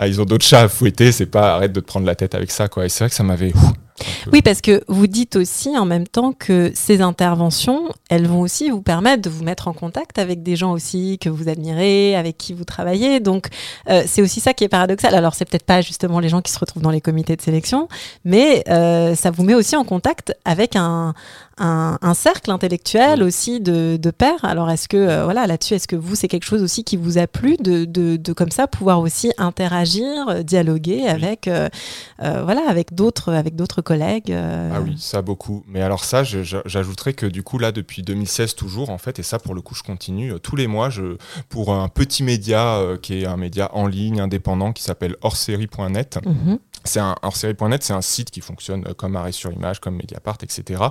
ils 0.06 0.20
ont 0.20 0.24
d'autres 0.24 0.44
chats 0.44 0.62
à 0.62 0.68
fouetter. 0.68 1.12
C'est 1.12 1.26
pas 1.26 1.54
arrête 1.54 1.72
de 1.72 1.80
te 1.80 1.86
prendre 1.86 2.06
la 2.06 2.14
tête 2.14 2.34
avec 2.34 2.50
ça, 2.50 2.68
quoi. 2.68 2.84
Et 2.84 2.88
c'est 2.88 3.04
vrai 3.04 3.10
que 3.10 3.16
ça 3.16 3.22
m'avait. 3.22 3.52
Oui, 4.32 4.42
parce 4.42 4.60
que 4.60 4.82
vous 4.88 5.06
dites 5.06 5.36
aussi 5.36 5.76
en 5.76 5.84
même 5.84 6.06
temps 6.06 6.32
que 6.32 6.72
ces 6.74 7.00
interventions, 7.00 7.92
elles 8.08 8.26
vont 8.26 8.40
aussi 8.40 8.70
vous 8.70 8.82
permettre 8.82 9.22
de 9.22 9.30
vous 9.30 9.44
mettre 9.44 9.68
en 9.68 9.72
contact 9.72 10.18
avec 10.18 10.42
des 10.42 10.56
gens 10.56 10.72
aussi 10.72 11.18
que 11.20 11.28
vous 11.28 11.48
admirez, 11.48 12.16
avec 12.16 12.38
qui 12.38 12.52
vous 12.52 12.64
travaillez. 12.64 13.20
Donc, 13.20 13.48
euh, 13.88 14.02
c'est 14.06 14.22
aussi 14.22 14.40
ça 14.40 14.54
qui 14.54 14.64
est 14.64 14.68
paradoxal. 14.68 15.14
Alors, 15.14 15.34
c'est 15.34 15.44
peut-être 15.44 15.66
pas 15.66 15.80
justement 15.80 16.20
les 16.20 16.28
gens 16.28 16.40
qui 16.40 16.52
se 16.52 16.58
retrouvent 16.58 16.82
dans 16.82 16.90
les 16.90 17.00
comités 17.00 17.36
de 17.36 17.42
sélection, 17.42 17.88
mais 18.24 18.64
euh, 18.68 19.14
ça 19.14 19.30
vous 19.30 19.42
met 19.42 19.54
aussi 19.54 19.76
en 19.76 19.84
contact 19.84 20.34
avec 20.44 20.76
un, 20.76 21.14
un, 21.58 22.14
cercle 22.14 22.50
intellectuel 22.50 23.22
aussi 23.22 23.60
de, 23.60 23.96
de 23.96 24.10
pairs. 24.10 24.44
Alors, 24.44 24.70
est-ce 24.70 24.88
que, 24.88 24.96
euh, 24.96 25.24
voilà, 25.24 25.46
là-dessus, 25.46 25.74
est-ce 25.74 25.88
que 25.88 25.96
vous, 25.96 26.14
c'est 26.14 26.28
quelque 26.28 26.44
chose 26.44 26.62
aussi 26.62 26.84
qui 26.84 26.96
vous 26.96 27.18
a 27.18 27.26
plu 27.26 27.56
de, 27.56 27.84
de, 27.84 28.16
de 28.16 28.32
comme 28.32 28.50
ça 28.50 28.66
pouvoir 28.66 29.00
aussi 29.00 29.32
interagir, 29.38 30.28
euh, 30.28 30.42
dialoguer 30.42 31.06
avec, 31.06 31.48
euh, 31.48 31.68
voilà, 32.18 32.62
avec 32.68 32.94
d'autres, 32.94 33.32
avec 33.32 33.56
d'autres 33.56 33.81
collègues 33.82 34.32
Ah 34.32 34.80
oui, 34.80 34.96
ça 34.98 35.22
beaucoup. 35.22 35.64
Mais 35.66 35.82
alors 35.82 36.04
ça, 36.04 36.22
j'ajouterais 36.24 37.14
que 37.14 37.26
du 37.26 37.42
coup, 37.42 37.58
là, 37.58 37.72
depuis 37.72 38.02
2016 38.02 38.54
toujours, 38.54 38.90
en 38.90 38.98
fait, 38.98 39.18
et 39.18 39.22
ça, 39.22 39.38
pour 39.38 39.54
le 39.54 39.60
coup, 39.60 39.74
je 39.74 39.82
continue, 39.82 40.32
tous 40.42 40.56
les 40.56 40.66
mois, 40.66 40.90
je, 40.90 41.16
pour 41.48 41.74
un 41.74 41.88
petit 41.88 42.22
média 42.22 42.80
qui 43.02 43.22
est 43.22 43.26
un 43.26 43.36
média 43.36 43.70
en 43.74 43.86
ligne, 43.86 44.20
indépendant, 44.20 44.72
qui 44.72 44.82
s'appelle 44.82 45.16
hors-série.net, 45.22 46.18
mhm. 46.24 46.58
C'est 46.84 47.00
un 47.00 47.14
hors-série.net, 47.22 47.82
c'est 47.82 47.92
un 47.92 48.02
site 48.02 48.30
qui 48.30 48.40
fonctionne 48.40 48.82
comme 48.94 49.14
Arrêt 49.14 49.32
sur 49.32 49.52
Image, 49.52 49.80
comme 49.80 49.96
Mediapart, 49.96 50.38
etc. 50.42 50.82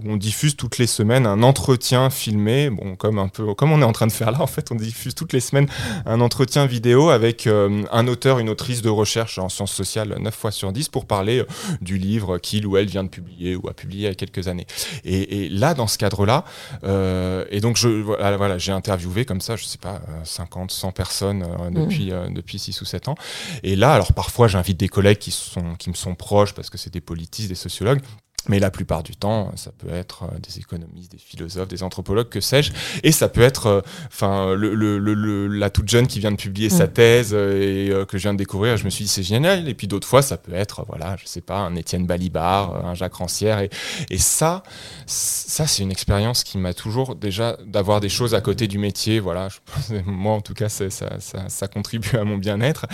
Où 0.00 0.12
on 0.12 0.16
diffuse 0.16 0.56
toutes 0.56 0.78
les 0.78 0.86
semaines 0.86 1.26
un 1.26 1.42
entretien 1.42 2.10
filmé, 2.10 2.70
bon, 2.70 2.94
comme 2.94 3.18
un 3.18 3.28
peu, 3.28 3.54
comme 3.54 3.72
on 3.72 3.80
est 3.80 3.84
en 3.84 3.92
train 3.92 4.06
de 4.06 4.12
faire 4.12 4.30
là, 4.30 4.40
en 4.40 4.46
fait, 4.46 4.70
on 4.70 4.76
diffuse 4.76 5.14
toutes 5.14 5.32
les 5.32 5.40
semaines 5.40 5.66
un 6.06 6.20
entretien 6.20 6.66
vidéo 6.66 7.10
avec 7.10 7.46
euh, 7.46 7.82
un 7.90 8.06
auteur, 8.06 8.38
une 8.38 8.48
autrice 8.48 8.82
de 8.82 8.88
recherche 8.88 9.38
en 9.38 9.48
sciences 9.48 9.72
sociales 9.72 10.16
9 10.20 10.34
fois 10.34 10.52
sur 10.52 10.72
10 10.72 10.88
pour 10.88 11.06
parler 11.06 11.40
euh, 11.40 11.46
du 11.80 11.98
livre 11.98 12.31
qu'il 12.38 12.66
ou 12.66 12.76
elle 12.76 12.86
vient 12.86 13.04
de 13.04 13.08
publier 13.08 13.56
ou 13.56 13.68
a 13.68 13.74
publié 13.74 14.02
il 14.02 14.04
y 14.04 14.12
a 14.12 14.14
quelques 14.14 14.48
années. 14.48 14.66
Et, 15.04 15.48
là, 15.48 15.74
dans 15.74 15.86
ce 15.86 15.98
cadre-là, 15.98 16.44
euh, 16.84 17.44
et 17.50 17.60
donc 17.60 17.76
je, 17.76 17.88
voilà, 17.88 18.58
j'ai 18.58 18.72
interviewé 18.72 19.24
comme 19.24 19.40
ça, 19.40 19.56
je 19.56 19.64
sais 19.64 19.78
pas, 19.78 20.00
50, 20.24 20.70
100 20.70 20.92
personnes 20.92 21.46
depuis, 21.70 22.12
mmh. 22.12 22.34
depuis 22.34 22.58
6 22.58 22.80
ou 22.80 22.84
7 22.84 23.08
ans. 23.08 23.14
Et 23.62 23.76
là, 23.76 23.94
alors 23.94 24.12
parfois, 24.12 24.48
j'invite 24.48 24.78
des 24.78 24.88
collègues 24.88 25.18
qui 25.18 25.30
sont, 25.30 25.74
qui 25.78 25.90
me 25.90 25.94
sont 25.94 26.14
proches 26.14 26.54
parce 26.54 26.70
que 26.70 26.78
c'est 26.78 26.92
des 26.92 27.00
politistes, 27.00 27.48
des 27.48 27.54
sociologues. 27.54 28.00
Mais 28.48 28.58
la 28.58 28.70
plupart 28.70 29.04
du 29.04 29.14
temps, 29.14 29.52
ça 29.54 29.70
peut 29.70 29.92
être 29.92 30.24
euh, 30.24 30.38
des 30.40 30.58
économistes, 30.58 31.12
des 31.12 31.18
philosophes, 31.18 31.68
des 31.68 31.84
anthropologues, 31.84 32.28
que 32.28 32.40
sais-je. 32.40 32.72
Et 33.04 33.12
ça 33.12 33.28
peut 33.28 33.40
être 33.40 33.66
euh, 33.66 33.80
enfin 34.08 34.54
le, 34.54 34.74
le, 34.74 34.98
le, 34.98 35.46
la 35.46 35.70
toute 35.70 35.88
jeune 35.88 36.08
qui 36.08 36.18
vient 36.18 36.32
de 36.32 36.36
publier 36.36 36.68
sa 36.68 36.86
mm. 36.86 36.92
thèse 36.92 37.30
euh, 37.34 38.02
et 38.02 38.06
que 38.06 38.18
je 38.18 38.22
viens 38.22 38.32
de 38.32 38.38
découvrir. 38.38 38.76
Je 38.76 38.84
me 38.84 38.90
suis 38.90 39.04
dit, 39.04 39.10
c'est 39.10 39.22
génial. 39.22 39.68
Et 39.68 39.74
puis 39.74 39.86
d'autres 39.86 40.08
fois, 40.08 40.22
ça 40.22 40.38
peut 40.38 40.54
être, 40.54 40.84
voilà, 40.88 41.16
je 41.20 41.26
sais 41.26 41.40
pas, 41.40 41.58
un 41.58 41.76
Étienne 41.76 42.04
Balibar, 42.04 42.84
un 42.84 42.94
Jacques 42.94 43.14
Rancière. 43.14 43.60
Et, 43.60 43.70
et 44.10 44.18
ça, 44.18 44.64
ça 45.06 45.68
c'est 45.68 45.84
une 45.84 45.92
expérience 45.92 46.42
qui 46.42 46.58
m'a 46.58 46.74
toujours 46.74 47.14
déjà 47.14 47.56
d'avoir 47.64 48.00
des 48.00 48.08
choses 48.08 48.34
à 48.34 48.40
côté 48.40 48.66
du 48.66 48.78
métier. 48.78 49.20
Voilà, 49.20 49.48
moi 50.06 50.34
en 50.34 50.40
tout 50.40 50.54
cas, 50.54 50.68
ça, 50.68 50.90
ça, 50.90 51.18
ça, 51.20 51.68
contribue 51.68 52.16
à 52.16 52.24
mon 52.24 52.38
bien-être. 52.38 52.86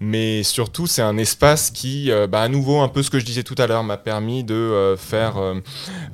Mais 0.00 0.42
surtout, 0.44 0.86
c'est 0.86 1.02
un 1.02 1.18
espace 1.18 1.70
qui, 1.70 2.10
bah, 2.30 2.40
à 2.40 2.48
nouveau, 2.48 2.80
un 2.80 2.88
peu 2.88 3.02
ce 3.02 3.10
que 3.10 3.18
je 3.18 3.26
disais 3.26 3.42
tout 3.42 3.54
à 3.58 3.66
l'heure, 3.66 3.84
m'a 3.84 3.98
permis 3.98 4.44
de 4.44 4.93
faire 4.96 5.34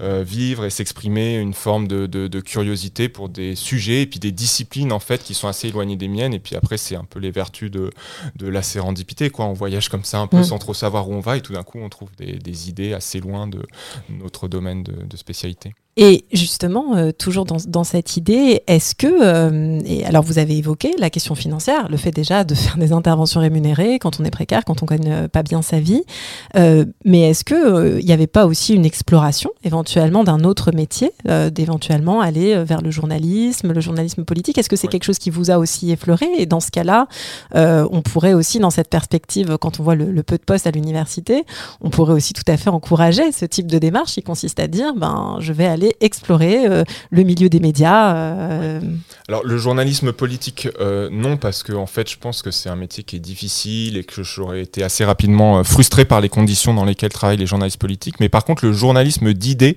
vivre 0.00 0.64
et 0.64 0.70
s'exprimer 0.70 1.36
une 1.36 1.54
forme 1.54 1.88
de, 1.88 2.06
de, 2.06 2.40
curiosité 2.40 3.08
pour 3.08 3.28
des 3.28 3.54
sujets 3.54 4.02
et 4.02 4.06
puis 4.06 4.20
des 4.20 4.32
disciplines 4.32 4.92
en 4.92 4.98
fait 4.98 5.22
qui 5.22 5.34
sont 5.34 5.48
assez 5.48 5.68
éloignées 5.68 5.96
des 5.96 6.08
miennes. 6.08 6.34
Et 6.34 6.38
puis 6.38 6.56
après, 6.56 6.76
c'est 6.76 6.96
un 6.96 7.04
peu 7.04 7.18
les 7.18 7.30
vertus 7.30 7.70
de, 7.70 7.90
de 8.36 8.48
la 8.48 8.62
sérendipité. 8.62 9.30
Quoi. 9.30 9.46
On 9.46 9.52
voyage 9.52 9.88
comme 9.88 10.04
ça 10.04 10.18
un 10.18 10.26
peu 10.26 10.38
mm. 10.38 10.44
sans 10.44 10.58
trop 10.58 10.74
savoir 10.74 11.08
où 11.08 11.14
on 11.14 11.20
va 11.20 11.36
et 11.36 11.40
tout 11.40 11.52
d'un 11.52 11.62
coup, 11.62 11.78
on 11.78 11.88
trouve 11.88 12.10
des, 12.16 12.34
des 12.38 12.68
idées 12.68 12.92
assez 12.92 13.20
loin 13.20 13.46
de 13.46 13.66
notre 14.08 14.48
domaine 14.48 14.82
de, 14.82 14.92
de 14.92 15.16
spécialité. 15.16 15.72
Et 15.96 16.24
justement, 16.32 16.94
euh, 16.94 17.10
toujours 17.10 17.44
dans, 17.44 17.56
dans, 17.66 17.82
cette 17.82 18.16
idée, 18.16 18.62
est-ce 18.68 18.94
que, 18.94 19.08
euh, 19.08 19.80
et 19.84 20.04
alors 20.04 20.22
vous 20.22 20.38
avez 20.38 20.56
évoqué 20.56 20.94
la 20.98 21.10
question 21.10 21.34
financière, 21.34 21.88
le 21.88 21.96
fait 21.96 22.12
déjà 22.12 22.44
de 22.44 22.54
faire 22.56 22.76
des 22.76 22.92
interventions 22.92 23.40
rémunérées 23.40 23.98
quand 23.98 24.20
on 24.20 24.24
est 24.24 24.30
précaire, 24.30 24.64
quand 24.64 24.84
on 24.84 24.86
connaît 24.86 25.26
pas 25.28 25.42
bien 25.42 25.62
sa 25.62 25.80
vie, 25.80 26.02
euh, 26.56 26.84
mais 27.04 27.22
est-ce 27.22 27.42
que 27.42 27.98
il 27.98 28.06
n'y 28.06 28.12
avait 28.12 28.28
pas 28.28 28.46
aussi 28.46 28.74
une 28.74 28.84
exploration 28.86 29.50
éventuellement 29.64 30.22
d'un 30.22 30.44
autre 30.44 30.72
métier, 30.72 31.12
d'éventuellement 31.50 32.20
aller 32.20 32.62
vers 32.64 32.80
le 32.80 32.90
journalisme, 32.90 33.72
le 33.72 33.80
journalisme 33.80 34.24
politique? 34.24 34.58
Est-ce 34.58 34.68
que 34.68 34.76
c'est 34.76 34.88
quelque 34.88 35.04
chose 35.04 35.18
qui 35.18 35.30
vous 35.30 35.50
a 35.50 35.58
aussi 35.58 35.90
effleuré? 35.90 36.26
Et 36.38 36.46
dans 36.46 36.60
ce 36.60 36.70
cas-là, 36.70 37.08
on 37.54 38.02
pourrait 38.02 38.32
aussi, 38.32 38.58
dans 38.58 38.70
cette 38.70 38.88
perspective, 38.88 39.58
quand 39.60 39.80
on 39.80 39.82
voit 39.82 39.94
le, 39.94 40.10
le 40.10 40.22
peu 40.22 40.38
de 40.38 40.42
postes 40.42 40.66
à 40.66 40.70
l'université, 40.70 41.44
on 41.80 41.90
pourrait 41.90 42.14
aussi 42.14 42.32
tout 42.32 42.44
à 42.46 42.56
fait 42.56 42.70
encourager 42.70 43.32
ce 43.32 43.44
type 43.44 43.66
de 43.66 43.78
démarche 43.78 44.12
qui 44.12 44.22
consiste 44.22 44.60
à 44.60 44.66
dire, 44.66 44.94
ben, 44.94 45.36
je 45.40 45.52
vais 45.52 45.66
aller 45.66 45.89
explorer 46.00 46.66
euh, 46.66 46.84
le 47.10 47.22
milieu 47.22 47.48
des 47.48 47.60
médias 47.60 48.14
euh. 48.14 48.80
Alors 49.30 49.44
le 49.44 49.56
journalisme 49.56 50.12
politique, 50.12 50.68
euh, 50.80 51.08
non, 51.10 51.36
parce 51.38 51.62
que 51.62 51.72
en 51.72 51.86
fait 51.86 52.10
je 52.10 52.18
pense 52.18 52.42
que 52.42 52.50
c'est 52.50 52.68
un 52.68 52.76
métier 52.76 53.02
qui 53.02 53.16
est 53.16 53.20
difficile 53.20 53.96
et 53.96 54.04
que 54.04 54.22
j'aurais 54.22 54.60
été 54.60 54.82
assez 54.82 55.04
rapidement 55.04 55.64
frustré 55.64 56.04
par 56.04 56.20
les 56.20 56.28
conditions 56.28 56.74
dans 56.74 56.84
lesquelles 56.84 57.12
travaillent 57.12 57.38
les 57.38 57.46
journalistes 57.46 57.80
politiques. 57.80 58.20
Mais 58.20 58.28
par 58.28 58.44
contre 58.44 58.66
le 58.66 58.72
journalisme 58.72 59.32
d'idées, 59.32 59.76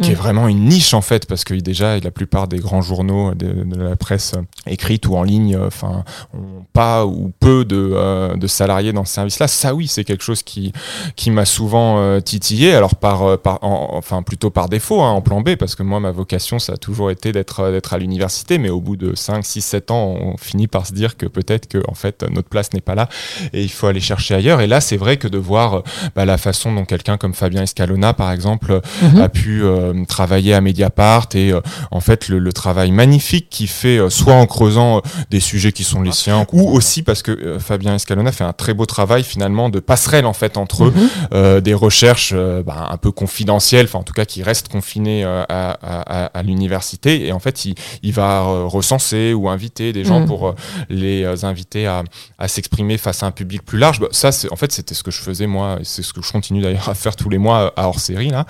qui 0.00 0.10
est 0.10 0.14
mm. 0.14 0.18
vraiment 0.18 0.48
une 0.48 0.66
niche 0.66 0.94
en 0.94 1.00
fait, 1.00 1.26
parce 1.26 1.44
que 1.44 1.54
déjà 1.54 1.98
la 1.98 2.10
plupart 2.12 2.46
des 2.46 2.58
grands 2.58 2.82
journaux 2.82 3.34
de, 3.34 3.64
la 3.76 3.96
presse 3.96 4.34
écrite 4.66 5.06
ou 5.08 5.16
en 5.16 5.24
ligne, 5.24 5.58
enfin, 5.58 6.04
ont 6.32 6.64
pas 6.72 7.06
ou 7.06 7.32
peu 7.40 7.64
de, 7.64 8.36
de 8.36 8.46
salariés 8.46 8.92
dans 8.92 9.04
ce 9.04 9.14
service-là. 9.14 9.48
Ça 9.48 9.74
oui, 9.74 9.88
c'est 9.88 10.04
quelque 10.04 10.24
chose 10.24 10.42
qui 10.42 10.72
qui 11.16 11.30
m'a 11.30 11.44
souvent 11.44 12.20
titillé. 12.20 12.74
Alors 12.74 12.94
par, 12.94 13.38
par 13.38 13.58
enfin 13.62 14.22
plutôt 14.22 14.50
par 14.50 14.68
défaut, 14.68 15.00
hein, 15.00 15.10
en 15.10 15.22
plan 15.22 15.40
parce 15.58 15.74
que 15.74 15.82
moi, 15.82 16.00
ma 16.00 16.10
vocation, 16.10 16.58
ça 16.58 16.74
a 16.74 16.76
toujours 16.76 17.10
été 17.10 17.32
d'être 17.32 17.60
euh, 17.60 17.72
d'être 17.72 17.94
à 17.94 17.98
l'université, 17.98 18.58
mais 18.58 18.70
au 18.70 18.80
bout 18.80 18.89
de 18.96 19.14
5, 19.14 19.44
6, 19.44 19.60
7 19.60 19.90
ans, 19.90 20.16
on 20.20 20.36
finit 20.36 20.68
par 20.68 20.86
se 20.86 20.92
dire 20.92 21.16
que 21.16 21.26
peut-être 21.26 21.66
que 21.66 21.78
en 21.88 21.94
fait, 21.94 22.24
notre 22.30 22.48
place 22.48 22.72
n'est 22.72 22.80
pas 22.80 22.94
là 22.94 23.08
et 23.52 23.62
il 23.62 23.70
faut 23.70 23.86
aller 23.86 24.00
chercher 24.00 24.34
ailleurs. 24.34 24.60
Et 24.60 24.66
là, 24.66 24.80
c'est 24.80 24.96
vrai 24.96 25.16
que 25.16 25.28
de 25.28 25.38
voir 25.38 25.74
euh, 25.74 25.82
bah, 26.14 26.24
la 26.24 26.38
façon 26.38 26.72
dont 26.72 26.84
quelqu'un 26.84 27.16
comme 27.16 27.34
Fabien 27.34 27.62
Escalona, 27.62 28.12
par 28.12 28.32
exemple, 28.32 28.80
mhm. 29.02 29.20
a 29.20 29.28
pu 29.28 29.62
euh, 29.62 30.04
travailler 30.06 30.54
à 30.54 30.60
Mediapart 30.60 31.28
et 31.34 31.52
en 31.90 32.00
fait, 32.00 32.28
le, 32.28 32.50
travail 32.52 32.90
magnifique 32.90 33.48
qu'il 33.48 33.68
fait, 33.68 34.10
soit 34.10 34.34
en 34.34 34.44
creusant 34.44 35.02
des 35.30 35.38
sujets 35.38 35.70
qui 35.70 35.84
sont 35.84 36.02
les 36.02 36.10
siens, 36.10 36.44
ou 36.52 36.68
aussi 36.68 37.02
parce 37.02 37.22
que 37.22 37.58
Fabien 37.60 37.94
Escalona 37.94 38.32
fait 38.32 38.42
un 38.42 38.52
très 38.52 38.74
beau 38.74 38.86
travail 38.86 39.22
finalement 39.22 39.68
de 39.68 39.78
passerelle 39.78 40.26
en 40.26 40.32
fait 40.32 40.56
entre 40.56 40.92
mhm. 41.32 41.60
des 41.60 41.74
recherches 41.74 42.34
bah, 42.34 42.88
un 42.90 42.96
peu 42.96 43.12
confidentielles, 43.12 43.86
enfin 43.86 44.00
en 44.00 44.02
tout 44.02 44.12
cas 44.12 44.24
qui 44.24 44.42
restent 44.42 44.68
confinées 44.68 45.24
euh, 45.24 45.44
à, 45.48 46.42
l'université 46.42 47.26
et 47.26 47.32
en 47.32 47.38
fait 47.38 47.64
il, 47.64 47.74
il, 48.02 48.12
va 48.12 48.42
recenser 48.80 49.34
ou 49.34 49.48
inviter 49.48 49.92
des 49.92 50.04
gens 50.04 50.20
mm. 50.20 50.26
pour 50.26 50.48
euh, 50.48 50.54
les 50.88 51.44
inviter 51.44 51.86
à, 51.86 52.02
s'exprimer 52.46 52.98
face 52.98 53.22
à 53.22 53.26
un 53.26 53.30
public 53.30 53.64
plus 53.64 53.78
large. 53.78 54.00
Bah, 54.00 54.08
ça, 54.10 54.30
en 54.50 54.56
fait, 54.56 54.72
c'était 54.72 54.94
ce 54.94 55.02
que 55.02 55.10
je 55.10 55.20
faisais 55.20 55.46
moi, 55.46 55.78
et 55.80 55.84
c'est 55.84 56.02
ce 56.02 56.12
que 56.12 56.22
je 56.22 56.32
continue 56.32 56.60
d'ailleurs 56.60 56.88
à 56.88 56.94
faire 56.94 57.16
tous 57.16 57.28
les 57.28 57.38
mois 57.38 57.72
à 57.76 57.86
hors 57.86 58.00
série 58.00 58.30
là. 58.30 58.46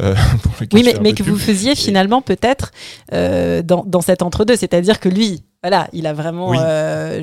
Euh, 0.00 0.14
oui, 0.72 0.82
mais, 0.84 0.94
mais 1.00 1.12
que 1.12 1.22
vous 1.22 1.38
faisiez 1.38 1.74
finalement 1.74 2.22
peut-être 2.22 2.70
dans, 3.12 3.84
dans 3.86 4.00
cet 4.00 4.22
entre-deux, 4.22 4.56
c'est-à-dire 4.56 5.00
que 5.00 5.08
lui, 5.08 5.44
voilà, 5.62 5.88
il 5.94 6.06
a 6.06 6.12
vraiment 6.12 6.52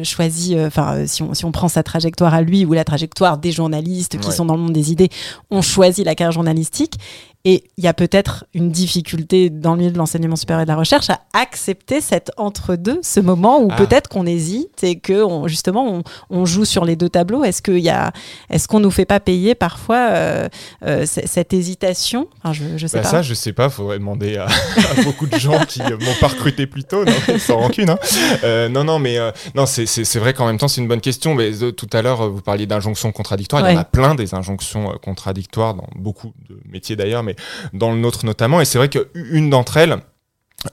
choisi, 0.04 0.58
enfin, 0.60 1.06
si, 1.06 1.21
on, 1.21 1.34
si, 1.34 1.45
on, 1.45 1.52
prend 1.52 1.67
sa 1.67 1.84
trajectoire 1.84 2.34
à 2.34 2.41
lui 2.41 2.65
ou 2.65 2.74
la 2.74 2.84
trajectoire 2.84 3.38
des 3.38 3.52
journalistes 3.52 4.19
qui 4.19 4.32
sont 4.32 4.45
dans 4.45 4.56
le 4.56 4.62
monde 4.62 4.74
des 4.74 4.91
idées, 4.91 5.10
on 5.52 5.62
choisit 5.62 6.06
la 6.06 6.15
carrière 6.15 6.32
journalistique. 6.32 6.95
Et 7.43 7.63
il 7.77 7.84
y 7.84 7.88
a 7.88 7.93
peut-être 7.93 8.45
une 8.54 8.69
difficulté 8.69 9.49
dans 9.49 9.71
le 9.71 9.80
milieu 9.80 9.91
de 9.91 9.97
l'enseignement 9.97 10.36
supérieur 10.36 10.62
et 10.62 10.65
de 10.65 10.69
la 10.69 10.75
recherche 10.75 11.10
à 11.10 11.21
accepter 11.34 11.99
cet 11.99 12.32
entre-deux, 12.38 12.99
ce 13.01 13.19
moment 13.19 13.63
où 13.63 13.69
ah. 13.71 13.77
peut-être 13.77 14.10
qu'on 14.10 14.27
hésite 14.27 14.84
et 14.84 14.99
que 14.99 15.25
justement 15.47 16.04
on, 16.30 16.45
joue 16.45 16.65
sur 16.65 16.86
les 16.86 16.95
deux 16.95 17.10
tableaux. 17.10 17.43
Est-ce 17.43 17.63
qu'il 17.63 17.80
y 17.80 17.89
a, 17.89 18.12
est-ce 18.49 18.67
qu'on 18.67 18.80
nous 18.80 18.91
fait 18.91 19.06
pas 19.06 19.19
payer 19.19 19.56
parfois 19.56 20.10
euh, 20.12 20.49
euh, 20.86 21.06
cette 21.06 21.54
hésitation? 21.54 22.27
Je, 22.51 22.77
je 22.77 22.88
sais 22.88 22.97
bah, 22.97 23.04
pas. 23.04 23.10
Ça, 23.10 23.21
je 23.21 23.34
sais 23.34 23.54
pas. 23.54 23.69
Faudrait 23.69 23.97
demander 23.97 24.38
à, 24.38 24.47
beaucoup 25.04 25.25
de 25.25 25.38
gens 25.38 25.65
qui 25.67 25.82
m'ont 25.82 26.19
pas 26.19 26.27
recruté 26.27 26.67
plus 26.67 26.84
tôt, 26.84 27.06
non, 27.06 27.13
sans 27.39 27.58
rancune. 27.58 27.89
Hein. 27.89 27.99
Euh, 28.43 28.69
non, 28.69 28.84
non, 28.84 28.99
mais 28.99 29.17
non, 29.56 29.65
c'est 29.65 30.17
vrai 30.17 30.34
qu'en 30.34 30.45
même 30.45 30.60
temps 30.60 30.67
c'est 30.67 30.82
une 30.82 30.88
bonne 30.88 31.01
question. 31.01 31.34
Mais 31.34 31.51
tout 31.71 31.89
à 31.91 32.04
l'heure 32.04 32.30
vous 32.30 32.41
parliez 32.41 32.67
d'injonctions 32.67 33.12
contradictoires. 33.12 33.67
Il 33.67 33.73
y 33.73 33.77
en 33.77 33.82
a 33.82 33.86
plein 33.86 34.13
des 34.13 34.36
injonctions 34.36 34.93
contradictoires 35.01 35.73
dans 35.73 35.88
beaucoup 35.95 36.34
de 36.49 36.60
métiers 36.69 36.95
d'ailleurs, 36.95 37.23
dans 37.73 37.91
le 37.91 37.97
nôtre 37.97 38.25
notamment. 38.25 38.61
Et 38.61 38.65
c'est 38.65 38.77
vrai 38.77 38.89
qu'une 38.89 39.49
d'entre 39.49 39.77
elles, 39.77 39.97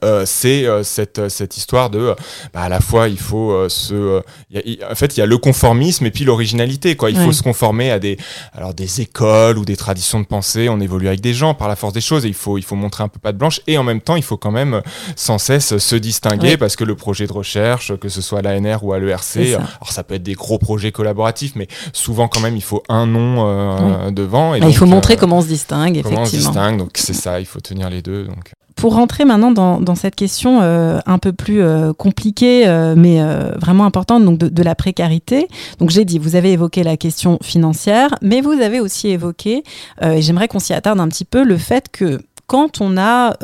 euh, 0.03 0.23
c'est 0.25 0.65
euh, 0.65 0.83
cette, 0.83 1.29
cette 1.29 1.57
histoire 1.57 1.89
de 1.89 2.15
bah, 2.53 2.61
à 2.61 2.69
la 2.69 2.79
fois 2.79 3.09
il 3.09 3.17
faut 3.17 3.51
euh, 3.51 3.69
se 3.69 4.19
en 4.19 4.95
fait 4.95 5.17
il 5.17 5.19
y 5.19 5.23
a 5.23 5.25
le 5.25 5.37
conformisme 5.37 6.05
et 6.05 6.11
puis 6.11 6.25
l'originalité 6.25 6.95
quoi. 6.95 7.09
Il 7.09 7.17
faut 7.17 7.31
se 7.31 7.41
conformer 7.41 7.89
à 7.91 7.99
des 7.99 8.17
alors 8.53 8.73
des 8.73 9.01
écoles 9.01 9.57
ou 9.57 9.65
des 9.65 9.75
traditions 9.75 10.19
de 10.19 10.25
pensée. 10.25 10.69
On 10.69 10.79
évolue 10.79 11.07
avec 11.07 11.21
des 11.21 11.33
gens 11.33 11.53
par 11.53 11.67
la 11.67 11.75
force 11.75 11.93
des 11.93 12.01
choses 12.01 12.25
et 12.25 12.27
il 12.27 12.33
faut 12.35 12.57
il 12.57 12.63
faut 12.63 12.75
montrer 12.75 13.03
un 13.03 13.07
peu 13.07 13.19
pas 13.19 13.31
de 13.31 13.37
blanche. 13.37 13.61
Et 13.67 13.77
en 13.77 13.83
même 13.83 14.01
temps 14.01 14.15
il 14.15 14.23
faut 14.23 14.37
quand 14.37 14.51
même 14.51 14.81
sans 15.15 15.37
cesse 15.39 15.77
se 15.77 15.95
distinguer 15.95 16.57
parce 16.57 16.75
que 16.75 16.83
le 16.83 16.95
projet 16.95 17.25
de 17.25 17.33
recherche 17.33 17.95
que 17.97 18.09
ce 18.09 18.21
soit 18.21 18.39
à 18.39 18.41
l'ANR 18.41 18.83
ou 18.83 18.93
à 18.93 18.99
l'ERC 18.99 19.37
alors 19.55 19.91
ça 19.91 20.03
peut 20.03 20.15
être 20.15 20.23
des 20.23 20.33
gros 20.33 20.59
projets 20.59 20.91
collaboratifs 20.91 21.53
mais 21.55 21.67
souvent 21.93 22.27
quand 22.27 22.41
même 22.41 22.55
il 22.55 22.63
faut 22.63 22.83
un 22.89 23.07
nom 23.07 24.11
devant 24.11 24.53
et 24.53 24.59
bah, 24.59 24.67
il 24.69 24.75
faut 24.75 24.85
montrer 24.85 25.17
comment 25.17 25.39
on 25.39 25.41
se 25.41 25.47
distingue 25.47 26.01
comment 26.03 26.21
on 26.21 26.25
se 26.25 26.35
distingue. 26.35 26.77
Donc 26.77 26.91
c'est 26.95 27.13
ça 27.13 27.39
il 27.39 27.45
faut 27.45 27.59
tenir 27.59 27.89
les 27.89 28.01
deux. 28.01 28.25
Donc 28.25 28.53
pour 28.75 28.95
rentrer 28.95 29.25
maintenant 29.25 29.51
dans, 29.51 29.81
dans 29.81 29.95
cette 29.95 30.15
question 30.15 30.61
euh, 30.61 30.99
un 31.05 31.17
peu 31.17 31.33
plus 31.33 31.61
euh, 31.61 31.93
compliquée, 31.93 32.67
euh, 32.67 32.95
mais 32.95 33.19
vraiment 33.57 33.85
importante, 33.85 34.23
donc 34.23 34.37
de, 34.37 34.63
la 34.63 34.75
précarité. 34.75 35.47
Donc 35.79 35.89
j'ai 35.89 36.05
dit, 36.05 36.19
vous 36.19 36.35
avez 36.35 36.51
évoqué 36.51 36.83
la 36.83 36.97
question 36.97 37.39
financière, 37.41 38.15
mais 38.21 38.41
vous 38.41 38.51
avez 38.51 38.79
aussi 38.79 39.09
évoqué, 39.09 39.63
et 40.01 40.21
j'aimerais 40.21 40.47
qu'on 40.47 40.59
s'y 40.59 40.73
attarde 40.73 40.99
un 40.99 41.07
petit 41.07 41.25
peu, 41.25 41.43
le 41.43 41.57
fait 41.57 41.89
que 41.91 42.19
quand 42.47 42.81
on 42.81 42.97
a 42.97 43.35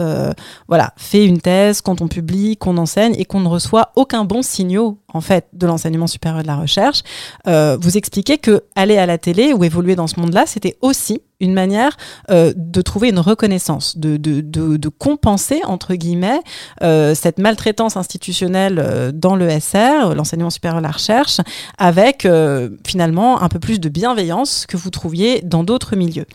voilà, 0.68 0.94
fait 0.98 1.26
une 1.26 1.40
thèse, 1.40 1.82
quand 1.82 2.02
on 2.02 2.08
publie, 2.08 2.58
qu'on 2.58 2.78
enseigne 2.78 3.16
et 3.18 3.26
qu'on 3.26 3.40
ne 3.40 3.48
reçoit 3.48 3.92
aucun 3.96 4.26
bon 4.26 4.42
signaux 4.42 5.00
en 5.14 5.22
fait 5.22 5.48
de 5.54 5.66
l'enseignement 5.68 6.08
supérieur 6.08 6.42
de 6.42 6.48
la 6.48 6.58
recherche, 6.58 7.02
vous 7.46 7.98
expliquez 7.98 8.38
que 8.38 8.64
aller 8.76 8.98
à 8.98 9.06
la 9.06 9.18
télé 9.18 9.54
ou 9.54 9.64
évoluer 9.64 9.96
dans 9.96 10.08
ce 10.08 10.20
monde-là, 10.20 10.44
c'était 10.46 10.78
aussi 10.82 11.22
une 11.40 11.54
manière 11.54 11.98
euh, 12.32 12.54
de 12.56 12.82
trouver 12.82 13.10
une 13.10 13.20
reconnaissance, 13.20 13.98
de, 13.98 14.18
de, 14.18 14.42
de, 14.42 14.90
compenser, 14.90 15.62
entre 15.66 15.96
guillemets, 15.96 16.40
euh, 16.82 17.14
cette 17.14 17.40
maltraitance 17.40 17.98
institutionnelle 17.98 18.80
euh, 18.80 19.12
dans 19.14 19.36
le 19.36 19.50
SR, 19.50 20.16
l'enseignement 20.16 20.50
supérieur 20.50 20.80
de 20.80 20.86
la 20.86 20.92
recherche, 20.92 21.42
avec 21.78 22.28
finalement 22.86 23.42
un 23.42 23.50
peu 23.50 23.60
plus 23.60 23.80
de 23.80 23.90
bienveillance 23.90 24.66
que 24.66 24.78
vous 24.78 24.90
trouviez 24.90 25.42
dans 25.42 25.64
d'autres 25.64 25.96
milieux. 25.96 26.26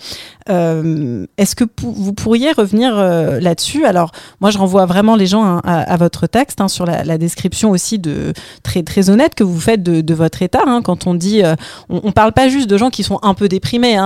Est-ce 0.49 1.55
que 1.55 1.65
vous 1.83 2.13
pourriez 2.13 2.51
revenir 2.53 2.95
là-dessus? 2.97 3.85
Alors, 3.85 4.11
moi, 4.41 4.51
je 4.51 4.59
renvoie 4.59 4.85
vraiment 4.87 5.15
les 5.15 5.27
gens 5.27 5.45
hein, 5.45 5.61
à, 5.65 5.97
votre 5.97 6.27
texte, 6.27 6.61
hein, 6.61 6.69
sur 6.69 6.87
la, 6.87 7.19
description 7.19 7.71
aussi 7.71 7.99
de, 7.99 8.33
très, 8.63 8.83
très 8.83 9.11
honnête 9.11 9.35
que 9.35 9.45
vous 9.45 9.61
faites 9.61 9.83
de, 9.83 10.15
votre 10.15 10.43
état, 10.43 10.63
hein, 10.67 10.83
quand 10.83 11.07
on 11.07 11.15
dit, 11.15 11.43
on 11.89 12.07
ne 12.07 12.13
parle 12.13 12.33
pas 12.33 12.49
juste 12.49 12.69
de 12.69 12.77
gens 12.77 12.91
qui 12.91 13.03
sont 13.03 13.19
un 13.23 13.35
peu 13.35 13.49
déprimés 13.49 13.97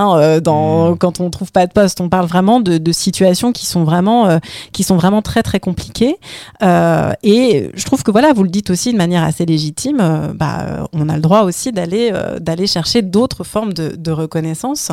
dans 0.41 0.84
Mmh. 0.91 0.97
quand 0.97 1.19
on 1.19 1.29
trouve 1.29 1.51
pas 1.51 1.67
de 1.67 1.73
poste. 1.73 2.01
On 2.01 2.09
parle 2.09 2.27
vraiment 2.27 2.59
de, 2.59 2.91
situations 2.91 3.51
qui 3.51 3.65
sont 3.65 3.83
vraiment, 3.83 4.27
euh, 4.27 4.37
qui 4.71 4.83
sont 4.83 4.95
vraiment 4.95 5.21
très 5.21 5.43
très 5.43 5.59
compliquées. 5.59 6.17
Euh, 6.63 7.11
et 7.23 7.69
je 7.73 7.85
trouve 7.85 8.03
que 8.03 8.11
voilà, 8.11 8.31
vous 8.33 8.43
le 8.43 8.49
dites 8.49 8.69
aussi 8.69 8.91
de 8.93 8.97
manière 8.97 9.23
assez 9.23 9.45
légitime. 9.45 9.99
Euh, 9.99 10.33
bah, 10.33 10.87
on 10.93 11.09
a 11.09 11.15
le 11.15 11.21
droit 11.21 11.41
aussi 11.41 11.71
d'aller 11.71 12.11
d'aller 12.39 12.67
chercher 12.67 13.01
d'autres 13.01 13.43
formes 13.43 13.73
de, 13.73 14.11
reconnaissance 14.11 14.91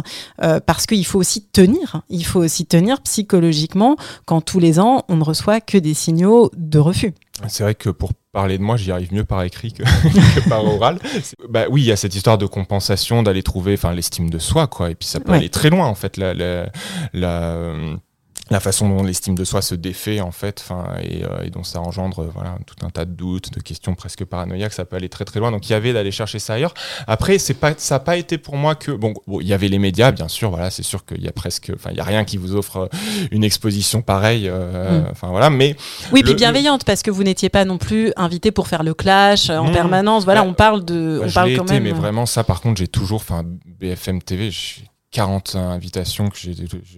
parce 0.67 0.87
qu'il 0.87 1.07
faut 1.07 1.19
aussi 1.19 1.45
tenir. 1.45 2.03
Il 2.09 2.25
faut 2.25 2.41
aussi 2.41 2.67
tenir 2.67 3.01
psychologiquement 3.03 3.97
quand 4.25 4.41
tous 4.41 4.59
les 4.59 4.81
ans 4.81 5.05
on 5.09 5.17
ne 5.17 5.25
reçoit 5.25 5.61
que 5.61 5.79
des 5.79 5.95
signaux 5.95 6.51
de 6.57 6.79
refus. 6.79 7.15
C'est 7.49 7.63
vrai 7.63 7.75
que 7.75 7.91
pour 7.91 8.13
parler 8.33 8.57
de 8.59 8.63
moi, 8.63 8.77
j'y 8.77 8.91
arrive 8.91 9.13
mieux 9.13 9.25
par 9.25 9.43
écrit 9.43 9.73
que, 9.73 9.83
par 10.49 10.65
oral. 10.65 10.99
Bah 11.49 11.65
oui, 11.71 11.83
il 11.83 11.87
y 11.87 11.93
a 11.93 11.97
cette 11.97 12.15
histoire 12.15 12.39
de 12.39 12.47
compensation, 12.47 13.23
d'aller 13.23 13.43
trouver, 13.43 13.75
enfin, 13.75 13.93
l'estime 13.93 14.31
de 14.31 14.39
soi, 14.39 14.67
quoi. 14.67 14.91
Et 14.91 14.95
puis 14.95 15.07
ça 15.07 15.21
peut 15.21 15.33
aller 15.33 15.51
très 15.51 15.71
loin, 15.71 15.87
en 15.87 15.95
fait. 15.95 16.17
La, 16.17 16.35
la, 16.35 16.71
la 17.13 17.57
la 18.53 18.61
façon 18.61 18.89
dont 18.89 19.03
l'estime 19.03 19.35
de 19.35 19.45
soi 19.45 19.63
se 19.63 19.75
défait 19.75 20.21
en 20.21 20.31
fait, 20.31 20.69
et, 21.03 21.25
euh, 21.25 21.45
et 21.45 21.51
dont 21.51 21.65
ça 21.65 21.81
engendre 21.81 22.29
voilà 22.35 22.57
tout 22.67 22.87
un 22.87 22.91
tas 22.91 23.05
de 23.05 23.13
doutes, 23.13 23.53
de 23.53 23.61
questions 23.61 23.95
presque 23.95 24.25
paranoïaques, 24.25 24.75
ça 24.75 24.85
peut 24.85 24.97
aller 24.97 25.09
très 25.09 25.25
très 25.25 25.41
loin. 25.41 25.51
Donc 25.51 25.69
il 25.69 25.73
y 25.73 25.75
avait 25.75 25.93
d'aller 25.93 26.11
chercher 26.11 26.39
ça 26.39 26.55
ailleurs. 26.55 26.75
Après, 27.07 27.39
c'est 27.39 27.55
pas, 27.55 27.73
ça 27.77 27.97
n'a 27.97 28.01
pas 28.01 28.17
été 28.17 28.39
pour 28.39 28.57
moi 28.57 28.75
que 28.75 28.93
bon, 28.93 29.15
il 29.41 29.47
y 29.47 29.55
avait 29.55 29.69
les 29.69 29.79
médias, 29.79 30.13
bien 30.13 30.29
sûr, 30.29 30.51
voilà, 30.51 30.71
c'est 30.71 30.83
sûr 30.83 31.05
qu'il 31.05 31.23
y 31.23 31.29
a 31.29 31.33
presque, 31.33 31.73
enfin 31.75 31.91
il 31.93 31.97
y 31.97 32.01
a 32.01 32.05
rien 32.05 32.25
qui 32.25 32.37
vous 32.37 32.55
offre 32.55 32.77
euh, 32.77 32.89
une 33.31 33.43
exposition 33.43 34.03
pareille, 34.03 34.49
euh, 34.49 35.01
mm. 35.01 35.09
enfin 35.11 35.29
voilà, 35.29 35.49
mais 35.49 35.75
oui, 36.13 36.23
puis 36.23 36.35
bienveillante 36.35 36.85
parce 36.85 37.03
que 37.03 37.11
vous 37.11 37.25
n'étiez 37.25 37.49
pas 37.49 37.65
non 37.65 37.79
plus 37.79 38.13
invité 38.17 38.53
pour 38.53 38.69
faire 38.69 38.83
le 38.83 38.95
clash 38.95 39.49
en 39.51 39.69
mm. 39.69 39.73
permanence. 39.73 40.25
Voilà, 40.25 40.43
bah, 40.43 40.49
on 40.49 40.55
parle 40.55 40.85
de, 40.85 41.21
bah, 41.21 41.27
on 41.27 41.33
parle 41.33 41.57
quand 41.57 41.71
même. 41.71 41.85
Mais 41.85 41.93
vraiment 41.93 42.27
ça, 42.27 42.45
par 42.45 42.61
contre, 42.61 42.79
j'ai 42.79 42.89
toujours, 42.89 43.21
enfin 43.21 43.45
BFM 43.81 44.23
TV, 44.23 44.51
je 44.51 44.83
40 45.13 45.57
invitations 45.57 46.31
que 46.31 46.39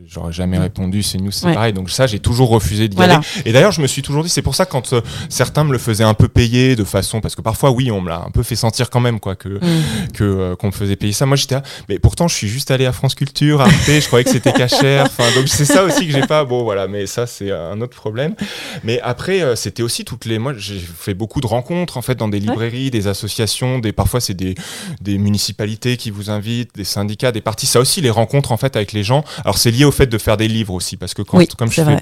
j'aurais 0.06 0.32
jamais 0.32 0.58
mm. 0.58 0.62
répondu, 0.62 1.02
c'est 1.02 1.18
nous, 1.18 1.32
c'est 1.32 1.52
pareil. 1.52 1.72
Donc 1.72 1.90
ça, 1.90 2.06
j'ai 2.06 2.20
toujours 2.20 2.48
refusé 2.48 2.88
d'y 2.88 3.02
aller. 3.02 3.16
Et 3.44 3.52
d'ailleurs, 3.52 3.72
je 3.72 3.82
me 3.82 3.88
suis 3.88 4.02
toujours 4.02 4.22
dit, 4.22 4.28
c'est 4.28 4.40
pour 4.40 4.54
ça 4.54 4.66
quand 4.66 4.92
euh, 4.92 5.00
certains 5.28 5.64
me 5.64 5.72
le 5.72 5.78
faisaient 5.78 6.04
un 6.04 6.14
peu 6.14 6.28
payer 6.28 6.76
de 6.76 6.84
façon, 6.84 7.20
parce 7.20 7.34
que 7.34 7.42
parfois, 7.42 7.72
oui, 7.72 7.90
on 7.90 8.00
me 8.00 8.08
l'a 8.08 8.22
un 8.24 8.30
peu 8.30 8.44
fait 8.44 8.54
sentir 8.54 8.88
quand 8.88 9.00
même, 9.00 9.18
quoi, 9.18 9.34
que 9.34 9.48
mm. 9.48 10.12
que 10.14 10.24
euh, 10.24 10.56
qu'on 10.56 10.68
me 10.68 10.72
faisait 10.72 10.94
payer 10.94 11.12
ça. 11.12 11.26
Moi, 11.26 11.36
j'étais, 11.36 11.56
mais 11.88 11.98
pourtant, 11.98 12.28
je 12.28 12.36
suis 12.36 12.46
juste 12.46 12.70
allé 12.70 12.86
à 12.86 12.92
France 12.92 13.16
Culture, 13.16 13.60
Arte, 13.60 13.72
je 13.86 14.06
croyais 14.06 14.24
que 14.24 14.30
c'était 14.30 14.52
cachère. 14.52 15.08
Enfin, 15.14 15.24
donc 15.34 15.48
c'est 15.48 15.64
ça 15.64 15.84
aussi 15.84 16.06
que 16.06 16.12
j'ai 16.12 16.26
pas. 16.26 16.44
Bon, 16.44 16.62
voilà, 16.64 16.88
mais 16.88 17.06
ça, 17.06 17.26
c'est 17.26 17.50
un 17.50 17.80
autre 17.80 17.96
problème. 17.96 18.34
Mais 18.84 19.00
après, 19.00 19.42
euh, 19.42 19.56
c'était 19.56 19.82
aussi 19.82 20.04
toutes 20.04 20.24
les. 20.24 20.38
Moi, 20.38 20.54
j'ai 20.56 20.78
fait 20.78 21.14
beaucoup 21.14 21.40
de 21.40 21.46
rencontres 21.46 21.96
en 21.96 22.02
fait 22.02 22.14
dans 22.14 22.28
des 22.28 22.40
librairies, 22.40 22.90
des 22.90 23.06
associations, 23.06 23.80
des 23.80 23.92
parfois 23.92 24.20
c'est 24.20 24.34
des 24.34 24.54
des 25.00 25.18
municipalités 25.18 25.96
qui 25.96 26.10
vous 26.10 26.30
invitent, 26.30 26.74
des 26.74 26.84
syndicats, 26.84 27.32
des 27.32 27.40
partis. 27.40 27.66
Ça 27.66 27.80
aussi 27.80 28.00
les 28.04 28.10
rencontres 28.10 28.52
en 28.52 28.56
fait 28.56 28.76
avec 28.76 28.92
les 28.92 29.02
gens. 29.02 29.24
Alors 29.44 29.58
c'est 29.58 29.70
lié 29.70 29.84
au 29.84 29.90
fait 29.92 30.06
de 30.06 30.18
faire 30.18 30.36
des 30.36 30.48
livres 30.48 30.74
aussi, 30.74 30.96
parce 30.96 31.14
que 31.14 31.22
quand, 31.22 31.44
comme 31.56 31.70
je 31.70 31.82
fais 31.82 31.98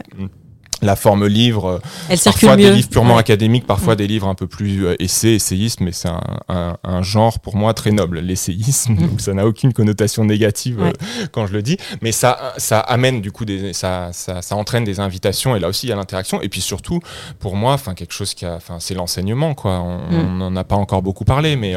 la 0.83 0.97
forme 0.97 1.27
livre, 1.27 1.67
euh, 1.67 1.79
Elle 2.09 2.19
parfois 2.19 2.57
des 2.57 2.71
livres 2.71 2.89
purement 2.89 3.17
académiques, 3.17 3.67
parfois 3.67 3.97
des 3.97 4.07
livres 4.07 4.27
un 4.27 4.35
peu 4.35 4.49
plus 4.49 4.85
euh, 4.85 4.97
essais, 5.03 5.35
essayistes, 5.35 5.81
mais 5.81 5.93
c'est 5.93 6.09
un, 6.09 6.77
un, 6.83 7.03
genre 7.03 7.39
pour 7.39 7.57
moi 7.57 7.73
très 7.73 7.93
noble, 7.93 8.19
l'essayisme, 8.19 8.97
donc 9.09 9.21
ça 9.21 9.33
n'a 9.33 9.47
aucune 9.47 9.73
connotation 9.73 10.25
négative 10.25 10.83
euh, 10.83 10.93
quand 11.31 11.47
je 11.47 11.53
le 11.53 11.63
dis, 11.63 11.77
mais 12.03 12.13
ça, 12.13 12.53
ça 12.59 12.81
amène 12.81 13.21
du 13.21 13.31
coup, 13.31 13.45
des, 13.45 13.73
ça, 13.73 14.11
ça, 14.13 14.43
ça 14.43 14.57
entraîne 14.57 14.85
des 14.85 15.01
invitations, 15.01 15.55
et 15.55 15.61
là 15.61 15.69
aussi 15.69 15.87
il 15.87 15.91
y 15.91 15.93
a 15.93 15.97
l'interaction, 15.97 16.43
et 16.43 16.49
puis 16.49 16.61
surtout, 16.61 17.01
pour 17.39 17.55
moi, 17.55 17.73
enfin 17.75 17.95
quelque 17.95 18.13
chose 18.13 18.35
qui 18.35 18.45
a, 18.45 18.55
enfin 18.57 18.79
c'est 18.81 18.95
l'enseignement, 18.95 19.55
quoi, 19.55 19.81
on 19.81 20.11
mm. 20.11 20.39
n'en 20.39 20.57
a 20.57 20.65
pas 20.65 20.77
encore 20.77 21.03
beaucoup 21.03 21.25
parlé, 21.25 21.55
mais 21.55 21.77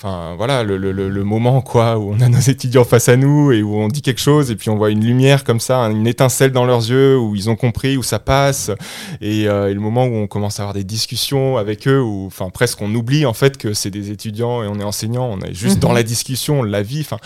enfin 0.00 0.36
voilà 0.36 0.62
le, 0.62 0.76
le, 0.76 0.92
le, 0.92 1.24
moment 1.24 1.60
quoi 1.60 1.98
où 1.98 2.12
on 2.12 2.20
a 2.20 2.28
nos 2.28 2.38
étudiants 2.38 2.84
face 2.84 3.08
à 3.08 3.16
nous 3.16 3.50
et 3.50 3.62
où 3.62 3.74
on 3.74 3.88
dit 3.88 4.00
quelque 4.00 4.20
chose 4.20 4.48
et 4.52 4.54
puis 4.54 4.70
on 4.70 4.76
voit 4.76 4.90
une 4.90 5.04
lumière 5.04 5.42
comme 5.42 5.58
ça 5.58 5.80
une 5.90 6.06
étincelle 6.06 6.52
dans 6.52 6.64
leurs 6.64 6.88
yeux 6.88 7.18
où 7.18 7.34
ils 7.34 7.50
ont 7.50 7.56
compris 7.56 7.96
où 7.96 8.04
ça 8.04 8.20
passe. 8.20 8.70
Et, 9.20 9.48
euh, 9.48 9.70
et 9.70 9.74
le 9.74 9.80
moment 9.80 10.04
où 10.04 10.14
on 10.14 10.28
commence 10.28 10.60
à 10.60 10.62
avoir 10.62 10.74
des 10.74 10.84
discussions 10.84 11.56
avec 11.56 11.88
eux 11.88 12.00
où 12.00 12.26
enfin 12.26 12.48
presque 12.50 12.80
on 12.80 12.94
oublie 12.94 13.26
en 13.26 13.32
fait 13.32 13.56
que 13.56 13.74
c'est 13.74 13.90
des 13.90 14.12
étudiants 14.12 14.62
et 14.62 14.68
on 14.68 14.78
est 14.78 14.84
enseignant 14.84 15.26
on 15.26 15.40
est 15.40 15.52
juste 15.52 15.80
dans 15.80 15.88
mhm. 15.88 15.96
la 15.96 16.02
discussion 16.04 16.60
on 16.60 16.62
la 16.62 16.82
vit 16.82 17.00
enfin. 17.00 17.18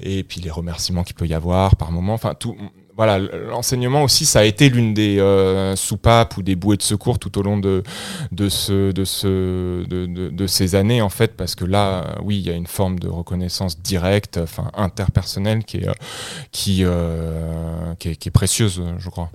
Et 0.00 0.24
puis 0.24 0.40
les 0.40 0.50
remerciements 0.50 1.04
qu'il 1.04 1.14
peut 1.14 1.26
y 1.26 1.34
avoir 1.34 1.76
par 1.76 1.92
moment 1.92 2.14
enfin 2.14 2.34
tout 2.34 2.56
voilà, 2.98 3.20
l'enseignement 3.20 4.02
aussi, 4.02 4.26
ça 4.26 4.40
a 4.40 4.44
été 4.44 4.68
l'une 4.68 4.92
des 4.92 5.20
euh, 5.20 5.76
soupapes 5.76 6.36
ou 6.36 6.42
des 6.42 6.56
bouées 6.56 6.76
de 6.76 6.82
secours 6.82 7.20
tout 7.20 7.38
au 7.38 7.42
long 7.42 7.56
de, 7.56 7.84
de, 8.32 8.48
ce, 8.48 8.90
de, 8.90 9.04
ce, 9.04 9.86
de, 9.86 10.06
de, 10.06 10.46
ces 10.48 10.74
années, 10.74 11.00
en 11.00 11.08
fait, 11.08 11.36
parce 11.36 11.54
que 11.54 11.64
là, 11.64 12.16
oui, 12.24 12.38
il 12.38 12.46
y 12.48 12.50
a 12.50 12.54
une 12.54 12.66
forme 12.66 12.98
de 12.98 13.06
reconnaissance 13.06 13.80
directe, 13.80 14.40
enfin, 14.42 14.72
interpersonnelle 14.74 15.62
qui 15.62 15.76
est, 15.76 15.88
euh, 15.88 15.92
qui, 16.50 16.80
euh, 16.82 17.94
qui, 18.00 18.08
est, 18.08 18.16
qui 18.16 18.30
est 18.30 18.32
précieuse, 18.32 18.82
je 18.98 19.10
crois. 19.10 19.30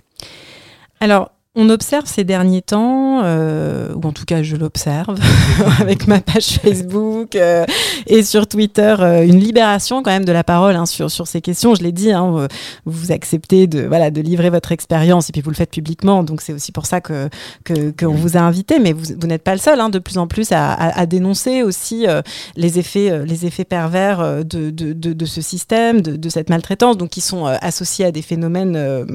Alors, 0.99 1.31
on 1.55 1.69
observe 1.69 2.07
ces 2.07 2.23
derniers 2.23 2.63
temps, 2.63 3.21
euh, 3.23 3.93
ou 3.93 4.07
en 4.07 4.11
tout 4.11 4.25
cas 4.25 4.41
je 4.41 4.55
l'observe 4.55 5.19
avec 5.79 6.07
ma 6.07 6.19
page 6.19 6.59
Facebook 6.59 7.35
euh, 7.35 7.65
et 8.07 8.23
sur 8.23 8.47
Twitter, 8.47 8.95
euh, 8.99 9.23
une 9.23 9.39
libération 9.39 10.01
quand 10.01 10.09
même 10.09 10.25
de 10.25 10.31
la 10.31 10.43
parole 10.43 10.75
hein, 10.75 10.87
sur, 10.87 11.11
sur 11.11 11.27
ces 11.27 11.41
questions. 11.41 11.75
Je 11.75 11.83
l'ai 11.83 11.91
dit, 11.91 12.11
hein, 12.11 12.47
vous 12.85 13.11
acceptez 13.11 13.67
de, 13.67 13.81
voilà, 13.81 14.09
de 14.09 14.19
livrer 14.19 14.49
votre 14.49 14.71
expérience 14.71 15.29
et 15.29 15.31
puis 15.31 15.41
vous 15.41 15.51
le 15.51 15.55
faites 15.55 15.69
publiquement, 15.69 16.23
donc 16.23 16.41
c'est 16.41 16.53
aussi 16.53 16.71
pour 16.71 16.87
ça 16.87 17.01
que 17.01 17.29
qu'on 17.99 18.13
vous 18.13 18.35
a 18.35 18.39
invité. 18.39 18.79
Mais 18.79 18.93
vous, 18.93 19.13
vous 19.15 19.27
n'êtes 19.27 19.43
pas 19.43 19.53
le 19.53 19.61
seul, 19.61 19.79
hein, 19.79 19.89
de 19.89 19.99
plus 19.99 20.17
en 20.17 20.25
plus 20.25 20.51
à, 20.51 20.73
à, 20.73 21.05
dénoncer 21.05 21.61
aussi 21.61 22.07
les 22.55 22.79
effets 22.79 23.25
les 23.25 23.45
effets 23.45 23.65
pervers 23.65 24.43
de, 24.43 24.71
de, 24.71 24.93
de, 24.93 25.13
de 25.13 25.25
ce 25.25 25.41
système, 25.41 26.01
de, 26.01 26.15
de, 26.15 26.29
cette 26.29 26.49
maltraitance, 26.49 26.97
donc 26.97 27.09
qui 27.09 27.21
sont 27.21 27.45
associés 27.45 28.05
à 28.05 28.11
des 28.11 28.21
phénomènes, 28.23 29.05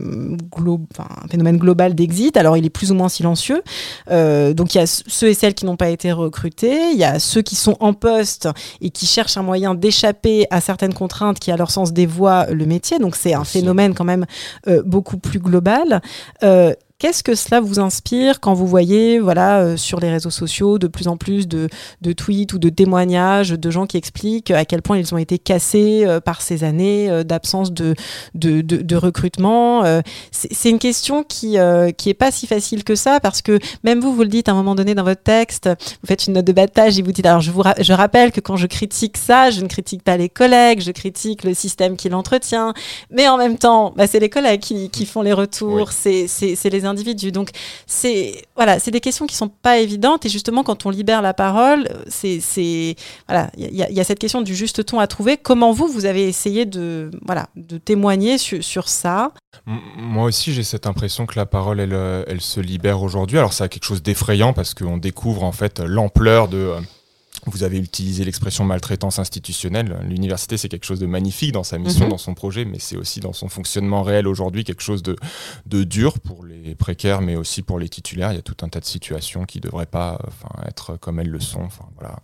glo 0.52 0.80
un 0.98 1.28
phénomène 1.28 1.56
global 1.56 1.94
d'exil 1.94 2.27
alors 2.36 2.56
il 2.56 2.64
est 2.64 2.70
plus 2.70 2.90
ou 2.90 2.94
moins 2.94 3.08
silencieux. 3.08 3.62
Euh, 4.10 4.52
donc 4.54 4.74
il 4.74 4.78
y 4.78 4.80
a 4.80 4.86
ceux 4.86 5.28
et 5.28 5.34
celles 5.34 5.54
qui 5.54 5.64
n'ont 5.64 5.76
pas 5.76 5.90
été 5.90 6.12
recrutés, 6.12 6.92
il 6.92 6.98
y 6.98 7.04
a 7.04 7.18
ceux 7.18 7.42
qui 7.42 7.54
sont 7.54 7.76
en 7.80 7.92
poste 7.92 8.48
et 8.80 8.90
qui 8.90 9.06
cherchent 9.06 9.36
un 9.36 9.42
moyen 9.42 9.74
d'échapper 9.74 10.46
à 10.50 10.60
certaines 10.60 10.94
contraintes 10.94 11.38
qui, 11.38 11.50
à 11.50 11.56
leur 11.56 11.70
sens, 11.70 11.92
dévoient 11.92 12.46
le 12.46 12.66
métier. 12.66 12.98
Donc 12.98 13.16
c'est 13.16 13.34
un 13.34 13.44
phénomène 13.44 13.94
quand 13.94 14.04
même 14.04 14.26
euh, 14.66 14.82
beaucoup 14.84 15.18
plus 15.18 15.38
global. 15.38 16.02
Euh, 16.42 16.74
Qu'est-ce 17.00 17.22
que 17.22 17.36
cela 17.36 17.60
vous 17.60 17.78
inspire 17.78 18.40
quand 18.40 18.54
vous 18.54 18.66
voyez, 18.66 19.20
voilà, 19.20 19.60
euh, 19.60 19.76
sur 19.76 20.00
les 20.00 20.10
réseaux 20.10 20.30
sociaux, 20.30 20.80
de 20.80 20.88
plus 20.88 21.06
en 21.06 21.16
plus 21.16 21.46
de, 21.46 21.68
de, 22.02 22.12
tweets 22.12 22.54
ou 22.54 22.58
de 22.58 22.70
témoignages 22.70 23.50
de 23.50 23.70
gens 23.70 23.86
qui 23.86 23.96
expliquent 23.96 24.50
à 24.50 24.64
quel 24.64 24.82
point 24.82 24.98
ils 24.98 25.14
ont 25.14 25.18
été 25.18 25.38
cassés 25.38 26.02
euh, 26.04 26.18
par 26.18 26.42
ces 26.42 26.64
années 26.64 27.08
euh, 27.08 27.22
d'absence 27.22 27.72
de, 27.72 27.94
de, 28.34 28.62
de, 28.62 28.96
recrutement 28.96 29.84
C'est 30.32 30.70
une 30.70 30.80
question 30.80 31.22
qui 31.22 31.56
qui 31.96 32.10
est 32.10 32.18
pas 32.18 32.32
si 32.32 32.48
facile 32.48 32.82
que 32.82 32.96
ça 32.96 33.20
parce 33.20 33.42
que 33.42 33.60
même 33.84 34.00
vous, 34.00 34.12
vous 34.12 34.22
le 34.22 34.28
dites 34.28 34.48
à 34.48 34.52
un 34.52 34.56
moment 34.56 34.74
donné 34.74 34.96
dans 34.96 35.04
votre 35.04 35.22
texte, 35.22 35.68
vous 35.68 36.06
faites 36.08 36.26
une 36.26 36.32
note 36.32 36.46
de 36.46 36.52
battage 36.52 36.98
et 36.98 37.02
vous 37.02 37.12
dites 37.12 37.26
alors 37.26 37.40
je 37.40 37.52
vous 37.52 37.62
je 37.78 37.92
rappelle 37.92 38.32
que 38.32 38.40
quand 38.40 38.56
je 38.56 38.66
critique 38.66 39.18
ça, 39.18 39.50
je 39.50 39.60
ne 39.60 39.68
critique 39.68 40.02
pas 40.02 40.16
les 40.16 40.28
collègues, 40.28 40.80
je 40.80 40.90
critique 40.90 41.44
le 41.44 41.54
système 41.54 41.96
qui 41.96 42.08
l'entretient, 42.08 42.74
mais 43.12 43.28
en 43.28 43.36
même 43.36 43.56
temps, 43.56 43.94
bah, 43.96 44.08
c'est 44.08 44.18
les 44.18 44.30
collègues 44.30 44.60
qui, 44.60 44.90
qui 44.90 45.06
font 45.06 45.22
les 45.22 45.32
retours, 45.32 45.92
c'est 45.92 46.26
les 46.64 46.87
individus. 46.88 47.32
Donc, 47.32 47.50
c'est 47.86 48.44
voilà, 48.56 48.78
c'est 48.78 48.90
des 48.90 49.00
questions 49.00 49.26
qui 49.26 49.36
sont 49.36 49.48
pas 49.48 49.78
évidentes. 49.78 50.26
Et 50.26 50.28
justement, 50.28 50.62
quand 50.62 50.86
on 50.86 50.90
libère 50.90 51.22
la 51.22 51.34
parole, 51.34 51.88
c'est 52.08 52.96
voilà, 53.28 53.50
il 53.56 53.74
y, 53.74 54.00
a 54.00 54.04
cette 54.04 54.18
question 54.18 54.42
du 54.42 54.54
juste 54.54 54.84
ton 54.84 54.98
à 54.98 55.06
trouver. 55.06 55.36
Comment 55.36 55.72
vous, 55.72 55.88
vous 55.88 56.04
avez 56.04 56.26
essayé 56.26 56.66
de 56.66 57.10
voilà, 57.24 57.48
de 57.56 57.78
témoigner 57.78 58.38
sur 58.38 58.88
ça? 58.88 59.32
Moi 59.66 60.24
aussi, 60.24 60.52
j'ai 60.52 60.62
cette 60.62 60.86
impression 60.86 61.26
que 61.26 61.38
la 61.38 61.46
parole, 61.46 61.80
elle, 61.80 61.94
euh, 61.94 62.24
elle 62.26 62.40
se 62.40 62.60
libère 62.60 63.02
aujourd'hui. 63.02 63.38
Alors, 63.38 63.52
ça 63.52 63.64
a 63.64 63.68
quelque 63.68 63.84
chose 63.84 64.02
d'effrayant 64.02 64.52
parce 64.52 64.74
qu'on 64.74 64.96
découvre 64.96 65.44
en 65.44 65.52
fait 65.52 65.80
l'ampleur 65.80 66.48
de 66.48 66.58
euh, 66.58 66.80
vous 67.48 67.62
avez 67.62 67.78
utilisé 67.78 68.24
l'expression 68.24 68.64
maltraitance 68.64 69.18
institutionnelle. 69.18 69.98
L'université, 70.08 70.56
c'est 70.56 70.68
quelque 70.68 70.86
chose 70.86 71.00
de 71.00 71.06
magnifique 71.06 71.52
dans 71.52 71.64
sa 71.64 71.78
mission, 71.78 72.04
mhm. 72.04 72.10
dans 72.10 72.18
son 72.18 72.34
projet, 72.34 72.64
mais 72.64 72.78
c'est 72.78 72.96
aussi 72.96 73.20
dans 73.20 73.32
son 73.32 73.48
fonctionnement 73.48 74.02
réel 74.02 74.26
aujourd'hui 74.26 74.64
quelque 74.64 74.82
chose 74.82 75.02
de, 75.02 75.16
de, 75.66 75.84
dur 75.84 76.18
pour 76.20 76.44
les 76.44 76.74
précaires, 76.74 77.20
mais 77.20 77.36
aussi 77.36 77.62
pour 77.62 77.78
les 77.78 77.88
titulaires. 77.88 78.32
Il 78.32 78.36
y 78.36 78.38
a 78.38 78.42
tout 78.42 78.56
un 78.62 78.68
tas 78.68 78.80
de 78.80 78.84
situations 78.84 79.44
qui 79.44 79.58
ne 79.58 79.62
devraient 79.62 79.86
pas 79.86 80.18
être 80.66 80.96
comme 80.96 81.18
elles 81.20 81.30
le 81.30 81.40
sont. 81.40 81.62
Enfin, 81.62 81.84
voilà 81.96 82.16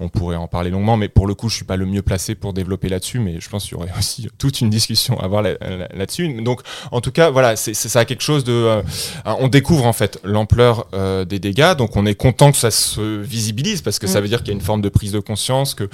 on 0.00 0.08
pourrait 0.08 0.36
en 0.36 0.48
parler 0.48 0.70
longuement, 0.70 0.96
mais 0.96 1.08
pour 1.08 1.26
le 1.26 1.34
coup, 1.34 1.48
je 1.48 1.56
suis 1.56 1.64
pas 1.64 1.76
le 1.76 1.86
mieux 1.86 2.02
placé 2.02 2.34
pour 2.34 2.52
développer 2.52 2.88
là-dessus, 2.88 3.18
mais 3.18 3.40
je 3.40 3.48
pense 3.48 3.64
qu'il 3.64 3.72
y 3.72 3.76
aurait 3.76 3.92
aussi 3.98 4.28
toute 4.38 4.60
une 4.60 4.70
discussion 4.70 5.18
à 5.20 5.24
avoir 5.24 5.42
là-dessus. 5.42 6.42
Donc, 6.42 6.60
en 6.92 7.00
tout 7.00 7.12
cas, 7.12 7.30
voilà, 7.30 7.56
c'est 7.56 7.74
ça 7.74 8.00
a 8.00 8.04
quelque 8.04 8.22
chose 8.22 8.44
de. 8.44 8.52
Euh, 8.52 8.82
on 9.24 9.48
découvre 9.48 9.86
en 9.86 9.92
fait 9.92 10.18
l'ampleur 10.24 10.86
euh, 10.94 11.24
des 11.24 11.38
dégâts, 11.38 11.74
donc 11.74 11.96
on 11.96 12.06
est 12.06 12.14
content 12.14 12.52
que 12.52 12.58
ça 12.58 12.70
se 12.70 13.00
visibilise 13.20 13.82
parce 13.82 13.98
que 13.98 14.06
ça 14.06 14.18
mm. 14.18 14.22
veut 14.22 14.28
dire 14.28 14.38
qu'il 14.40 14.48
y 14.48 14.50
a 14.50 14.54
une 14.54 14.60
forme 14.60 14.82
de 14.82 14.88
prise 14.88 15.12
de 15.12 15.20
conscience, 15.20 15.74
que 15.74 15.88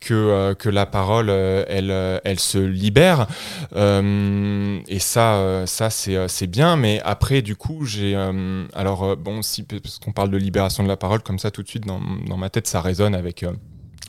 que 0.00 0.14
euh, 0.14 0.54
que 0.54 0.68
la 0.68 0.86
parole, 0.86 1.30
elle 1.30 2.20
elle 2.24 2.40
se 2.40 2.58
libère, 2.58 3.26
et 3.74 4.98
ça 4.98 5.64
ça 5.66 5.90
c'est 5.90 6.28
c'est 6.28 6.46
bien, 6.46 6.76
mais 6.76 7.00
après 7.04 7.42
du 7.42 7.56
coup 7.56 7.84
j'ai 7.84 8.16
alors 8.74 9.16
bon 9.16 9.42
si 9.42 9.62
parce 9.62 9.98
qu'on 9.98 10.12
parle 10.12 10.30
de 10.30 10.36
libération 10.36 10.82
de 10.82 10.88
la 10.88 10.96
parole 10.96 11.20
comme 11.22 11.38
ça 11.38 11.50
tout 11.50 11.62
de 11.62 11.68
suite 11.68 11.86
dans, 11.86 12.00
dans 12.26 12.36
ma 12.36 12.50
tête 12.50 12.66
ça 12.66 12.80
résonne 12.80 13.14
avec 13.16 13.42
euh, 13.42 13.52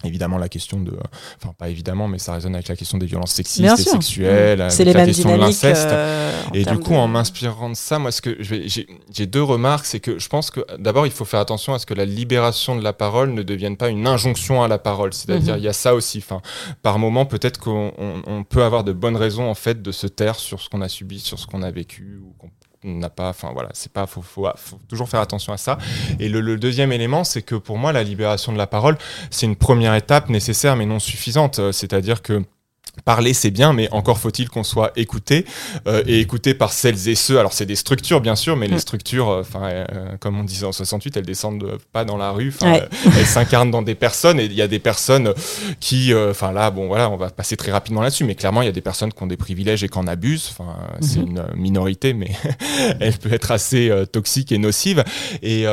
évidemment 0.04 0.38
la 0.38 0.48
question 0.48 0.80
de 0.80 0.94
enfin 1.42 1.54
pas 1.58 1.70
évidemment 1.70 2.08
mais 2.08 2.20
ça 2.20 2.34
résonne 2.34 2.54
avec 2.54 2.68
la 2.68 2.76
question 2.76 2.98
des 3.00 3.08
violences 3.08 3.32
sexistes 3.32 3.80
et 3.80 3.84
sexuelles 3.84 4.60
mmh. 4.60 4.62
avec 4.62 4.94
la 4.94 5.06
question 5.06 5.36
de 5.36 5.42
l'inceste 5.42 5.88
euh, 5.90 6.32
et 6.54 6.66
du 6.66 6.78
coup 6.78 6.94
en 6.94 7.08
m'inspirant 7.08 7.70
de 7.70 7.76
ça 7.76 7.98
moi 7.98 8.12
ce 8.12 8.22
que 8.22 8.38
j'ai 8.40 9.26
deux 9.26 9.42
remarques 9.42 9.86
c'est 9.86 10.00
que 10.00 10.20
je 10.20 10.30
pense 10.30 10.52
que 10.52 10.62
d'abord 10.78 11.08
il 11.08 11.12
faut 11.12 11.26
faire 11.26 11.40
attention 11.40 11.74
à 11.74 11.80
ce 11.80 11.88
que 11.88 11.96
la 11.96 12.06
libération 12.06 12.76
de 12.76 12.84
la 12.84 12.94
parole 12.94 13.34
ne 13.34 13.42
devienne 13.42 13.76
pas 13.76 13.90
une 13.90 14.06
injonction 14.06 14.62
à 14.62 14.68
la 14.68 14.78
parole 14.78 15.14
c'est-à-dire 15.14 15.56
mmh. 15.56 15.60
il 15.60 15.64
y 15.64 15.70
a 15.70 15.74
ça 15.74 15.96
aussi 15.96 16.20
enfin 16.20 16.42
par 16.84 17.00
moment 17.00 17.26
peut-être 17.26 17.60
qu'on 17.60 18.46
peut 18.48 18.64
avoir 18.64 18.84
de 18.84 18.94
bonnes 18.94 19.18
raisons 19.18 19.50
en 19.50 19.56
fait 19.56 19.82
de 19.82 19.92
se 19.92 20.06
taire 20.06 20.36
sur 20.36 20.62
ce 20.62 20.70
qu'on 20.70 20.82
a 20.82 20.90
subi 20.90 21.20
sur 21.20 21.40
ce 21.40 21.48
qu'on 21.48 21.64
a 21.64 21.72
vécu 21.72 22.22
ou 22.24 22.34
qu'on 22.38 22.52
n'a 22.88 23.10
pas, 23.10 23.30
enfin 23.30 23.52
voilà, 23.54 23.70
c'est 23.74 23.92
pas, 23.92 24.06
faut, 24.08 24.22
faut, 24.22 24.50
toujours 24.88 25.10
faire 25.10 25.20
attention 25.20 25.54
à 25.54 25.58
ça. 25.58 25.78
Et 26.20 26.30
le, 26.30 26.58
deuxième 26.58 26.92
élément, 26.92 27.24
c'est 27.24 27.42
que 27.42 27.56
pour 27.56 27.78
moi, 27.78 27.92
la 27.94 28.04
libération 28.04 28.52
de 28.52 28.58
la 28.58 28.68
parole, 28.68 28.98
c'est 29.30 29.46
une 29.46 29.56
première 29.56 29.96
étape 29.96 30.30
nécessaire 30.30 30.76
mais 30.76 30.86
non 30.86 31.00
suffisante. 31.00 31.72
C'est-à-dire 31.72 32.22
que 32.22 32.44
Parler, 33.06 33.34
c'est 33.34 33.52
bien, 33.52 33.74
mais 33.74 33.90
encore 33.92 34.18
faut-il 34.18 34.50
qu'on 34.50 34.64
soit 34.64 34.92
écouté 34.96 35.46
euh, 35.88 36.04
et 36.06 36.20
écouté 36.20 36.54
par 36.54 36.74
celles 36.74 37.08
et 37.08 37.16
ceux. 37.16 37.40
Alors, 37.40 37.54
c'est 37.54 37.66
des 37.66 37.76
structures, 37.76 38.22
bien 38.22 38.36
sûr, 38.36 38.56
mais 38.56 38.68
les 38.68 38.76
mm. 38.76 38.80
structures, 38.80 39.30
euh, 39.30 39.42
enfin, 39.42 39.70
euh, 39.70 39.86
comme 40.20 40.40
on 40.40 40.44
disait 40.44 40.66
en 40.66 40.72
68, 40.72 41.18
elles 41.18 41.26
descendent 41.26 41.78
pas 41.92 42.06
dans 42.06 42.18
la 42.18 42.32
rue. 42.32 42.54
elles 42.64 43.26
s'incarnent 43.26 43.72
dans 43.72 43.82
des 43.82 43.96
personnes 43.96 44.40
et 44.40 44.46
il 44.46 44.54
y 44.54 44.62
a 44.62 44.68
des 44.68 44.80
personnes 44.80 45.34
qui, 45.80 46.14
enfin 46.14 46.52
là, 46.52 46.72
bon, 46.72 46.88
voilà, 46.88 47.10
on 47.10 47.18
va 47.18 47.30
passer 47.30 47.58
très 47.58 47.72
rapidement 47.72 48.02
là-dessus, 48.02 48.24
mais 48.24 48.36
clairement, 48.36 48.62
il 48.62 48.66
y 48.66 48.70
a 48.70 48.74
des 48.74 48.82
personnes 48.82 49.12
qui 49.14 49.24
ont 49.24 49.28
des 49.28 49.38
privilèges 49.38 49.84
et 49.84 49.90
qui 49.90 49.98
en 49.98 50.08
abusent. 50.08 50.50
Enfin, 50.52 50.78
c'est 51.02 51.20
mm-hmm. 51.20 51.28
une 51.28 51.46
minorité, 51.56 52.14
mais 52.14 52.32
elle 53.00 53.18
peut 53.18 53.34
être 53.34 53.52
assez 53.52 53.92
toxique 54.12 54.52
et 54.52 54.58
nocive. 54.58 55.04
Et, 55.42 55.66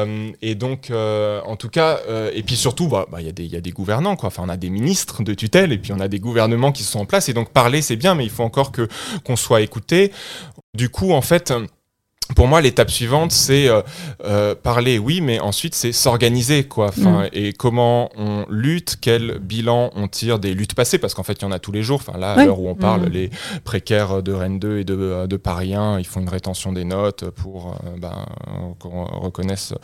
et 0.43 0.55
donc, 0.55 0.91
en 0.91 1.57
tout 1.57 1.69
cas, 1.69 2.01
et 2.33 2.43
puis 2.43 2.57
surtout, 2.57 2.89
bah, 2.89 3.07
bah, 3.11 3.21
il 3.21 3.33
bah, 3.33 3.43
y, 3.43 3.47
y, 3.47 3.57
a 3.57 3.61
des 3.61 3.71
gouvernants, 3.71 4.17
quoi. 4.17 4.29
Enfin, 4.29 4.43
on 4.45 4.49
a 4.49 4.57
des 4.57 4.71
ministres 4.71 5.23
de 5.23 5.35
tutelle 5.35 5.73
et 5.73 5.79
puis 5.79 5.93
on 5.93 6.01
a 6.01 6.09
des 6.09 6.21
gouvernements 6.21 6.73
qui 6.73 6.83
sont 6.83 7.04
place 7.05 7.29
et 7.29 7.33
donc 7.33 7.51
parler, 7.51 7.83
c'est 7.83 7.97
bien, 7.97 8.15
mais 8.15 8.25
il 8.25 8.31
faut 8.31 8.45
encore 8.45 8.73
que 8.73 8.89
qu'on 9.25 9.37
soit 9.37 9.61
écouté. 9.61 10.13
Du 10.75 10.89
coup, 10.89 11.13
en 11.13 11.23
fait, 11.23 11.53
pour 12.35 12.49
moi, 12.49 12.63
l'étape 12.63 12.91
suivante, 12.91 13.33
c'est 13.33 13.69
euh, 13.69 13.83
euh, 14.25 14.55
parler, 14.55 14.99
oui, 14.99 15.21
mais 15.21 15.41
ensuite, 15.41 15.75
c'est 15.75 15.93
s'organiser, 15.93 16.65
quoi. 16.65 16.87
Enfin, 16.87 17.25
mm. 17.25 17.29
Et 17.35 17.53
comment 17.53 18.11
on 18.17 18.47
lutte, 18.49 18.97
quel 19.01 19.39
bilan 19.41 19.91
on 19.95 20.09
tire 20.09 20.39
des 20.39 20.55
luttes 20.55 20.75
passées, 20.75 20.97
parce 20.97 21.13
qu'en 21.13 21.23
fait, 21.23 21.35
il 21.35 21.43
y 21.43 21.45
en 21.45 21.53
a 21.53 21.59
tous 21.59 21.73
les 21.73 21.83
jours. 21.83 22.01
Enfin, 22.07 22.19
là, 22.19 22.33
à 22.33 22.45
l'heure 22.45 22.61
où 22.61 22.69
on 22.69 22.75
parle, 22.75 23.09
mm. 23.09 23.13
les 23.13 23.31
précaires 23.65 24.23
de 24.23 24.33
Rennes 24.33 24.59
2 24.59 24.79
et 24.79 24.85
de, 24.85 25.27
de, 25.27 25.37
Paris 25.37 25.75
1, 25.75 25.99
ils 25.99 26.07
font 26.07 26.21
une 26.21 26.29
rétention 26.31 26.73
des 26.73 26.85
notes 26.85 27.29
pour 27.29 27.73
euh, 27.85 27.99
ben, 27.99 28.25
qu'on 28.79 29.05
reconnaisse 29.05 29.75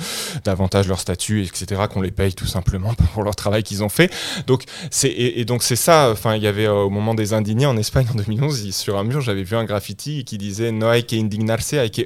davantage 0.43 0.89
leur 0.89 0.99
statut, 0.99 1.43
etc., 1.45 1.83
qu'on 1.93 2.01
les 2.01 2.11
paye 2.11 2.33
tout 2.33 2.47
simplement 2.47 2.95
pour 3.13 3.23
leur 3.23 3.37
travail 3.37 3.63
qu'ils 3.63 3.85
ont 3.85 3.91
fait. 3.91 4.11
Donc, 4.47 4.65
c'est 4.91 5.11
et, 5.11 5.45
donc 5.45 5.63
c'est 5.63 5.77
ça. 5.77 6.09
Enfin, 6.11 6.37
il 6.37 6.43
y 6.43 6.47
avait 6.47 6.69
au 6.69 6.89
moment 6.89 7.15
des 7.15 7.35
indignés 7.35 7.67
en 7.67 7.77
Espagne 7.77 8.07
en 8.11 8.17
2011, 8.17 8.71
sur 8.71 8.99
un 8.99 9.05
mur, 9.05 9.21
j'avais 9.21 9.43
vu 9.43 9.57
un 9.57 9.65
graffiti 9.65 10.25
qui 10.25 10.39
disait 10.39 10.73
No 10.73 10.89
hay 10.89 11.03
que 11.03 11.17
indignarse, 11.17 11.75
hay 11.75 11.91
que 11.91 12.03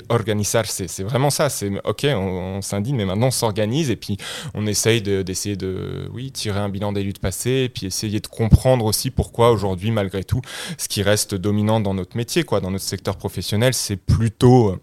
c'est 0.69 1.03
vraiment 1.03 1.31
ça. 1.31 1.49
C'est 1.49 1.71
ok, 1.85 2.07
on, 2.11 2.63
s'indigne, 2.63 2.97
mais 2.97 3.05
maintenant 3.05 3.29
on 3.29 3.33
s'organise 3.33 3.91
et 3.91 3.97
puis 3.97 4.17
on 4.55 4.67
essaye 4.67 5.03
d'essayer 5.03 5.57
de, 5.57 6.09
oui, 6.13 6.33
tirer 6.33 6.61
un 6.61 6.69
bilan 6.69 6.93
des 6.93 7.03
luttes 7.03 7.19
passées 7.19 7.65
et 7.65 7.69
puis 7.69 7.87
essayer 7.87 8.21
de 8.21 8.27
comprendre 8.27 8.85
aussi 8.85 9.11
pourquoi 9.11 9.51
aujourd'hui, 9.51 9.91
malgré 9.91 10.25
tout, 10.25 10.41
ce 10.79 10.89
qui 10.89 11.03
reste 11.03 11.35
dominant 11.35 11.81
dans 11.81 11.95
notre 11.95 12.17
métier, 12.17 12.45
quoi, 12.45 12.61
dans 12.61 12.71
notre 12.71 12.85
secteur 12.85 13.17
professionnel, 13.17 13.75
c'est 13.75 13.97
plutôt 13.97 14.79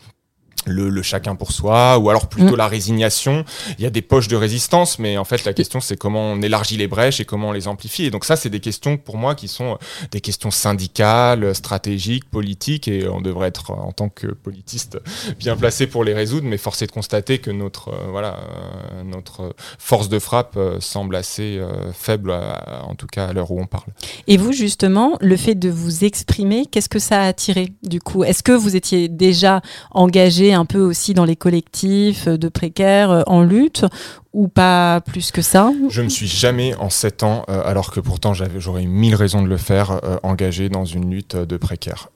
le, 0.66 1.02
chacun 1.02 1.36
pour 1.36 1.52
soi, 1.52 1.98
ou 1.98 2.10
alors 2.10 2.28
plutôt 2.28 2.54
mm. 2.54 2.58
la 2.58 2.68
résignation. 2.68 3.46
Il 3.78 3.84
y 3.84 3.88
a 3.88 3.90
des 3.90 4.02
poches 4.02 4.28
de 4.28 4.36
résistance, 4.36 5.00
mais 5.00 5.18
en 5.18 5.24
fait 5.24 5.44
la 5.46 5.54
question 5.54 5.80
c'est 5.80 5.98
comment 5.98 6.32
on 6.32 6.42
élargit 6.42 6.78
les 6.78 6.88
brèches 6.88 7.20
et 7.20 7.26
comment 7.26 7.50
on 7.50 7.52
les 7.52 7.68
amplifie. 7.68 8.06
Et 8.06 8.12
donc 8.12 8.26
ça 8.26 8.36
c'est 8.36 8.50
des 8.50 8.60
questions 8.60 8.98
pour 8.98 9.18
moi 9.18 9.36
qui 9.36 9.48
sont 9.48 9.74
euh, 9.74 10.06
des 10.12 10.22
questions 10.22 10.52
syndicales, 10.52 11.56
stratégiques, 11.56 12.30
politiques, 12.30 12.88
et 12.88 13.08
on 13.08 13.22
devrait 13.22 13.48
être 13.48 13.72
en 13.72 13.92
tant 13.92 14.10
que 14.10 14.28
politiste 14.28 15.00
bien 15.40 15.56
placé 15.56 15.88
pour 15.88 16.04
les 16.04 16.14
résoudre. 16.14 16.48
Mais 16.48 16.58
force 16.58 16.82
est 16.82 16.88
de 16.88 16.92
constater 16.92 17.40
que 17.40 17.52
notre 17.52 17.90
euh, 17.90 18.08
voilà 18.10 18.38
euh, 18.38 19.04
notre 19.04 19.56
force 19.80 20.10
de 20.10 20.20
frappe 20.20 20.58
semble 20.80 21.16
assez 21.16 21.60
faible, 21.94 22.32
en 22.32 22.96
tout 22.96 23.08
cas 23.08 23.28
à 23.28 23.34
l'heure 23.34 23.52
où 23.52 23.60
on 23.60 23.66
parle. 23.66 23.88
Et 24.28 24.38
vous 24.38 24.52
justement, 24.52 25.18
le 25.22 25.36
fait 25.38 25.56
de 25.56 25.70
vous 25.70 26.04
exprimer, 26.04 26.66
qu'est-ce 26.66 26.90
que 26.90 27.00
ça 27.00 27.22
a 27.22 27.28
attiré 27.28 27.74
du 27.84 28.00
coup? 28.00 28.24
Est-ce 28.24 28.44
que 28.44 28.52
vous 28.52 28.76
étiez 28.76 29.08
déjà 29.10 29.62
engagé 29.92 30.51
un 30.54 30.66
peu 30.66 30.80
aussi 30.80 31.14
dans 31.14 31.26
les 31.26 31.36
collectifs 31.36 32.28
de 32.28 32.50
précaires 32.50 33.12
euh, 33.12 33.24
en 33.28 33.44
lutte 33.44 33.86
ou 34.34 34.48
pas 34.48 35.02
plus 35.02 35.32
que 35.32 35.42
ça 35.42 35.72
Je 35.90 36.02
me 36.02 36.10
suis 36.10 36.28
jamais 36.28 36.74
en 36.76 36.90
sept 36.90 37.24
ans, 37.24 37.44
euh, 37.50 37.62
alors 37.66 37.92
que 37.92 38.00
pourtant 38.00 38.34
j'aurais 38.34 38.84
eu 38.84 38.88
mille 38.88 39.16
raisons 39.16 39.42
de 39.42 39.48
le 39.48 39.58
faire, 39.58 40.00
euh, 40.04 40.18
engagé 40.24 40.70
dans 40.70 40.86
une 40.86 41.12
lutte 41.12 41.36
de 41.36 41.58
précaires. 41.58 42.10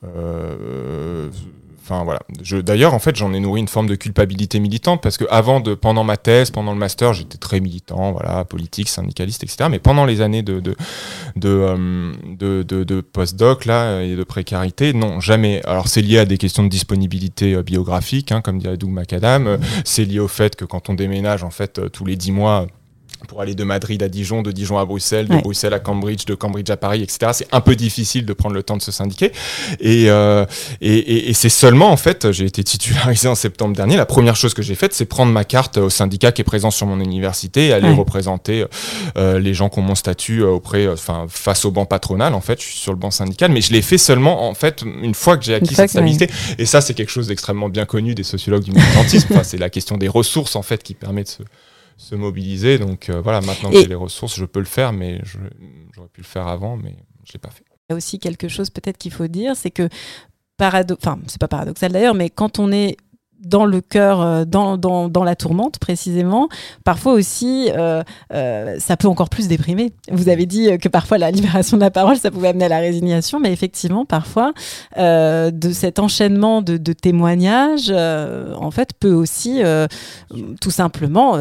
Enfin 1.87 2.03
voilà. 2.03 2.19
D'ailleurs, 2.63 2.95
en 2.95 2.99
fait, 2.99 3.15
j'en 3.15 3.31
ai 3.33 3.39
nourri 3.39 3.61
une 3.61 3.67
forme 3.67 3.85
de 3.85 3.93
culpabilité 3.93 4.59
militante 4.59 5.03
parce 5.03 5.17
que 5.17 5.25
avant 5.29 5.59
de, 5.59 5.75
pendant 5.75 6.03
ma 6.03 6.17
thèse, 6.17 6.49
pendant 6.49 6.71
le 6.71 6.79
master, 6.79 7.13
j'étais 7.13 7.37
très 7.37 7.59
militant, 7.59 8.11
voilà, 8.11 8.43
politique, 8.43 8.89
syndicaliste, 8.89 9.43
etc. 9.43 9.69
Mais 9.69 9.77
pendant 9.77 10.03
les 10.05 10.21
années 10.21 10.41
de 10.41 10.59
de 10.59 10.75
de, 11.35 11.49
euh, 11.49 12.13
de, 12.27 12.63
de, 12.63 13.01
postdoc 13.01 13.65
là 13.65 14.01
et 14.01 14.15
de 14.15 14.23
précarité, 14.23 14.93
non, 14.93 15.19
jamais. 15.19 15.61
Alors 15.65 15.87
c'est 15.87 16.01
lié 16.01 16.17
à 16.17 16.25
des 16.25 16.39
questions 16.39 16.63
de 16.63 16.69
disponibilité 16.69 17.53
euh, 17.53 17.61
biographique, 17.61 18.31
hein, 18.31 18.41
comme 18.41 18.57
dirait 18.57 18.77
Doug 18.77 18.89
Macadam. 18.89 19.59
C'est 19.83 20.05
lié 20.05 20.19
au 20.19 20.27
fait 20.27 20.55
que 20.55 20.65
quand 20.65 20.89
on 20.89 20.95
déménage, 20.95 21.43
en 21.43 21.51
fait, 21.51 21.77
euh, 21.77 21.89
tous 21.89 22.05
les 22.05 22.15
dix 22.15 22.31
mois 22.31 22.65
pour 23.25 23.41
aller 23.41 23.55
de 23.55 23.63
Madrid 23.63 24.01
à 24.03 24.09
Dijon, 24.09 24.41
de 24.41 24.51
Dijon 24.51 24.77
à 24.77 24.85
Bruxelles, 24.85 25.27
de 25.27 25.37
Bruxelles 25.37 25.73
à 25.73 25.79
Cambridge, 25.79 26.25
de 26.25 26.35
Cambridge 26.35 26.69
à 26.69 26.77
Paris, 26.77 27.03
etc. 27.03 27.31
C'est 27.33 27.47
un 27.51 27.61
peu 27.61 27.75
difficile 27.75 28.25
de 28.25 28.33
prendre 28.33 28.55
le 28.55 28.63
temps 28.63 28.77
de 28.77 28.81
se 28.81 28.91
syndiquer. 28.91 29.31
Et, 29.79 30.09
euh, 30.09 30.45
et, 30.81 31.29
et, 31.29 31.33
c'est 31.33 31.49
seulement, 31.49 31.91
en 31.91 31.97
fait, 31.97 32.31
j'ai 32.31 32.45
été 32.45 32.63
titularisé 32.63 33.27
en 33.27 33.35
septembre 33.35 33.75
dernier. 33.75 33.97
La 33.97 34.05
première 34.05 34.35
chose 34.35 34.53
que 34.53 34.61
j'ai 34.61 34.75
faite, 34.75 34.93
c'est 34.93 35.05
prendre 35.05 35.31
ma 35.31 35.43
carte 35.43 35.77
au 35.77 35.89
syndicat 35.89 36.31
qui 36.31 36.41
est 36.41 36.45
présent 36.45 36.71
sur 36.71 36.87
mon 36.87 36.99
université 36.99 37.67
et 37.67 37.73
aller 37.73 37.91
représenter 37.91 38.65
euh, 39.17 39.39
les 39.39 39.53
gens 39.53 39.69
qui 39.69 39.79
ont 39.79 39.83
mon 39.83 39.95
statut 39.95 40.41
euh, 40.41 40.47
auprès, 40.47 40.87
enfin, 40.87 41.25
face 41.29 41.65
au 41.65 41.71
banc 41.71 41.85
patronal. 41.85 42.33
En 42.33 42.41
fait, 42.41 42.59
je 42.61 42.65
suis 42.65 42.77
sur 42.77 42.91
le 42.91 42.97
banc 42.97 43.11
syndical, 43.11 43.51
mais 43.51 43.61
je 43.61 43.71
l'ai 43.71 43.81
fait 43.81 43.97
seulement, 43.97 44.47
en 44.47 44.53
fait, 44.53 44.83
une 45.01 45.13
fois 45.13 45.37
que 45.37 45.45
j'ai 45.45 45.55
acquis 45.55 45.75
cette 45.75 45.89
stabilité. 45.89 46.29
Et 46.57 46.65
ça, 46.65 46.81
c'est 46.81 46.93
quelque 46.93 47.11
chose 47.11 47.27
d'extrêmement 47.27 47.69
bien 47.69 47.85
connu 47.85 48.15
des 48.15 48.23
sociologues 48.23 48.63
du 48.63 48.71
militantisme. 48.71 49.27
enfin, 49.31 49.43
c'est 49.43 49.57
la 49.57 49.69
question 49.69 49.97
des 49.97 50.07
ressources, 50.07 50.55
en 50.55 50.61
fait, 50.61 50.83
qui 50.83 50.93
permet 50.93 51.23
de 51.23 51.29
se 51.29 51.43
se 51.97 52.15
mobiliser. 52.15 52.77
Donc 52.77 53.09
euh, 53.09 53.21
voilà, 53.21 53.41
maintenant 53.41 53.71
que 53.71 53.79
j'ai 53.79 53.87
les 53.87 53.95
ressources, 53.95 54.35
je 54.35 54.45
peux 54.45 54.59
le 54.59 54.65
faire, 54.65 54.93
mais 54.93 55.21
j'aurais 55.93 56.09
pu 56.09 56.21
le 56.21 56.25
faire 56.27 56.47
avant, 56.47 56.77
mais 56.77 56.95
je 57.25 57.33
l'ai 57.33 57.39
pas 57.39 57.49
fait. 57.49 57.63
Il 57.89 57.91
y 57.91 57.93
a 57.93 57.97
aussi 57.97 58.19
quelque 58.19 58.47
chose 58.47 58.69
peut-être 58.69 58.97
qu'il 58.97 59.11
faut 59.11 59.27
dire, 59.27 59.55
c'est 59.55 59.71
que 59.71 59.89
parado 60.57 60.95
enfin 60.97 61.19
c'est 61.27 61.39
pas 61.39 61.47
paradoxal 61.47 61.91
d'ailleurs, 61.91 62.15
mais 62.15 62.29
quand 62.29 62.59
on 62.59 62.71
est 62.71 62.97
dans 63.37 63.65
le 63.65 63.81
cœur, 63.81 64.21
euh, 64.21 64.45
dans, 64.45 64.77
dans, 64.77 65.07
dans, 65.07 65.23
la 65.23 65.35
tourmente 65.35 65.77
précisément, 65.77 66.49
parfois 66.83 67.13
aussi, 67.13 67.69
euh, 67.75 68.01
ça 68.79 68.97
peut 68.97 69.07
encore 69.07 69.29
plus 69.29 69.47
déprimer. 69.47 69.91
Vous 70.09 70.29
avez 70.29 70.47
dit 70.47 70.75
que 70.79 70.89
parfois 70.89 71.19
la 71.19 71.29
libération 71.31 71.77
de 71.77 71.81
la 71.81 71.91
parole, 71.91 72.17
ça 72.17 72.31
pouvait 72.31 72.47
amener 72.47 72.65
à 72.65 72.69
la 72.69 72.79
résignation, 72.79 73.39
mais 73.39 73.51
effectivement, 73.51 74.05
parfois, 74.05 74.53
de 74.97 75.71
cet 75.73 75.99
enchaînement 75.99 76.61
de, 76.61 76.77
de 76.77 76.93
témoignages, 76.93 77.91
en 77.91 78.71
fait, 78.71 78.93
peut 78.93 79.13
aussi 79.13 79.61
tout 80.61 80.71
simplement 80.71 81.37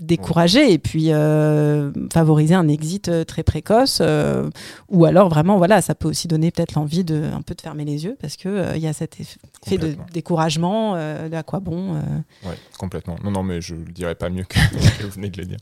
décourager 0.00 0.72
et 0.72 0.78
puis 0.78 1.12
euh, 1.12 1.92
favoriser 2.12 2.54
un 2.54 2.68
exit 2.68 3.08
euh, 3.08 3.24
très 3.24 3.42
précoce 3.42 3.98
euh, 4.00 4.48
ou 4.88 5.04
alors 5.04 5.28
vraiment 5.28 5.58
voilà 5.58 5.82
ça 5.82 5.94
peut 5.94 6.08
aussi 6.08 6.26
donner 6.26 6.50
peut-être 6.50 6.74
l'envie 6.74 7.04
de 7.04 7.22
un 7.22 7.42
peu 7.42 7.54
de 7.54 7.60
fermer 7.60 7.84
les 7.84 8.04
yeux 8.04 8.16
parce 8.20 8.36
que 8.36 8.74
il 8.74 8.82
y 8.82 8.86
a 8.86 8.94
cet 8.94 9.20
effet 9.20 9.76
de 9.76 9.94
découragement 10.12 10.94
de 10.94 11.34
à 11.34 11.42
quoi 11.42 11.60
bon 11.60 12.00
oui 12.44 12.54
complètement. 12.78 13.16
Non 13.22 13.30
non 13.30 13.42
mais 13.42 13.60
je 13.60 13.74
le 13.74 13.92
dirais 13.92 14.14
pas 14.14 14.30
mieux 14.30 14.44
que, 14.48 14.58
vous 15.04 15.10
venez 15.10 15.28
de 15.28 15.40
le 15.40 15.46
dire. 15.46 15.58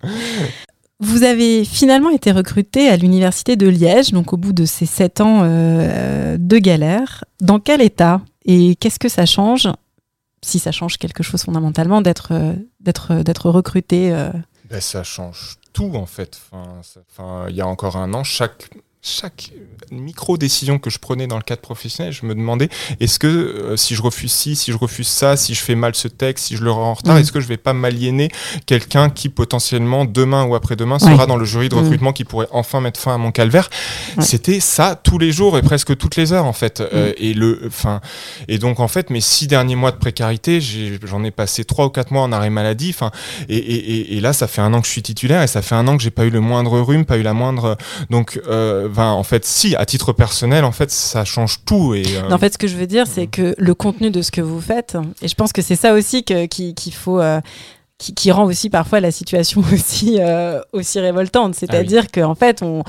Vous 1.01 1.25
avez 1.25 1.65
finalement 1.65 2.11
été 2.11 2.33
recruté 2.33 2.89
à 2.89 2.97
l'université 2.97 3.57
de 3.57 3.69
Liège, 3.69 4.13
donc 4.13 4.33
au 4.33 4.37
bout 4.37 4.53
de 4.53 4.65
ces 4.65 4.87
sept 4.87 5.21
ans 5.21 5.43
de 5.43 6.59
galère. 6.59 7.25
Dans 7.41 7.61
quel 7.61 7.81
état 7.81 8.21
et 8.45 8.77
qu'est-ce 8.77 8.99
que 8.99 9.09
ça 9.09 9.27
change 9.27 9.69
si 10.43 10.59
ça 10.59 10.73
change 10.73 10.99
quelque 10.99 11.23
chose 11.23 11.43
fondamentalement 11.43 12.01
d'être 12.01 12.33
euh, 12.33 12.55
d'être 12.81 13.13
euh, 13.13 13.23
d'être 13.23 13.51
recruté 13.51 14.13
euh. 14.13 14.31
ben, 14.71 14.81
ça 14.81 15.03
change 15.03 15.57
tout 15.73 15.95
en 15.95 16.07
fait 16.07 16.41
enfin 16.53 17.47
il 17.49 17.57
y 17.57 17.61
a 17.61 17.67
encore 17.67 17.97
un 17.97 18.15
an 18.15 18.25
chaque 18.25 18.71
chaque 19.01 19.53
micro-décision 19.93 20.79
que 20.79 20.91
je 20.91 20.99
prenais 20.99 21.29
dans 21.29 21.37
le 21.37 21.43
cadre 21.43 21.61
professionnel, 21.61 22.13
je 22.13 22.27
me 22.27 22.35
demandais 22.35 22.69
est-ce 22.99 23.21
que 23.21 23.29
euh, 23.29 23.77
si 23.77 23.95
je 23.95 24.03
refuse 24.03 24.33
ci, 24.33 24.57
si 24.57 24.73
je 24.73 24.77
refuse 24.77 25.07
ça, 25.07 25.37
si 25.37 25.55
je 25.55 25.61
fais 25.61 25.77
mal 25.77 25.95
ce 25.95 26.09
texte, 26.09 26.47
si 26.47 26.57
je 26.57 26.65
le 26.65 26.73
rends 26.73 26.91
en 26.91 26.95
retard, 26.95 27.15
mm. 27.15 27.21
est-ce 27.21 27.31
que 27.31 27.41
je 27.41 27.47
vais 27.47 27.57
pas 27.57 27.73
m'aliéner? 27.73 28.29
Quelqu'un 28.67 29.09
qui 29.09 29.29
potentiellement 29.29 30.05
demain 30.05 30.45
ou 30.45 30.57
après-demain 30.57 30.99
sera 30.99 31.27
dans 31.27 31.37
le 31.37 31.45
jury 31.45 31.69
de 31.69 31.77
mm. 31.77 31.79
recrutement 31.79 32.13
qui 32.13 32.25
pourrait 32.25 32.49
enfin 32.51 32.81
mettre 32.81 32.99
fin 32.99 33.15
à 33.15 33.19
mon 33.19 33.31
calvaire 33.31 33.71
C'était 34.19 34.59
ça 34.59 35.01
tous 35.01 35.19
les 35.19 35.31
jours 35.31 35.57
et 35.57 35.63
presque 35.63 35.97
toutes 35.97 36.17
les 36.17 36.33
heures 36.33 36.47
en 36.47 36.53
fait. 36.53 36.81
Euh, 36.81 37.11
mm. 37.11 37.15
et 37.19 37.35
le, 37.35 37.63
enfin, 37.67 38.01
et 38.49 38.59
donc 38.59 38.81
en 38.81 38.89
fait 38.89 39.11
mes 39.11 39.21
six 39.21 39.47
derniers 39.47 39.77
mois 39.77 39.93
de 39.93 39.99
précarité, 39.99 40.61
j'en 40.61 41.23
ai, 41.23 41.31
passé 41.31 41.65
trois 41.65 41.87
ou 41.87 41.91
quatre 41.91 42.11
mois 42.11 42.23
en 42.23 42.33
arrêt 42.33 42.51
maladie. 42.51 42.91
Enfin, 42.91 43.13
et, 43.49 43.57
et, 43.57 44.17
et, 44.17 44.21
là 44.21 44.33
ça 44.33 44.49
fait 44.49 44.61
un 44.61 44.75
an 44.75 44.81
que 44.81 44.87
je 44.87 44.93
suis 44.93 45.03
titulaire 45.03 45.43
et 45.43 45.47
ça 45.47 45.63
fait 45.63 45.77
un 45.77 45.87
an 45.87 45.97
que 45.97 46.03
j'ai 46.03 46.11
pas 46.11 46.25
eu 46.25 46.31
le 46.31 46.41
moindre 46.41 46.81
rhume, 46.81 47.05
pas 47.05 47.17
eu 47.17 47.23
la 47.23 47.35
moindre 47.35 47.77
donc 48.11 48.41
euh, 48.49 48.88
en 48.97 49.23
fait, 49.23 49.45
si, 49.45 49.75
à 49.77 49.85
titre 49.87 50.13
personnel, 50.13 50.65
en 50.65 50.73
fait, 50.73 50.91
ça 50.91 51.25
change 51.25 51.65
tout. 51.65 51.95
Et, 51.95 52.05
euh, 52.17 52.31
en 52.31 52.39
fait, 52.39 52.55
ce 52.55 52.59
que 52.59 52.67
je 52.67 52.77
veux 52.77 52.87
dire, 52.87 53.07
c'est 53.07 53.27
que 53.27 53.55
le 53.57 53.75
contenu 53.75 54.11
de 54.11 54.23
ce 54.23 54.31
que 54.31 54.41
vous 54.41 54.61
faites, 54.61 54.97
et 55.23 55.29
je 55.29 55.35
pense 55.35 55.53
que 55.53 55.63
c'est 55.63 55.77
ça 55.77 55.95
aussi 55.95 56.25
qu'il 56.25 56.95
faut. 56.95 57.21
Euh, 57.21 57.41
qui, 57.99 58.31
rend 58.31 58.45
aussi 58.45 58.71
parfois 58.71 59.01
la 59.01 59.11
situation 59.11 59.61
aussi, 59.73 60.19
euh, 60.21 60.61
aussi 60.73 61.01
révoltante. 61.01 61.55
Ah 61.55 61.59
C'est-à-dire 61.59 62.07
qu'en 62.13 62.37
fait, 62.37 62.63
on, 62.63 62.85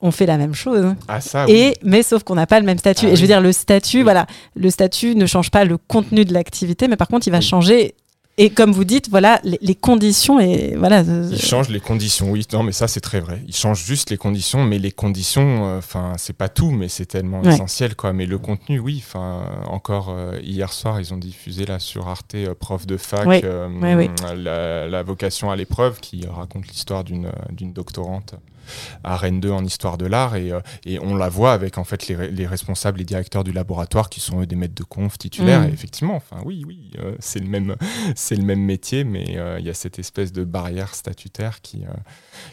on 0.00 0.10
fait 0.10 0.26
la 0.26 0.38
même 0.38 0.54
chose. 0.54 0.94
Ah, 1.06 1.20
ça, 1.20 1.44
et, 1.48 1.74
Mais 1.84 2.02
sauf 2.02 2.24
qu'on 2.24 2.34
n'a 2.34 2.48
pas 2.48 2.58
le 2.58 2.66
même 2.66 2.78
statut. 2.78 3.06
Ah 3.06 3.10
et 3.10 3.16
je 3.16 3.20
veux 3.20 3.28
dire, 3.28 3.40
le 3.40 3.52
statut, 3.52 4.02
voilà, 4.02 4.26
le 4.56 4.70
statut 4.70 5.14
ne 5.14 5.24
change 5.26 5.52
pas 5.52 5.64
le 5.64 5.78
contenu 5.78 6.24
de 6.24 6.34
l'activité, 6.34 6.88
mais 6.88 6.96
par 6.96 7.06
contre, 7.06 7.28
il 7.28 7.30
va 7.30 7.40
changer 7.40 7.94
Et 8.40 8.50
comme 8.50 8.70
vous 8.70 8.84
dites, 8.84 9.10
voilà, 9.10 9.40
les, 9.42 9.74
conditions 9.74 10.38
et 10.38 10.76
voilà. 10.76 11.02
Il 11.02 11.40
change 11.40 11.68
les 11.68 11.80
conditions, 11.80 12.30
oui. 12.30 12.46
Non, 12.52 12.62
mais 12.62 12.70
ça 12.70 12.86
c'est 12.86 13.00
très 13.00 13.18
vrai. 13.18 13.42
Il 13.48 13.54
change 13.54 13.84
juste 13.84 14.10
les 14.10 14.16
conditions, 14.16 14.62
mais 14.62 14.78
les 14.78 14.92
conditions, 14.92 15.76
enfin, 15.76 16.12
c'est 16.18 16.36
pas 16.36 16.48
tout, 16.48 16.70
mais 16.70 16.88
c'est 16.88 17.06
tellement 17.06 17.42
essentiel, 17.42 17.96
quoi. 17.96 18.12
Mais 18.12 18.26
le 18.26 18.38
contenu, 18.38 18.78
oui. 18.78 19.02
Enfin, 19.04 19.42
encore 19.66 20.14
hier 20.40 20.72
soir, 20.72 21.00
ils 21.00 21.12
ont 21.12 21.16
diffusé 21.16 21.66
là 21.66 21.80
sur 21.80 22.08
Arte, 22.08 22.36
prof 22.60 22.86
de 22.86 22.96
fac, 22.96 23.26
la, 23.26 24.86
la, 24.86 25.02
vocation 25.02 25.50
à 25.50 25.56
l'épreuve, 25.56 25.98
qui 25.98 26.24
raconte 26.26 26.68
l'histoire 26.68 27.02
d'une 27.02 27.32
d'une 27.50 27.72
doctorante 27.72 28.34
à 29.04 29.16
Rennes 29.16 29.40
2 29.40 29.50
en 29.50 29.64
histoire 29.64 29.98
de 29.98 30.06
l'art 30.06 30.36
et, 30.36 30.52
euh, 30.52 30.60
et, 30.84 30.98
on 31.00 31.16
la 31.16 31.28
voit 31.28 31.52
avec 31.52 31.78
en 31.78 31.84
fait 31.84 32.08
les, 32.08 32.30
les, 32.30 32.46
responsables, 32.46 32.98
les 32.98 33.04
directeurs 33.04 33.44
du 33.44 33.52
laboratoire 33.52 34.08
qui 34.08 34.20
sont 34.20 34.40
eux 34.42 34.46
des 34.46 34.56
maîtres 34.56 34.74
de 34.74 34.84
conf 34.84 35.18
titulaires. 35.18 35.62
Mm. 35.62 35.68
Et 35.68 35.72
effectivement, 35.72 36.16
enfin 36.16 36.38
oui, 36.44 36.64
oui, 36.66 36.90
euh, 36.98 37.14
c'est 37.18 37.40
le 37.40 37.48
même, 37.48 37.76
c'est 38.16 38.36
le 38.36 38.44
même 38.44 38.62
métier, 38.62 39.04
mais 39.04 39.36
euh, 39.36 39.58
il 39.58 39.66
y 39.66 39.70
a 39.70 39.74
cette 39.74 39.98
espèce 39.98 40.32
de 40.32 40.44
barrière 40.44 40.94
statutaire 40.94 41.60
qui, 41.60 41.84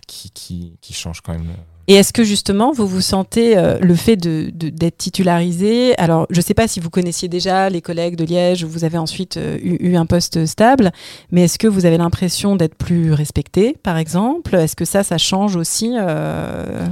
qui, 0.08 0.32
qui, 0.32 0.78
qui 0.82 0.94
change 0.94 1.22
quand 1.22 1.34
même. 1.34 1.48
Et 1.88 1.94
est-ce 1.94 2.14
que 2.14 2.24
justement, 2.24 2.72
vous 2.72 2.88
vous 2.88 3.02
sentez 3.02 3.58
euh, 3.58 3.78
le 3.80 3.96
fait 3.96 4.16
d'être 4.16 4.58
de, 4.58 4.90
titularisé? 4.90 5.96
Alors, 5.98 6.26
je 6.32 6.38
ne 6.38 6.42
sais 6.42 6.56
pas 6.56 6.68
si 6.68 6.80
vous 6.80 6.90
connaissiez 6.90 7.28
déjà 7.28 7.70
les 7.70 7.82
collègues 7.82 8.16
de 8.16 8.26
Liège 8.26 8.64
ou 8.64 8.70
vous 8.70 8.84
avez 8.84 8.98
ensuite 8.98 9.38
euh, 9.38 9.58
eu, 9.62 9.96
un 9.96 10.08
poste 10.08 10.46
stable, 10.48 10.92
mais 11.32 11.44
est-ce 11.44 11.60
que 11.60 11.68
vous 11.68 11.86
avez 11.86 11.98
l'impression 11.98 12.56
d'être 12.56 12.76
plus 12.76 13.14
respecté, 13.14 13.78
par 13.84 13.98
exemple? 13.98 14.56
Est-ce 14.56 14.76
que 14.76 14.86
ça, 14.86 15.04
ça 15.04 15.18
change 15.18 15.56
aussi 15.56 15.96
euh? 15.96 16.88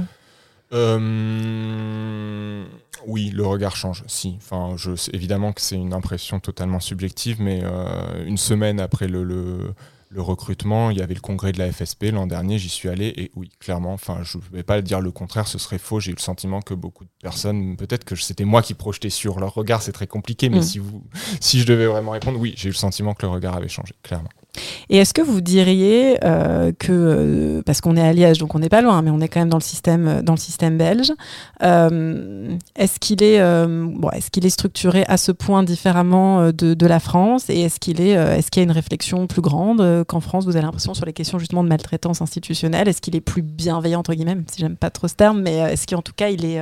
Oui, 3.06 3.30
le 3.34 3.44
regard 3.46 3.76
change, 3.76 4.02
si. 4.06 4.38
Enfin, 4.38 4.76
je, 4.76 4.92
évidemment 5.12 5.52
que 5.52 5.60
c'est 5.60 5.76
une 5.76 5.92
impression 5.92 6.40
totalement 6.40 6.80
subjective, 6.80 7.36
mais 7.38 7.62
une 8.26 8.38
semaine 8.38 8.80
après 8.80 9.06
le 9.06 9.74
le 10.14 10.22
recrutement, 10.22 10.90
il 10.90 10.98
y 10.98 11.02
avait 11.02 11.14
le 11.14 11.20
congrès 11.20 11.50
de 11.50 11.58
la 11.58 11.72
FSP 11.72 12.12
l'an 12.12 12.28
dernier, 12.28 12.56
j'y 12.56 12.68
suis 12.68 12.88
allé 12.88 13.12
et 13.16 13.32
oui, 13.34 13.50
clairement, 13.58 13.92
enfin, 13.92 14.20
je 14.22 14.38
ne 14.38 14.42
vais 14.52 14.62
pas 14.62 14.80
dire 14.80 15.00
le 15.00 15.10
contraire, 15.10 15.48
ce 15.48 15.58
serait 15.58 15.78
faux. 15.78 15.98
J'ai 15.98 16.12
eu 16.12 16.14
le 16.14 16.20
sentiment 16.20 16.62
que 16.62 16.72
beaucoup 16.72 17.02
de 17.02 17.10
personnes, 17.20 17.76
peut-être 17.76 18.04
que 18.04 18.14
c'était 18.14 18.44
moi 18.44 18.62
qui 18.62 18.74
projetais 18.74 19.10
sur 19.10 19.40
leur 19.40 19.52
regard, 19.54 19.82
c'est 19.82 19.90
très 19.90 20.06
compliqué, 20.06 20.50
mais 20.50 20.60
mm. 20.60 20.62
si, 20.62 20.78
vous, 20.78 21.02
si 21.40 21.58
je 21.58 21.66
devais 21.66 21.86
vraiment 21.86 22.12
répondre, 22.12 22.38
oui, 22.38 22.54
j'ai 22.56 22.68
eu 22.68 22.72
le 22.72 22.76
sentiment 22.76 23.12
que 23.12 23.26
le 23.26 23.32
regard 23.32 23.56
avait 23.56 23.66
changé, 23.66 23.92
clairement. 24.04 24.30
Et 24.88 24.98
est-ce 24.98 25.14
que 25.14 25.22
vous 25.22 25.40
diriez 25.40 26.18
euh, 26.24 26.72
que, 26.78 26.92
euh, 26.92 27.62
parce 27.64 27.80
qu'on 27.80 27.96
est 27.96 28.06
à 28.06 28.12
Liège, 28.12 28.38
donc 28.38 28.54
on 28.54 28.58
n'est 28.58 28.68
pas 28.68 28.82
loin, 28.82 29.02
mais 29.02 29.10
on 29.10 29.20
est 29.20 29.28
quand 29.28 29.40
même 29.40 29.48
dans 29.48 29.58
le 29.58 29.62
système, 29.62 30.22
dans 30.22 30.34
le 30.34 30.38
système 30.38 30.78
belge, 30.78 31.12
euh, 31.62 32.56
est-ce 32.76 32.98
qu'il 32.98 33.22
est, 33.22 33.40
bon, 33.66 34.10
est, 34.10 34.30
qu'il 34.30 34.46
est 34.46 34.50
structuré 34.50 35.04
à 35.08 35.16
ce 35.16 35.32
point 35.32 35.62
différemment 35.62 36.52
de, 36.52 36.74
de 36.74 36.86
la 36.86 37.00
France? 37.00 37.50
Et 37.50 37.60
est-ce 37.62 37.80
qu'il 37.80 38.00
est, 38.00 38.12
est 38.12 38.50
qu'il 38.50 38.60
y 38.60 38.64
a 38.64 38.64
une 38.64 38.72
réflexion 38.72 39.26
plus 39.26 39.42
grande 39.42 40.04
qu'en 40.04 40.20
France? 40.20 40.44
Vous 40.44 40.56
avez 40.56 40.64
l'impression 40.64 40.94
sur 40.94 41.06
les 41.06 41.12
questions 41.12 41.38
justement 41.38 41.64
de 41.64 41.68
maltraitance 41.68 42.22
institutionnelle 42.22 42.88
Est-ce 42.88 43.00
qu'il 43.00 43.16
est 43.16 43.20
plus 43.20 43.42
bienveillant, 43.42 44.00
entre 44.00 44.14
guillemets, 44.14 44.36
si 44.50 44.60
j'aime 44.60 44.76
pas 44.76 44.90
trop 44.90 45.08
ce 45.08 45.14
terme, 45.14 45.42
mais 45.42 45.56
est-ce 45.56 45.86
qu'en 45.86 46.02
tout 46.02 46.12
cas, 46.14 46.28
il 46.28 46.44
est, 46.44 46.60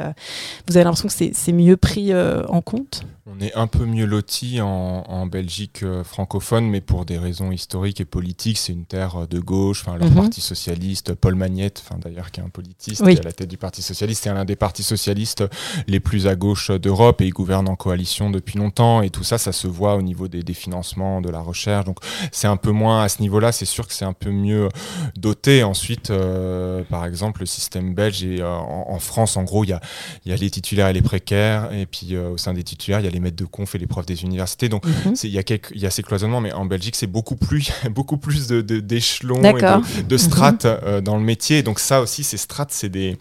vous 0.68 0.76
avez 0.76 0.84
l'impression 0.84 1.08
que 1.08 1.34
c'est 1.34 1.52
mieux 1.52 1.76
pris 1.76 2.12
en 2.14 2.60
compte? 2.60 3.04
On 3.24 3.40
est 3.40 3.54
un 3.54 3.68
peu 3.68 3.86
mieux 3.86 4.04
loti 4.04 4.60
en, 4.60 5.26
Belgique 5.26 5.84
euh, 5.84 6.02
francophone, 6.02 6.66
mais 6.66 6.80
pour 6.80 7.04
des 7.04 7.18
raisons 7.18 7.52
historiques 7.52 7.81
et 7.84 8.04
politiques, 8.04 8.58
c'est 8.58 8.72
une 8.72 8.84
terre 8.84 9.22
euh, 9.22 9.26
de 9.26 9.40
gauche. 9.40 9.82
Enfin, 9.86 9.98
le 9.98 10.08
mhm. 10.08 10.14
Parti 10.14 10.40
socialiste, 10.40 11.14
Paul 11.14 11.34
Magnette, 11.34 11.82
enfin 11.84 11.98
d'ailleurs 11.98 12.30
qui 12.30 12.40
est 12.40 12.42
un 12.42 12.48
politiste, 12.48 13.02
à 13.02 13.06
la 13.06 13.32
tête 13.32 13.48
du 13.48 13.56
Parti 13.56 13.82
socialiste, 13.82 14.24
c'est 14.24 14.32
l'un 14.32 14.44
des 14.44 14.56
partis 14.56 14.82
socialistes 14.82 15.44
les 15.86 16.00
plus 16.00 16.26
à 16.26 16.34
gauche 16.34 16.70
d'Europe 16.70 17.20
et 17.20 17.26
il 17.26 17.30
gouverne 17.30 17.68
en 17.68 17.76
coalition 17.76 18.30
depuis 18.30 18.58
longtemps. 18.58 19.02
Et 19.02 19.10
tout 19.10 19.24
ça, 19.24 19.38
ça 19.38 19.52
se 19.52 19.66
voit 19.66 19.96
au 19.96 20.02
niveau 20.02 20.28
des, 20.28 20.54
financements, 20.54 21.20
de 21.20 21.30
la 21.30 21.40
recherche. 21.40 21.84
Donc 21.84 21.98
c'est 22.30 22.46
un 22.46 22.56
peu 22.56 22.70
moins 22.70 23.02
à 23.02 23.08
ce 23.08 23.20
niveau-là. 23.20 23.52
C'est 23.52 23.64
sûr 23.64 23.86
que 23.86 23.94
c'est 23.94 24.04
un 24.04 24.12
peu 24.12 24.30
mieux 24.30 24.68
doté. 25.16 25.62
Ensuite, 25.62 26.10
euh, 26.10 26.82
par 26.84 27.04
exemple, 27.04 27.40
le 27.40 27.46
système 27.46 27.94
belge 27.94 28.24
et 28.24 28.42
en, 28.42 28.98
France, 28.98 29.36
en 29.36 29.42
gros, 29.42 29.64
il 29.64 29.70
y 29.70 29.72
a, 29.72 29.80
y 30.26 30.32
a 30.32 30.36
les 30.36 30.50
titulaires 30.50 30.88
et 30.88 30.92
les 30.92 31.02
précaires, 31.02 31.72
et 31.72 31.86
puis 31.86 32.16
au 32.16 32.36
sein 32.36 32.54
des 32.54 32.62
titulaires, 32.62 33.00
il 33.00 33.04
y 33.04 33.08
a 33.08 33.10
les 33.10 33.20
maîtres 33.20 33.36
de 33.36 33.44
conf 33.44 33.74
et 33.74 33.78
les 33.78 33.86
profs 33.86 34.06
des 34.06 34.22
universités. 34.22 34.68
Donc, 34.68 34.86
mhm. 34.86 35.14
il 35.22 35.30
y, 35.30 35.78
y, 35.80 35.86
a 35.86 35.90
ces 35.90 36.02
cloisonnements, 36.02 36.40
mais 36.40 36.52
en 36.52 36.64
Belgique, 36.64 36.96
c'est 36.96 37.06
beaucoup 37.06 37.36
plus, 37.36 37.71
beaucoup 37.90 38.16
plus 38.16 38.48
d'échelons 38.48 39.40
de, 39.40 39.98
et 39.98 40.02
de, 40.02 40.16
strates 40.16 40.64
mhm. 40.64 40.78
euh, 40.84 41.00
dans 41.00 41.16
le 41.16 41.22
métier. 41.22 41.62
Donc, 41.62 41.78
ça 41.80 42.00
aussi, 42.00 42.24
ces 42.24 42.36
strates, 42.36 42.72
c'est 42.72 42.88
des 42.88 43.18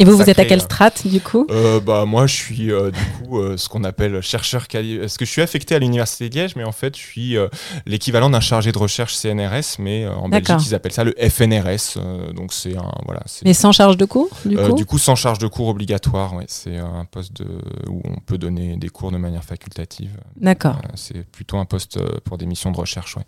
et 0.00 0.04
vous, 0.04 0.16
vous 0.16 0.28
êtes 0.28 0.38
à 0.38 0.44
quelle 0.44 0.60
strate 0.60 1.06
du 1.06 1.20
coup 1.20 1.46
euh, 1.50 1.78
bah, 1.80 2.04
Moi, 2.04 2.26
je 2.26 2.34
suis 2.34 2.72
euh, 2.72 2.90
du 2.90 3.00
coup 3.00 3.38
euh, 3.38 3.56
ce 3.56 3.68
qu'on 3.68 3.84
appelle 3.84 4.20
chercheur 4.22 4.66
qualifié. 4.66 4.98
Parce 4.98 5.16
que 5.16 5.24
je 5.24 5.30
suis 5.30 5.42
affecté 5.42 5.74
à 5.74 5.78
l'Université 5.78 6.28
de 6.28 6.34
Liège, 6.34 6.56
mais 6.56 6.64
en 6.64 6.72
fait, 6.72 6.96
je 6.96 7.00
suis 7.00 7.36
l'équivalent 7.86 8.30
d'un 8.30 8.40
chargé 8.40 8.72
de 8.72 8.78
recherche 8.78 9.14
CNRS, 9.14 9.78
mais 9.78 10.06
en 10.06 10.28
Belgique, 10.28 10.56
ils 10.66 10.74
appellent 10.74 10.92
ça 10.92 11.04
le 11.04 11.14
FNRS. 11.18 12.00
donc, 12.34 12.52
c'est 12.52 12.76
un. 12.76 12.90
Voilà, 13.04 13.22
mais 13.44 13.52
sans 13.52 13.72
charge 13.72 13.96
de 13.96 14.04
cours 14.04 14.30
du 14.44 14.56
coup 14.56 14.72
Du 14.72 14.86
coup, 14.86 14.98
sans 14.98 15.14
charge 15.14 15.38
de 15.38 15.46
cours 15.46 15.68
obligatoire, 15.68 16.34
ouais. 16.34 16.44
C'est 16.48 16.78
un 16.78 17.04
poste 17.10 17.34
de, 17.34 17.46
où 17.88 18.00
on 18.04 18.20
peut 18.20 18.38
donner 18.38 18.76
des 18.76 18.88
cours 18.88 19.10
de 19.10 19.18
manière 19.18 19.44
facultative. 19.44 20.10
D'accord. 20.36 20.76
c'est 20.94 21.24
plutôt 21.26 21.58
un 21.58 21.64
poste 21.64 21.98
pour 22.20 22.38
des 22.38 22.46
missions 22.46 22.70
de 22.70 22.76
recherche, 22.76 23.16
ouais. 23.16 23.24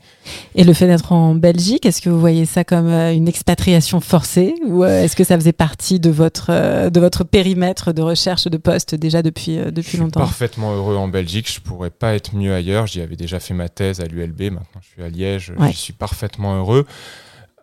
Et 0.54 0.64
le 0.64 0.72
fait 0.72 0.86
d'être 0.86 1.12
en 1.12 1.34
Belgique, 1.34 1.86
est-ce 1.86 2.00
que 2.00 2.08
vous 2.08 2.20
voyez 2.20 2.46
ça 2.46 2.64
comme 2.64 2.88
une 2.88 3.28
expatriation 3.28 4.00
forcée 4.00 4.54
Ou 4.66 4.84
est-ce 4.84 5.16
que 5.16 5.24
ça 5.24 5.36
faisait 5.36 5.52
partie 5.52 6.00
de 6.00 6.10
votre 6.10 6.50
euh, 6.56 6.90
de 6.90 7.00
votre 7.00 7.24
périmètre 7.24 7.92
de 7.92 8.02
recherche 8.02 8.46
de 8.46 8.56
poste 8.56 8.94
déjà 8.94 9.22
depuis, 9.22 9.58
euh, 9.58 9.70
depuis 9.70 9.98
longtemps 9.98 10.20
Parfaitement 10.20 10.74
heureux 10.74 10.96
en 10.96 11.08
Belgique, 11.08 11.52
je 11.52 11.60
pourrais 11.60 11.90
pas 11.90 12.14
être 12.14 12.34
mieux 12.34 12.54
ailleurs. 12.54 12.86
J'y 12.86 13.00
avais 13.00 13.16
déjà 13.16 13.40
fait 13.40 13.54
ma 13.54 13.68
thèse 13.68 14.00
à 14.00 14.06
l'ULB, 14.06 14.52
maintenant 14.52 14.80
je 14.80 14.88
suis 14.88 15.02
à 15.02 15.08
Liège, 15.08 15.52
je 15.58 15.72
suis 15.72 15.92
parfaitement 15.92 16.56
heureux. 16.56 16.86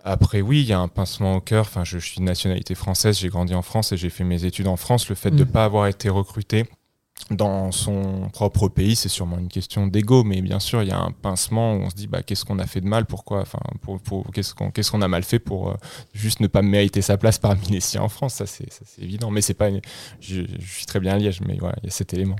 Après, 0.05 0.41
oui, 0.41 0.61
il 0.61 0.67
y 0.67 0.73
a 0.73 0.79
un 0.79 0.89
pincement 0.89 1.35
au 1.35 1.39
cœur. 1.39 1.61
Enfin, 1.61 1.85
je, 1.85 1.97
suis 1.97 2.19
de 2.19 2.25
nationalité 2.25 2.75
française, 2.75 3.17
j'ai 3.17 3.29
grandi 3.29 3.53
en 3.55 3.61
France 3.61 3.93
et 3.93 3.97
j'ai 3.97 4.09
fait 4.09 4.25
mes 4.25 4.43
études 4.43 4.67
en 4.67 4.75
France. 4.75 5.07
Le 5.07 5.15
fait 5.15 5.31
de 5.31 5.37
ne 5.37 5.43
mm. 5.43 5.47
pas 5.47 5.63
avoir 5.63 5.87
été 5.87 6.09
recruté 6.09 6.65
dans 7.31 7.71
son 7.71 8.29
propre 8.33 8.67
pays, 8.67 8.95
c'est 8.95 9.09
sûrement 9.09 9.37
une 9.37 9.47
question 9.47 9.87
d'ego, 9.87 10.23
mais 10.23 10.41
bien 10.41 10.59
sûr, 10.59 10.83
il 10.83 10.89
y 10.89 10.91
a 10.91 10.99
un 10.99 11.11
pincement 11.11 11.73
où 11.73 11.77
on 11.77 11.89
se 11.89 11.95
dit 11.95 12.07
bah, 12.07 12.21
qu'est-ce 12.21 12.45
qu'on 12.45 12.59
a 12.59 12.67
fait 12.67 12.81
de 12.81 12.87
mal, 12.87 13.05
pourquoi, 13.05 13.41
enfin, 13.41 13.59
pour, 13.81 13.99
pour 13.99 14.25
qu'est-ce 14.31 14.91
qu'on 14.91 15.01
a 15.01 15.07
mal 15.07 15.23
fait 15.23 15.39
pour 15.39 15.69
euh, 15.69 15.75
juste 16.13 16.39
ne 16.41 16.47
pas 16.47 16.61
mériter 16.61 17.01
sa 17.01 17.17
place 17.17 17.39
parmi 17.39 17.65
les 17.67 17.79
siens 17.79 18.01
en 18.01 18.09
France, 18.09 18.35
ça 18.35 18.45
c'est 18.45 18.67
évident, 18.99 19.31
mais 19.31 19.41
c'est 19.41 19.53
pas, 19.53 19.69
je, 20.19 20.41
je, 20.59 20.73
suis 20.73 20.85
très 20.85 20.99
bien 20.99 21.13
à 21.13 21.17
Liège, 21.17 21.41
mais 21.47 21.57
voilà, 21.59 21.75
il 21.81 21.85
y 21.85 21.89
a 21.89 21.91
cet 21.91 22.13
élément. 22.13 22.35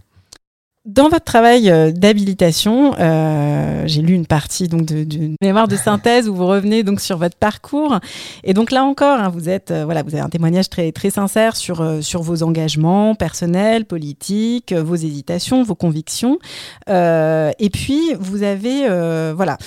Dans 0.86 1.08
votre 1.08 1.24
travail 1.24 1.72
euh, 1.72 1.94
d'habilitation, 1.94 2.94
euh, 3.00 3.84
j'ai 3.86 4.02
lu 4.02 4.14
une 4.14 4.26
partie 4.26 4.68
donc 4.68 4.84
de, 4.84 5.32
mémoire 5.42 5.70
de 5.70 5.78
synthèse 5.78 6.28
où 6.28 6.36
vous 6.36 6.46
revenez 6.46 6.84
donc 6.84 7.00
sur 7.00 7.18
votre 7.18 7.38
parcours. 7.38 8.02
Et 8.44 8.54
donc 8.54 8.70
là 8.70 8.84
encore 8.84 9.18
hein, 9.18 9.30
vous 9.30 9.48
êtes 9.48 9.72
euh, 9.72 9.86
voilà 9.86 10.04
vous 10.04 10.10
avez 10.10 10.20
un 10.20 10.28
témoignage 10.28 10.70
très 10.70 10.92
très 10.92 11.10
sincère 11.10 11.56
sur 11.56 12.04
sur 12.04 12.22
vos 12.22 12.44
engagements 12.44 13.16
personnels, 13.16 13.86
politiques, 13.86 14.74
vos 14.74 14.96
hésitations, 14.96 15.64
vos 15.64 15.74
convictions. 15.74 16.38
Et 16.90 17.70
puis 17.72 18.14
vous 18.20 18.44
avez 18.44 18.90
voilà 19.34 19.58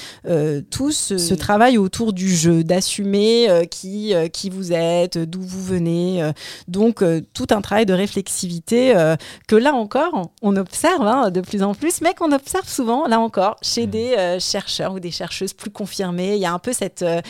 tout 0.70 0.90
ce, 0.90 1.34
travail 1.34 1.78
autour 1.78 2.12
du 2.12 2.28
jeu, 2.28 2.62
d'assumer 2.62 3.66
qui 3.70 4.12
qui 4.34 4.50
vous 4.50 4.74
êtes, 4.74 5.16
d'où 5.16 5.40
vous 5.40 5.62
venez, 5.62 6.30
donc 6.68 7.02
tout 7.32 7.46
un 7.50 7.62
travail 7.62 7.86
de 7.86 7.94
réflexivité 7.94 8.92
que 9.48 9.56
là 9.56 9.72
encore 9.72 10.32
on 10.42 10.56
observe 10.56 11.05
Hein, 11.06 11.30
de 11.30 11.40
plus 11.40 11.62
en 11.62 11.74
plus, 11.74 12.00
mais 12.00 12.14
qu'on 12.14 12.32
observe 12.32 12.68
souvent, 12.68 13.06
là 13.06 13.20
encore, 13.20 13.56
chez 13.62 13.86
mm. 13.86 13.90
des 13.90 14.14
euh, 14.18 14.40
chercheurs 14.40 14.92
ou 14.92 15.00
des 15.00 15.10
chercheuses 15.10 15.52
plus 15.52 15.70
confirmées. 15.70 16.34
Il 16.34 16.40
y 16.40 16.46
a 16.46 16.52
un 16.52 16.58
peu 16.58 16.72
cette, 16.72 17.02
euh, 17.02 17.20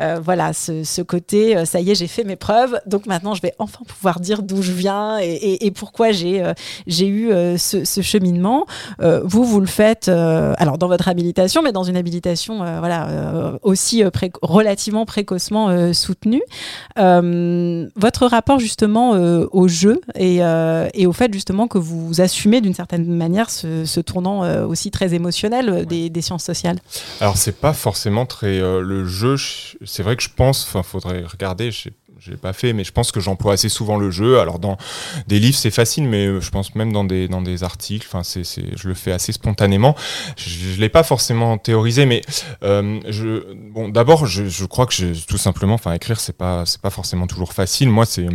euh, 0.00 0.20
voilà, 0.22 0.52
ce, 0.52 1.02
côté, 1.02 1.64
ça 1.64 1.80
y 1.80 1.90
est, 1.90 1.94
j'ai 1.94 2.06
fait 2.06 2.24
mes 2.24 2.36
preuves, 2.36 2.78
donc 2.86 3.06
maintenant 3.06 3.34
je 3.34 3.42
vais 3.42 3.54
enfin 3.58 3.80
pouvoir 3.86 4.20
dire 4.20 4.42
d'où 4.42 4.62
je 4.62 4.72
viens 4.72 5.18
et, 5.18 5.70
pourquoi 5.74 6.12
j'ai 6.12 6.52
j'ai 6.86 7.08
eu 7.08 7.30
ce, 7.58 8.02
cheminement. 8.02 8.66
vous, 9.00 9.44
vous 9.44 9.60
le 9.60 9.66
faites, 9.66 10.08
alors 10.08 10.78
dans 10.78 10.88
votre 10.88 11.08
habilitation, 11.08 11.62
mais 11.62 11.72
dans 11.72 11.82
une 11.82 11.96
habilitation, 11.96 12.58
voilà, 12.78 13.58
aussi 13.62 14.04
relativement 14.42 15.04
précocement 15.04 15.92
soutenue. 15.92 16.42
votre 16.96 18.26
rapport 18.26 18.60
justement 18.60 19.10
au 19.10 19.68
jeu 19.68 20.00
et, 20.14 20.36
et, 20.94 21.06
au 21.06 21.12
fait 21.12 21.32
justement 21.32 21.66
que 21.66 21.78
vous 21.78 22.20
assumez 22.20 22.60
d'une 22.60 22.74
certaine 22.74 23.06
manière 23.06 23.21
manière 23.22 23.50
ce, 23.50 24.00
tournant 24.00 24.44
euh, 24.44 24.66
aussi 24.66 24.90
très 24.90 25.14
émotionnel 25.14 25.68
euh, 25.68 25.84
des, 25.84 26.22
sciences 26.22 26.44
sociales 26.44 26.78
Alors 27.20 27.36
c'est 27.36 27.58
pas 27.60 27.72
forcément 27.72 28.26
très 28.26 28.60
euh, 28.60 28.80
le 28.80 29.06
jeu. 29.06 29.36
C'est 29.84 30.02
vrai 30.02 30.16
que 30.16 30.22
je 30.22 30.28
pense, 30.34 30.64
enfin 30.64 30.82
faudrait 30.82 31.24
regarder. 31.24 31.70
J'ai 31.70 32.36
pas 32.36 32.52
fait, 32.52 32.72
mais 32.72 32.84
je 32.84 32.92
pense 32.92 33.10
que 33.10 33.18
j'emploie 33.18 33.54
assez 33.54 33.68
souvent 33.68 33.96
le 33.96 34.10
jeu. 34.10 34.38
Alors 34.38 34.60
dans 34.60 34.76
des 35.26 35.40
livres 35.40 35.56
c'est 35.56 35.72
facile, 35.72 36.04
mais 36.04 36.40
je 36.40 36.50
pense 36.50 36.74
même 36.76 36.92
dans 36.92 37.02
des 37.02 37.26
dans 37.26 37.42
des 37.42 37.64
articles, 37.64 38.06
enfin 38.08 38.22
c'est 38.22 38.44
je 38.44 38.88
le 38.88 38.94
fais 38.94 39.10
assez 39.10 39.32
spontanément. 39.32 39.96
Je, 40.36 40.74
je 40.74 40.80
l'ai 40.80 40.88
pas 40.88 41.02
forcément 41.02 41.58
théorisé, 41.58 42.06
mais 42.06 42.22
je 42.62 43.54
bon 43.72 43.88
d'abord 43.88 44.26
je, 44.26 44.44
je, 44.44 44.64
crois 44.66 44.86
que 44.86 45.26
tout 45.26 45.38
simplement, 45.38 45.74
enfin 45.74 45.92
écrire 45.94 46.20
c'est 46.20 46.36
pas 46.36 46.64
c'est 46.64 46.80
pas 46.80 46.90
forcément 46.90 47.26
toujours 47.26 47.52
facile. 47.52 47.88
Moi 47.88 48.06
c'est 48.06 48.28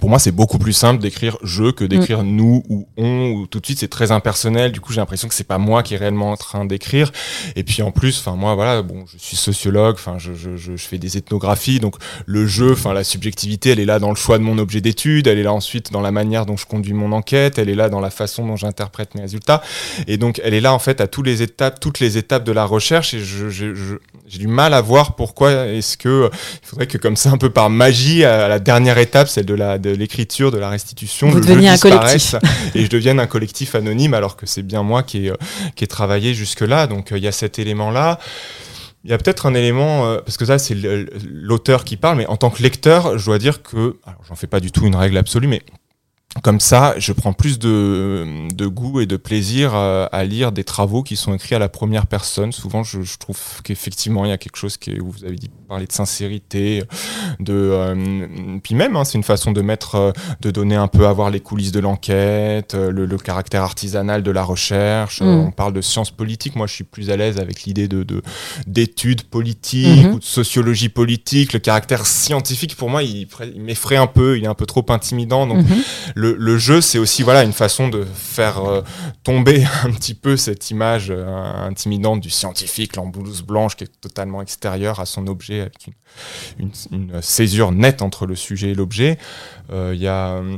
pour 0.00 0.08
moi, 0.10 0.18
c'est 0.18 0.32
beaucoup 0.32 0.58
plus 0.58 0.72
simple 0.72 1.00
d'écrire 1.00 1.36
je 1.42 1.70
que 1.70 1.84
d'écrire 1.84 2.22
Mm. 2.22 2.26
nous 2.36 2.62
ou 2.68 2.86
on 2.96 3.30
ou 3.30 3.46
tout 3.46 3.60
de 3.60 3.66
suite 3.66 3.78
c'est 3.78 3.88
très 3.88 4.10
impersonnel. 4.12 4.72
Du 4.72 4.80
coup, 4.80 4.92
j'ai 4.92 5.00
l'impression 5.00 5.28
que 5.28 5.34
c'est 5.34 5.44
pas 5.44 5.58
moi 5.58 5.82
qui 5.82 5.94
est 5.94 5.96
réellement 5.98 6.30
en 6.30 6.36
train 6.36 6.64
d'écrire. 6.64 7.10
Et 7.56 7.64
puis 7.64 7.82
en 7.82 7.90
plus, 7.90 8.18
enfin 8.18 8.36
moi, 8.36 8.54
voilà, 8.54 8.82
bon, 8.82 9.04
je 9.12 9.18
suis 9.18 9.36
sociologue, 9.36 9.94
enfin 9.94 10.16
je, 10.18 10.32
je, 10.34 10.56
je, 10.56 10.76
je 10.76 10.84
fais 10.86 10.98
des 10.98 11.16
ethnographies, 11.16 11.80
donc 11.80 11.96
le 12.26 12.46
jeu, 12.46 12.72
enfin 12.72 12.92
la 12.92 13.04
subjectivité, 13.04 13.70
elle 13.70 13.80
est 13.80 13.84
là 13.84 13.98
dans 13.98 14.10
le 14.10 14.16
choix 14.16 14.38
de 14.38 14.42
mon 14.42 14.58
objet 14.58 14.80
d'étude, 14.80 15.26
elle 15.26 15.38
est 15.38 15.42
là 15.42 15.52
ensuite 15.52 15.92
dans 15.92 16.00
la 16.00 16.10
manière 16.10 16.44
dont 16.46 16.56
je 16.56 16.66
conduis 16.66 16.92
mon 16.92 17.12
enquête, 17.12 17.58
elle 17.58 17.68
est 17.68 17.74
là 17.74 17.88
dans 17.88 18.00
la 18.00 18.10
façon 18.10 18.46
dont 18.46 18.56
j'interprète 18.56 19.14
mes 19.14 19.22
résultats. 19.22 19.62
Et 20.06 20.16
donc 20.16 20.40
elle 20.44 20.54
est 20.54 20.60
là 20.60 20.72
en 20.74 20.78
fait 20.78 21.00
à 21.00 21.06
tous 21.06 21.22
les 21.22 21.42
étapes, 21.42 21.80
toutes 21.80 22.00
les 22.00 22.18
étapes 22.18 22.44
de 22.44 22.52
la 22.52 22.64
recherche. 22.64 23.14
Et 23.14 23.20
je, 23.20 23.48
je, 23.48 23.74
je- 23.74 23.96
j'ai 24.26 24.38
du 24.38 24.48
mal 24.48 24.74
à 24.74 24.80
voir 24.82 25.14
pourquoi 25.16 25.66
est-ce 25.66 25.96
que 25.96 26.28
il 26.62 26.66
faudrait 26.68 26.86
que 26.86 26.98
comme 26.98 27.16
ça 27.16 27.30
un 27.30 27.38
peu 27.38 27.48
par 27.50 27.70
magie 27.70 28.24
à 28.24 28.46
la 28.48 28.58
dernière 28.58 28.98
étape, 28.98 29.28
celle 29.28 29.46
de 29.46 29.54
la 29.54 29.77
de 29.78 29.90
l'écriture, 29.90 30.50
de 30.50 30.58
la 30.58 30.68
restitution, 30.68 31.28
Vous 31.28 31.40
le 31.40 31.46
jeu 31.46 31.66
un 31.66 31.76
et 32.74 32.84
je 32.84 32.90
devienne 32.90 33.20
un 33.20 33.26
collectif 33.26 33.74
anonyme 33.74 34.14
alors 34.14 34.36
que 34.36 34.46
c'est 34.46 34.62
bien 34.62 34.82
moi 34.82 35.02
qui 35.02 35.26
ai, 35.26 35.30
euh, 35.30 35.36
qui 35.76 35.84
ai 35.84 35.86
travaillé 35.86 36.34
jusque 36.34 36.60
là. 36.60 36.86
Donc 36.86 37.12
euh, 37.12 37.18
il 37.18 37.24
y 37.24 37.28
a 37.28 37.32
cet 37.32 37.58
élément 37.58 37.90
là. 37.90 38.18
Il 39.04 39.10
y 39.10 39.14
a 39.14 39.18
peut-être 39.18 39.46
un 39.46 39.54
élément, 39.54 40.06
euh, 40.06 40.18
parce 40.18 40.36
que 40.36 40.44
ça 40.44 40.58
c'est 40.58 40.76
l'auteur 41.24 41.84
qui 41.84 41.96
parle, 41.96 42.18
mais 42.18 42.26
en 42.26 42.36
tant 42.36 42.50
que 42.50 42.62
lecteur, 42.62 43.18
je 43.18 43.24
dois 43.24 43.38
dire 43.38 43.62
que, 43.62 43.96
alors 44.04 44.20
j'en 44.28 44.34
fais 44.34 44.48
pas 44.48 44.60
du 44.60 44.72
tout 44.72 44.84
une 44.84 44.96
règle 44.96 45.16
absolue, 45.16 45.48
mais 45.48 45.62
comme 46.42 46.60
ça, 46.60 46.94
je 46.98 47.12
prends 47.12 47.32
plus 47.32 47.58
de, 47.58 48.48
de 48.54 48.66
goût 48.66 49.00
et 49.00 49.06
de 49.06 49.16
plaisir 49.16 49.74
à, 49.74 50.04
à 50.04 50.24
lire 50.24 50.52
des 50.52 50.62
travaux 50.62 51.02
qui 51.02 51.16
sont 51.16 51.34
écrits 51.34 51.54
à 51.54 51.58
la 51.58 51.70
première 51.70 52.06
personne. 52.06 52.52
Souvent, 52.52 52.82
je, 52.82 53.02
je 53.02 53.16
trouve 53.16 53.38
qu'effectivement, 53.64 54.24
il 54.26 54.28
y 54.28 54.32
a 54.32 54.38
quelque 54.38 54.58
chose 54.58 54.76
qui 54.76 54.90
est, 54.90 55.00
où 55.00 55.10
vous 55.10 55.24
avez 55.24 55.36
dit 55.36 55.50
parler 55.68 55.86
de 55.86 55.92
sincérité, 55.92 56.82
de 57.40 57.52
euh, 57.52 58.58
puis 58.62 58.74
même, 58.74 58.96
hein, 58.96 59.04
c'est 59.04 59.18
une 59.18 59.22
façon 59.24 59.52
de 59.52 59.60
mettre, 59.60 59.94
euh, 59.96 60.12
de 60.40 60.50
donner 60.50 60.76
un 60.76 60.88
peu 60.88 61.06
à 61.06 61.12
voir 61.12 61.30
les 61.30 61.40
coulisses 61.40 61.72
de 61.72 61.80
l'enquête, 61.80 62.74
euh, 62.74 62.90
le, 62.90 63.04
le 63.04 63.18
caractère 63.18 63.62
artisanal 63.62 64.22
de 64.22 64.30
la 64.30 64.42
recherche. 64.42 65.20
Mm. 65.20 65.26
on 65.26 65.50
parle 65.50 65.72
de 65.74 65.80
sciences 65.82 66.10
politiques. 66.10 66.56
Moi, 66.56 66.66
je 66.66 66.72
suis 66.72 66.84
plus 66.84 67.10
à 67.10 67.16
l'aise 67.16 67.38
avec 67.38 67.64
l'idée 67.64 67.86
de 67.86 68.02
de- 68.02 68.22
d'études 68.66 69.22
politiques 69.24 70.04
Mhm. 70.06 70.14
ou 70.14 70.18
de 70.18 70.24
sociologie 70.24 70.88
politique. 70.88 71.52
Le 71.52 71.58
caractère 71.58 72.06
scientifique, 72.06 72.74
pour 72.76 72.88
moi, 72.88 73.02
il, 73.02 73.28
il 73.54 73.60
m'effraie 73.62 73.96
un 73.96 74.06
peu. 74.06 74.38
Il 74.38 74.44
est 74.44 74.48
un 74.48 74.54
peu 74.54 74.66
trop 74.66 74.84
intimidant. 74.88 75.46
Donc 75.46 75.58
Mhm. 75.58 75.82
le, 76.14 76.34
le 76.38 76.58
jeu, 76.58 76.80
c'est 76.80 76.98
aussi 76.98 77.22
voilà 77.22 77.42
une 77.44 77.52
façon 77.52 77.88
de 77.88 78.04
faire 78.14 78.64
euh, 78.64 78.82
tomber 79.22 79.64
un 79.84 79.90
petit 79.90 80.14
peu 80.14 80.36
cette 80.38 80.70
image 80.70 81.08
euh, 81.10 81.26
intimidante 81.66 82.20
du 82.20 82.30
scientifique, 82.30 82.96
en 82.96 83.06
blouse 83.06 83.42
blanche, 83.42 83.76
qui 83.76 83.84
est 83.84 84.00
totalement 84.00 84.40
extérieur 84.40 85.00
à 85.00 85.06
son 85.06 85.26
objet, 85.26 85.57
avec 85.60 85.86
une, 86.58 86.70
une- 86.92 87.10
une 87.12 87.22
césure 87.22 87.72
nette 87.72 88.02
entre 88.02 88.26
le 88.26 88.34
sujet 88.34 88.70
et 88.70 88.74
l'objet. 88.74 89.18
Euh, 89.70 89.92
Il 89.94 90.00
y 90.00 90.06
a 90.08 90.30
euh, 90.36 90.56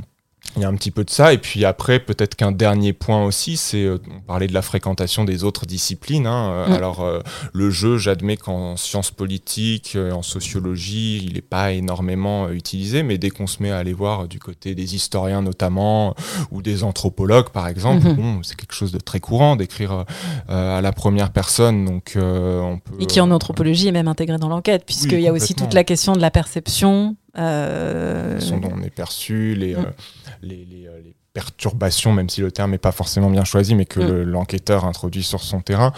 il 0.56 0.62
y 0.62 0.64
a 0.64 0.68
un 0.68 0.74
petit 0.74 0.90
peu 0.90 1.04
de 1.04 1.10
ça. 1.10 1.32
Et 1.32 1.38
puis 1.38 1.64
après, 1.64 2.00
peut-être 2.00 2.34
qu'un 2.34 2.50
dernier 2.52 2.92
point 2.92 3.24
aussi, 3.24 3.56
c'est, 3.56 3.84
euh, 3.84 3.98
on 4.14 4.20
parlait 4.20 4.48
de 4.48 4.52
la 4.52 4.62
fréquentation 4.62 5.24
des 5.24 5.44
autres 5.44 5.64
disciplines. 5.66 6.26
hein. 6.26 6.50
Euh, 6.50 6.66
Mm. 6.68 6.72
Alors, 6.72 7.00
euh, 7.02 7.20
le 7.52 7.70
jeu, 7.70 7.98
j'admets 7.98 8.36
qu'en 8.36 8.76
sciences 8.76 9.10
politiques, 9.10 9.92
euh, 9.96 10.10
en 10.12 10.22
sociologie, 10.22 11.22
il 11.24 11.34
n'est 11.34 11.40
pas 11.40 11.72
énormément 11.72 12.46
euh, 12.46 12.52
utilisé, 12.52 13.02
mais 13.02 13.16
dès 13.18 13.30
qu'on 13.30 13.46
se 13.46 13.62
met 13.62 13.70
à 13.70 13.78
aller 13.78 13.92
voir 13.92 14.28
du 14.28 14.38
côté 14.38 14.74
des 14.74 14.94
historiens 14.94 15.42
notamment, 15.42 16.14
ou 16.50 16.62
des 16.62 16.82
anthropologues 16.84 17.50
par 17.50 17.68
exemple, 17.68 18.06
Mhm. 18.08 18.14
bon, 18.14 18.42
c'est 18.42 18.56
quelque 18.56 18.74
chose 18.74 18.92
de 18.92 18.98
très 18.98 19.20
courant 19.20 19.56
d'écrire 19.56 20.04
à 20.48 20.80
la 20.80 20.92
première 20.92 21.30
personne. 21.32 21.84
Donc, 21.84 22.12
euh, 22.16 22.60
on 22.60 22.78
peut, 22.78 22.94
Et 23.00 23.06
qui 23.06 23.20
en 23.20 23.30
anthropologie 23.30 23.88
est 23.88 23.92
même 23.92 24.08
intégré 24.08 24.36
dans 24.38 24.48
l'enquête, 24.48 24.84
puisqu'il 24.84 25.20
y 25.20 25.28
a 25.28 25.32
aussi 25.32 25.54
toute 25.54 25.74
la 25.74 25.84
question 25.84 26.12
de 26.14 26.20
la 26.20 26.30
perception. 26.30 27.16
euh, 27.38 28.34
la 28.34 28.40
façon 28.40 28.58
dont 28.58 28.72
on 28.76 28.82
est 28.82 28.90
perçu, 28.90 29.54
les, 29.54 29.76
Mm. 29.76 29.84
Euh, 30.42 30.46
les, 30.46 30.64
les, 30.64 30.86
euh, 30.86 31.00
les 31.04 31.14
perturbations, 31.32 32.12
même 32.12 32.28
si 32.28 32.40
le 32.40 32.50
terme 32.50 32.72
n'est 32.72 32.78
pas 32.78 32.90
forcément 32.92 33.30
bien 33.30 33.44
choisi, 33.44 33.74
mais 33.76 33.84
que 33.86 34.00
Mm. 34.00 34.06
le- 34.08 34.24
l'enquêteur 34.24 34.84
introduit 34.84 35.22
sur 35.22 35.40
son 35.42 35.60
terrain. 35.60 35.92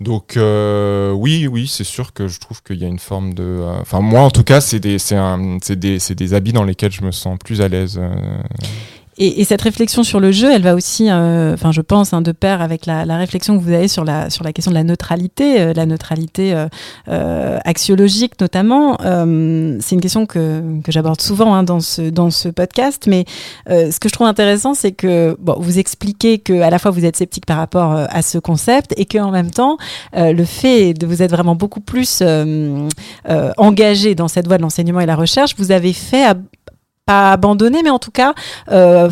Donc 0.00 0.36
euh, 0.36 1.10
oui, 1.10 1.46
oui, 1.48 1.66
c'est 1.66 1.82
sûr 1.84 2.12
que 2.12 2.28
je 2.28 2.38
trouve 2.38 2.62
qu'il 2.62 2.76
y 2.78 2.84
a 2.84 2.88
une 2.88 3.00
forme 3.00 3.34
de... 3.34 3.42
euh, 3.42 3.80
Enfin, 3.80 4.00
moi, 4.00 4.20
en 4.20 4.30
tout 4.30 4.44
cas, 4.44 4.60
c'est 4.60 4.78
des, 4.80 4.98
c'est 5.00 5.16
un- 5.16 5.58
c'est 5.62 5.76
des, 5.78 5.98
c'est 5.98 6.14
des 6.14 6.34
habits 6.34 6.52
dans 6.52 6.64
lesquels 6.64 6.92
je 6.92 7.02
me 7.02 7.10
sens 7.10 7.36
plus 7.44 7.60
à 7.60 7.68
l'aise. 7.68 8.00
Et, 9.18 9.40
et 9.40 9.44
cette 9.44 9.62
réflexion 9.62 10.02
sur 10.02 10.20
le 10.20 10.30
jeu, 10.30 10.52
elle 10.52 10.62
va 10.62 10.74
aussi, 10.74 11.10
euh, 11.10 11.54
enfin, 11.54 11.72
je 11.72 11.80
pense, 11.80 12.12
hein, 12.12 12.20
de 12.20 12.32
pair 12.32 12.60
avec 12.60 12.84
la, 12.86 13.04
la 13.06 13.16
réflexion 13.16 13.58
que 13.58 13.62
vous 13.62 13.72
avez 13.72 13.88
sur 13.88 14.04
la, 14.04 14.28
sur 14.30 14.44
la 14.44 14.52
question 14.52 14.70
de 14.70 14.76
la 14.76 14.84
neutralité, 14.84 15.60
euh, 15.60 15.72
la 15.72 15.86
neutralité 15.86 16.52
euh, 16.52 16.66
euh, 17.08 17.58
axiologique 17.64 18.38
notamment. 18.40 18.98
Euh, 19.04 19.78
c'est 19.80 19.94
une 19.94 20.00
question 20.00 20.26
que, 20.26 20.62
que 20.84 20.92
j'aborde 20.92 21.20
souvent 21.20 21.54
hein, 21.54 21.62
dans, 21.62 21.80
ce, 21.80 22.02
dans 22.10 22.30
ce 22.30 22.48
podcast, 22.48 23.06
mais 23.08 23.24
ce 23.68 23.98
que 23.98 24.08
je 24.08 24.12
trouve 24.12 24.26
intéressant, 24.26 24.74
c'est 24.74 24.92
que 24.92 25.36
bon, 25.40 25.56
vous 25.58 25.78
expliquez 25.78 26.38
que 26.38 26.60
à 26.60 26.70
la 26.70 26.78
fois 26.78 26.90
vous 26.90 27.04
êtes 27.04 27.16
sceptique 27.16 27.46
par 27.46 27.56
rapport 27.56 27.92
à 27.92 28.22
ce 28.22 28.38
concept 28.38 28.92
et 28.96 29.06
qu'en 29.06 29.30
même 29.30 29.50
temps, 29.50 29.76
le 30.14 30.44
fait 30.44 30.94
de 30.94 31.06
vous 31.06 31.22
être 31.22 31.30
vraiment 31.30 31.54
beaucoup 31.54 31.80
plus 31.80 32.22
engagé 33.56 34.14
dans 34.14 34.28
cette 34.28 34.46
voie 34.46 34.56
de 34.56 34.62
l'enseignement 34.62 35.00
et 35.00 35.06
la 35.06 35.16
recherche, 35.16 35.54
vous 35.58 35.72
avez 35.72 35.92
fait 35.92 36.24
pas 37.06 37.32
abandonner, 37.32 37.82
mais 37.82 37.90
en 37.90 37.98
tout 37.98 38.10
cas 38.10 38.34
euh, 38.70 39.08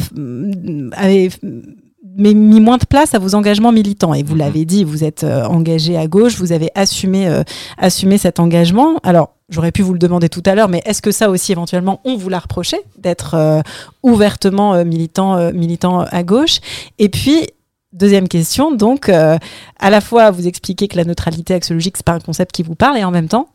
mais 2.17 2.33
mis 2.35 2.61
moins 2.61 2.77
de 2.79 2.85
place 2.85 3.15
à 3.15 3.19
vos 3.19 3.35
engagements 3.35 3.73
militants. 3.73 4.15
Et 4.15 4.23
vous 4.23 4.35
Mhm. 4.35 4.39
l'avez 4.39 4.65
dit, 4.65 4.85
vous 4.85 5.03
êtes 5.05 5.25
euh, 5.25 5.45
engagé 5.47 5.97
à 5.97 6.07
gauche, 6.07 6.37
vous 6.37 6.53
avez 6.53 6.71
assumé, 6.75 7.27
euh, 7.27 7.43
assumé 7.77 8.19
cet 8.19 8.39
engagement. 8.39 8.99
Alors, 9.03 9.31
j'aurais 9.49 9.73
pu 9.73 9.83
vous 9.83 9.93
le 9.95 9.99
demander 9.99 10.29
tout 10.29 10.43
à 10.47 10.55
l'heure, 10.55 10.69
mais 10.69 10.81
est-ce 10.85 11.03
que 11.03 11.11
ça 11.11 11.29
aussi, 11.29 11.51
éventuellement, 11.51 12.01
on 12.05 12.17
vous 12.17 12.29
l'a 12.29 12.39
reproché 12.39 12.77
d'être 12.99 13.35
euh, 13.35 13.63
ouvertement 14.05 14.85
militant, 14.85 15.53
militant 15.53 16.01
à 16.01 16.23
gauche? 16.23 16.61
Et 16.99 17.09
puis, 17.09 17.47
Deuxième 17.97 18.27
question, 18.27 18.75
donc, 18.75 19.09
euh, 19.09 19.39
à 19.79 19.89
la 19.89 20.01
fois 20.01 20.33
vous 20.33 20.49
expliquez 20.49 20.89
que 20.89 20.97
la 20.97 21.05
neutralité 21.05 21.55
axiologique, 21.55 21.97
c'est 21.97 22.05
pas 22.05 22.15
un 22.15 22.19
concept 22.19 22.51
qui 22.51 22.65
vous 22.65 22.75
parle, 22.75 22.99
et 22.99 23.05
en 23.05 23.13
même 23.13 23.29
temps, 23.29 23.47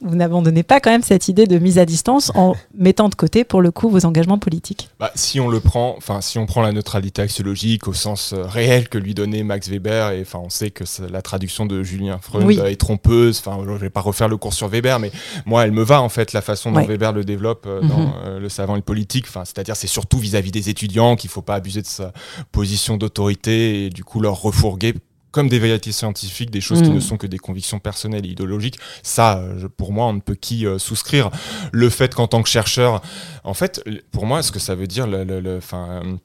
vous 0.00 0.14
n'abandonnez 0.14 0.62
pas 0.62 0.80
quand 0.80 0.90
même 0.90 1.02
cette 1.02 1.28
idée 1.28 1.46
de 1.46 1.58
mise 1.58 1.78
à 1.78 1.84
distance 1.84 2.30
en 2.34 2.54
mettant 2.74 3.08
de 3.08 3.14
côté, 3.14 3.44
pour 3.44 3.60
le 3.60 3.70
coup, 3.70 3.88
vos 3.88 4.04
engagements 4.06 4.38
politiques. 4.38 4.88
Bah, 5.00 5.10
si 5.14 5.40
on 5.40 5.48
le 5.48 5.60
prend, 5.60 5.94
enfin, 5.96 6.20
si 6.20 6.38
on 6.38 6.46
prend 6.46 6.62
la 6.62 6.72
neutralité 6.72 7.22
axiologique 7.22 7.88
au 7.88 7.92
sens 7.92 8.32
euh, 8.32 8.42
réel 8.44 8.88
que 8.88 8.98
lui 8.98 9.14
donnait 9.14 9.42
Max 9.42 9.68
Weber, 9.68 10.10
et 10.12 10.22
enfin, 10.22 10.40
on 10.42 10.50
sait 10.50 10.70
que 10.70 10.84
la 11.10 11.22
traduction 11.22 11.66
de 11.66 11.82
Julien 11.82 12.18
Freund 12.20 12.46
Oui. 12.46 12.58
est 12.58 12.76
trompeuse. 12.76 13.40
Enfin, 13.44 13.58
je 13.66 13.72
vais 13.72 13.90
pas 13.90 14.00
refaire 14.00 14.28
le 14.28 14.36
cours 14.36 14.52
sur 14.54 14.68
Weber, 14.68 14.98
mais 15.00 15.10
moi, 15.46 15.64
elle 15.64 15.72
me 15.72 15.82
va 15.82 16.00
en 16.02 16.08
fait 16.08 16.32
la 16.32 16.42
façon 16.42 16.70
dont 16.72 16.78
Ouais. 16.78 16.86
Weber 16.86 17.12
le 17.12 17.24
développe 17.24 17.64
euh, 17.66 17.82
Mhm. 17.82 17.88
dans 17.88 18.12
euh, 18.24 18.38
le 18.38 18.48
savant 18.48 18.74
et 18.74 18.78
le 18.78 18.82
politique. 18.82 19.24
Enfin, 19.28 19.44
c'est-à-dire, 19.44 19.74
c'est 19.76 19.86
surtout 19.88 20.18
vis-à-vis 20.18 20.50
des 20.52 20.68
étudiants 20.70 21.16
qu'il 21.16 21.30
faut 21.30 21.42
pas 21.42 21.54
abuser 21.56 21.82
de 21.82 21.86
sa 21.86 22.12
position 22.52 22.96
d'autorité 22.96 23.86
et 23.86 23.90
du 23.90 24.04
coup 24.04 24.20
leur 24.20 24.40
refourguer 24.40 24.94
comme 25.38 25.48
des 25.48 25.60
vérités 25.60 25.92
scientifiques, 25.92 26.50
des 26.50 26.60
choses 26.60 26.82
qui 26.82 26.90
ne 26.90 26.98
sont 27.00 27.16
que 27.16 27.28
des 27.28 27.38
convictions 27.38 27.78
personnelles 27.78 28.26
et 28.26 28.30
idéologiques. 28.30 28.78
Ça, 29.04 29.38
euh, 29.38 29.68
pour 29.76 29.92
moi, 29.92 30.06
on 30.06 30.14
ne 30.14 30.20
peut 30.20 30.34
qu'y 30.34 30.66
euh, 30.66 30.78
souscrire. 30.80 31.30
Le 31.70 31.88
fait 31.90 32.12
qu'en 32.12 32.26
tant 32.26 32.42
que 32.42 32.48
chercheur, 32.48 33.00
en 33.44 33.54
fait, 33.54 33.80
pour 34.10 34.26
moi, 34.26 34.42
ce 34.42 34.50
que 34.50 34.58
ça 34.58 34.74
veut 34.74 34.88
dire, 34.88 35.06
le, 35.06 35.22
le- 35.22 35.38
le- 35.40 35.58
enfin, 35.58 36.18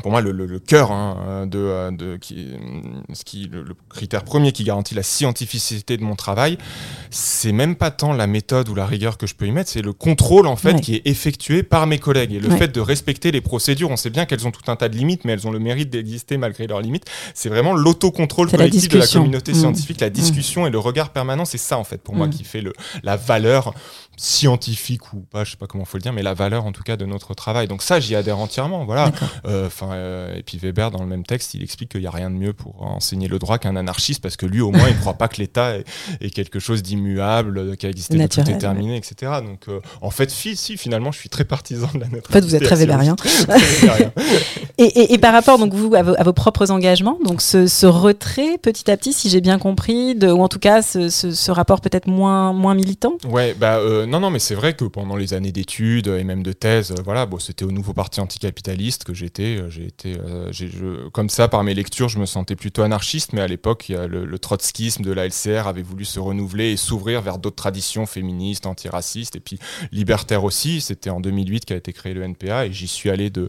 pour 0.00 0.10
moi, 0.10 0.22
le, 0.22 0.32
le- 0.32 0.46
le 0.46 0.58
cœur 0.58 0.90
hein, 0.90 1.46
de, 1.46 1.58
euh, 1.58 1.90
de 1.90 2.16
qui, 2.16 2.48
euh, 2.52 2.56
ce 3.12 3.24
qui, 3.24 3.46
le, 3.52 3.62
le 3.62 3.74
critère 3.90 4.24
premier 4.24 4.50
qui 4.52 4.64
garantit 4.64 4.94
la 4.94 5.02
scientificité 5.02 5.98
de 5.98 6.02
mon 6.02 6.16
travail, 6.16 6.56
c'est 7.10 7.52
même 7.52 7.76
pas 7.76 7.90
tant 7.90 8.12
la 8.14 8.26
méthode 8.26 8.68
ou 8.70 8.74
la 8.74 8.86
rigueur 8.86 9.18
que 9.18 9.26
je 9.26 9.34
peux 9.34 9.46
y 9.46 9.52
mettre, 9.52 9.70
c'est 9.70 9.82
le 9.82 9.92
contrôle 9.92 10.46
en 10.46 10.56
fait 10.56 10.72
Ouais. 10.74 10.80
qui 10.80 10.94
est 10.94 11.02
effectué 11.06 11.62
par 11.62 11.86
mes 11.86 11.98
collègues 11.98 12.32
et 12.32 12.40
le 12.40 12.48
Ouais. 12.48 12.56
fait 12.56 12.68
de 12.68 12.80
respecter 12.80 13.30
les 13.32 13.42
procédures. 13.42 13.90
On 13.90 13.96
sait 13.96 14.08
bien 14.10 14.24
qu'elles 14.24 14.46
ont 14.46 14.50
tout 14.50 14.68
un 14.70 14.76
tas 14.76 14.88
de 14.88 14.96
limites, 14.96 15.24
mais 15.26 15.32
elles 15.34 15.46
ont 15.46 15.50
le 15.52 15.58
mérite 15.58 15.90
d'exister 15.90 16.38
malgré 16.38 16.66
leurs 16.66 16.80
limites. 16.80 17.04
C'est 17.34 17.50
vraiment 17.50 17.74
l'autocontrôle 17.74 18.48
C'est 18.48 18.56
la 18.56 18.64
collectif 18.64 18.88
de 18.88 18.94
la 18.94 19.00
discussion. 19.00 19.20
communauté 19.20 19.52
Mmh. 19.52 19.56
scientifique, 19.56 20.00
la 20.00 20.10
discussion 20.10 20.66
et 20.66 20.70
le 20.70 20.78
regard 20.78 21.10
permanent. 21.10 21.44
C'est 21.44 21.58
ça 21.58 21.76
en 21.76 21.84
fait 21.84 21.98
pour 22.00 22.14
moi 22.14 22.28
Mmh. 22.28 22.30
qui 22.30 22.44
fait 22.44 22.62
le, 22.62 22.72
la 23.02 23.16
valeur 23.16 23.74
scientifique 24.16 25.12
ou 25.12 25.20
pas, 25.20 25.44
je 25.44 25.52
sais 25.52 25.56
pas 25.56 25.66
comment 25.66 25.84
faut 25.84 25.96
le 25.96 26.02
dire, 26.02 26.12
mais 26.12 26.22
la 26.22 26.34
valeur 26.34 26.64
en 26.66 26.72
tout 26.72 26.82
cas 26.82 26.96
de 26.96 27.04
notre 27.06 27.34
travail. 27.34 27.66
Donc 27.68 27.82
ça, 27.82 27.98
j'y 28.00 28.14
adhère 28.14 28.38
entièrement. 28.38 28.84
Voilà. 28.84 29.10
Euh, 29.46 29.66
Enfin, 29.66 29.92
euh, 29.92 30.34
et 30.36 30.42
puis 30.42 30.58
Weber, 30.58 30.90
dans 30.90 31.00
le 31.02 31.06
même 31.08 31.24
texte, 31.24 31.54
il 31.54 31.62
explique 31.62 31.90
qu'il 31.90 32.00
n'y 32.00 32.06
a 32.06 32.10
rien 32.10 32.30
de 32.30 32.34
mieux 32.36 32.52
pour 32.52 32.82
enseigner 32.82 33.26
le 33.28 33.38
droit 33.38 33.58
qu'un 33.58 33.76
anarchiste, 33.76 34.20
parce 34.22 34.36
que 34.36 34.44
lui, 34.46 34.60
au 34.60 34.70
moins, 34.70 34.88
il 34.88 34.94
ne 34.96 35.00
croit 35.00 35.14
pas 35.14 35.28
que 35.28 35.36
l'État 35.40 35.76
est, 35.78 35.84
est 36.20 36.30
quelque 36.30 36.58
chose 36.58 36.82
d'immuable, 36.82 37.58
euh, 37.58 37.74
qui 37.74 37.86
a 37.86 37.88
existé, 37.88 38.16
de 38.18 38.26
tout 38.26 38.40
déterminé, 38.42 38.96
etc. 38.96 39.32
Donc, 39.44 39.68
euh, 39.68 39.80
en 40.00 40.10
fait, 40.10 40.30
si, 40.30 40.56
si, 40.56 40.76
finalement, 40.76 41.10
je 41.12 41.18
suis 41.18 41.28
très 41.28 41.44
partisan 41.44 41.88
de 41.94 42.00
la 42.00 42.06
neutralité. 42.08 42.28
En 42.30 42.32
fait, 42.32 42.40
vous 42.44 42.54
êtes 42.54 42.64
très 42.64 42.76
weberien. 42.76 43.14
Très 43.16 43.28
weberien. 43.46 44.12
Et, 44.78 44.84
et- 44.84 45.12
et 45.14 45.18
par 45.18 45.32
rapport 45.32 45.58
donc 45.58 45.74
vous 45.74 45.94
à 45.94 46.02
vos, 46.02 46.14
à 46.18 46.22
vos 46.22 46.32
propres 46.32 46.70
engagements, 46.70 47.18
donc 47.24 47.42
ce, 47.42 47.66
ce 47.66 47.86
retrait 47.86 48.58
petit 48.58 48.90
à 48.90 48.96
petit, 48.96 49.12
si 49.12 49.28
j'ai 49.28 49.40
bien 49.40 49.58
compris, 49.58 50.14
de, 50.14 50.28
ou 50.28 50.40
en 50.42 50.48
tout 50.48 50.58
cas 50.58 50.80
ce, 50.82 51.08
ce- 51.10 51.30
ce 51.32 51.50
rapport 51.50 51.80
peut-être 51.80 52.06
moins 52.08 52.52
moins 52.52 52.74
militant? 52.74 53.14
Ouais, 53.28 53.54
bah 53.58 53.78
euh, 54.02 54.06
non, 54.06 54.20
non, 54.20 54.30
mais 54.30 54.38
c'est 54.38 54.54
vrai 54.54 54.74
que 54.74 54.84
pendant 54.84 55.16
les 55.16 55.34
années 55.34 55.52
d'études 55.52 56.08
et 56.08 56.24
même 56.24 56.42
de 56.42 56.52
thèse, 56.52 56.92
euh, 56.92 57.02
voilà, 57.04 57.26
bon, 57.26 57.38
c'était 57.38 57.64
au 57.64 57.70
nouveau 57.70 57.92
parti 57.92 58.20
anticapitaliste 58.20 59.04
que 59.04 59.14
j'étais. 59.14 59.58
euh, 59.58 60.48
j'ai 60.50 60.70
comme 61.12 61.28
ça, 61.28 61.48
par 61.48 61.64
mes 61.64 61.74
lectures, 61.74 62.08
je 62.08 62.18
me 62.18 62.26
sentais 62.26 62.56
plutôt 62.56 62.82
anarchiste, 62.82 63.32
mais 63.32 63.40
à 63.40 63.46
l'époque, 63.46 63.86
le, 63.88 64.38
trotskisme 64.38 65.04
de 65.04 65.12
la 65.12 65.26
LCR 65.26 65.68
avait 65.68 65.82
voulu 65.82 66.04
se 66.04 66.18
renouveler 66.18 66.72
et 66.72 66.76
s'ouvrir 66.76 67.22
vers 67.22 67.38
d'autres 67.38 67.56
traditions 67.56 68.06
féministes, 68.06 68.66
antiracistes, 68.66 69.36
et 69.36 69.40
puis 69.40 69.58
libertaires 69.92 70.42
aussi. 70.44 70.80
C'était 70.80 71.10
en 71.10 71.20
2008 71.20 71.64
qu'a 71.64 71.76
été 71.76 71.92
créé 71.92 72.12
le 72.12 72.22
NPA, 72.22 72.66
et 72.66 72.72
j'y 72.72 72.88
suis 72.88 73.10
allé 73.10 73.30
de, 73.30 73.48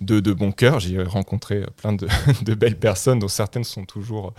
de, 0.00 0.32
bon 0.32 0.52
cœur. 0.52 0.80
J'ai 0.80 1.02
rencontré 1.02 1.62
plein 1.76 1.92
de, 1.94 2.06
de, 2.42 2.54
belles 2.54 2.78
personnes, 2.78 3.20
dont 3.20 3.28
certaines 3.28 3.64
sont 3.64 3.84
toujours, 3.84 4.34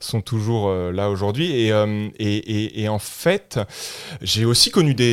sont 0.00 0.20
toujours 0.20 0.72
là 0.72 1.10
aujourd'hui. 1.10 1.52
Et, 1.52 1.72
et, 2.18 2.82
et, 2.82 2.88
en 2.88 2.98
fait, 2.98 3.60
j'ai 4.22 4.44
aussi 4.44 4.70
connu 4.70 4.94
des, 4.94 5.03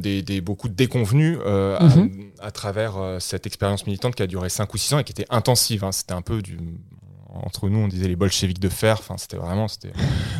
des, 0.00 0.22
des, 0.22 0.40
beaucoup 0.40 0.68
de 0.68 0.74
déconvenus 0.74 1.38
mhm. 1.38 2.30
à, 2.40 2.50
travers 2.50 3.16
cette 3.20 3.46
expérience 3.46 3.86
militante 3.86 4.14
qui 4.14 4.22
a 4.22 4.26
duré 4.26 4.48
5 4.48 4.72
ou 4.72 4.76
6 4.76 4.94
ans 4.94 4.98
et 4.98 5.04
qui 5.04 5.12
était 5.12 5.26
intensive. 5.30 5.84
Hein. 5.84 5.92
C'était 5.92 6.14
un 6.14 6.22
peu 6.22 6.42
du 6.42 6.58
entre 7.42 7.68
nous, 7.68 7.80
on 7.80 7.88
disait 7.88 8.08
les 8.08 8.16
bolcheviques 8.16 8.60
de 8.60 8.68
fer. 8.68 8.96
Enfin, 8.98 9.16
c'était 9.18 9.36
vraiment 9.36 9.68
c'était 9.68 9.92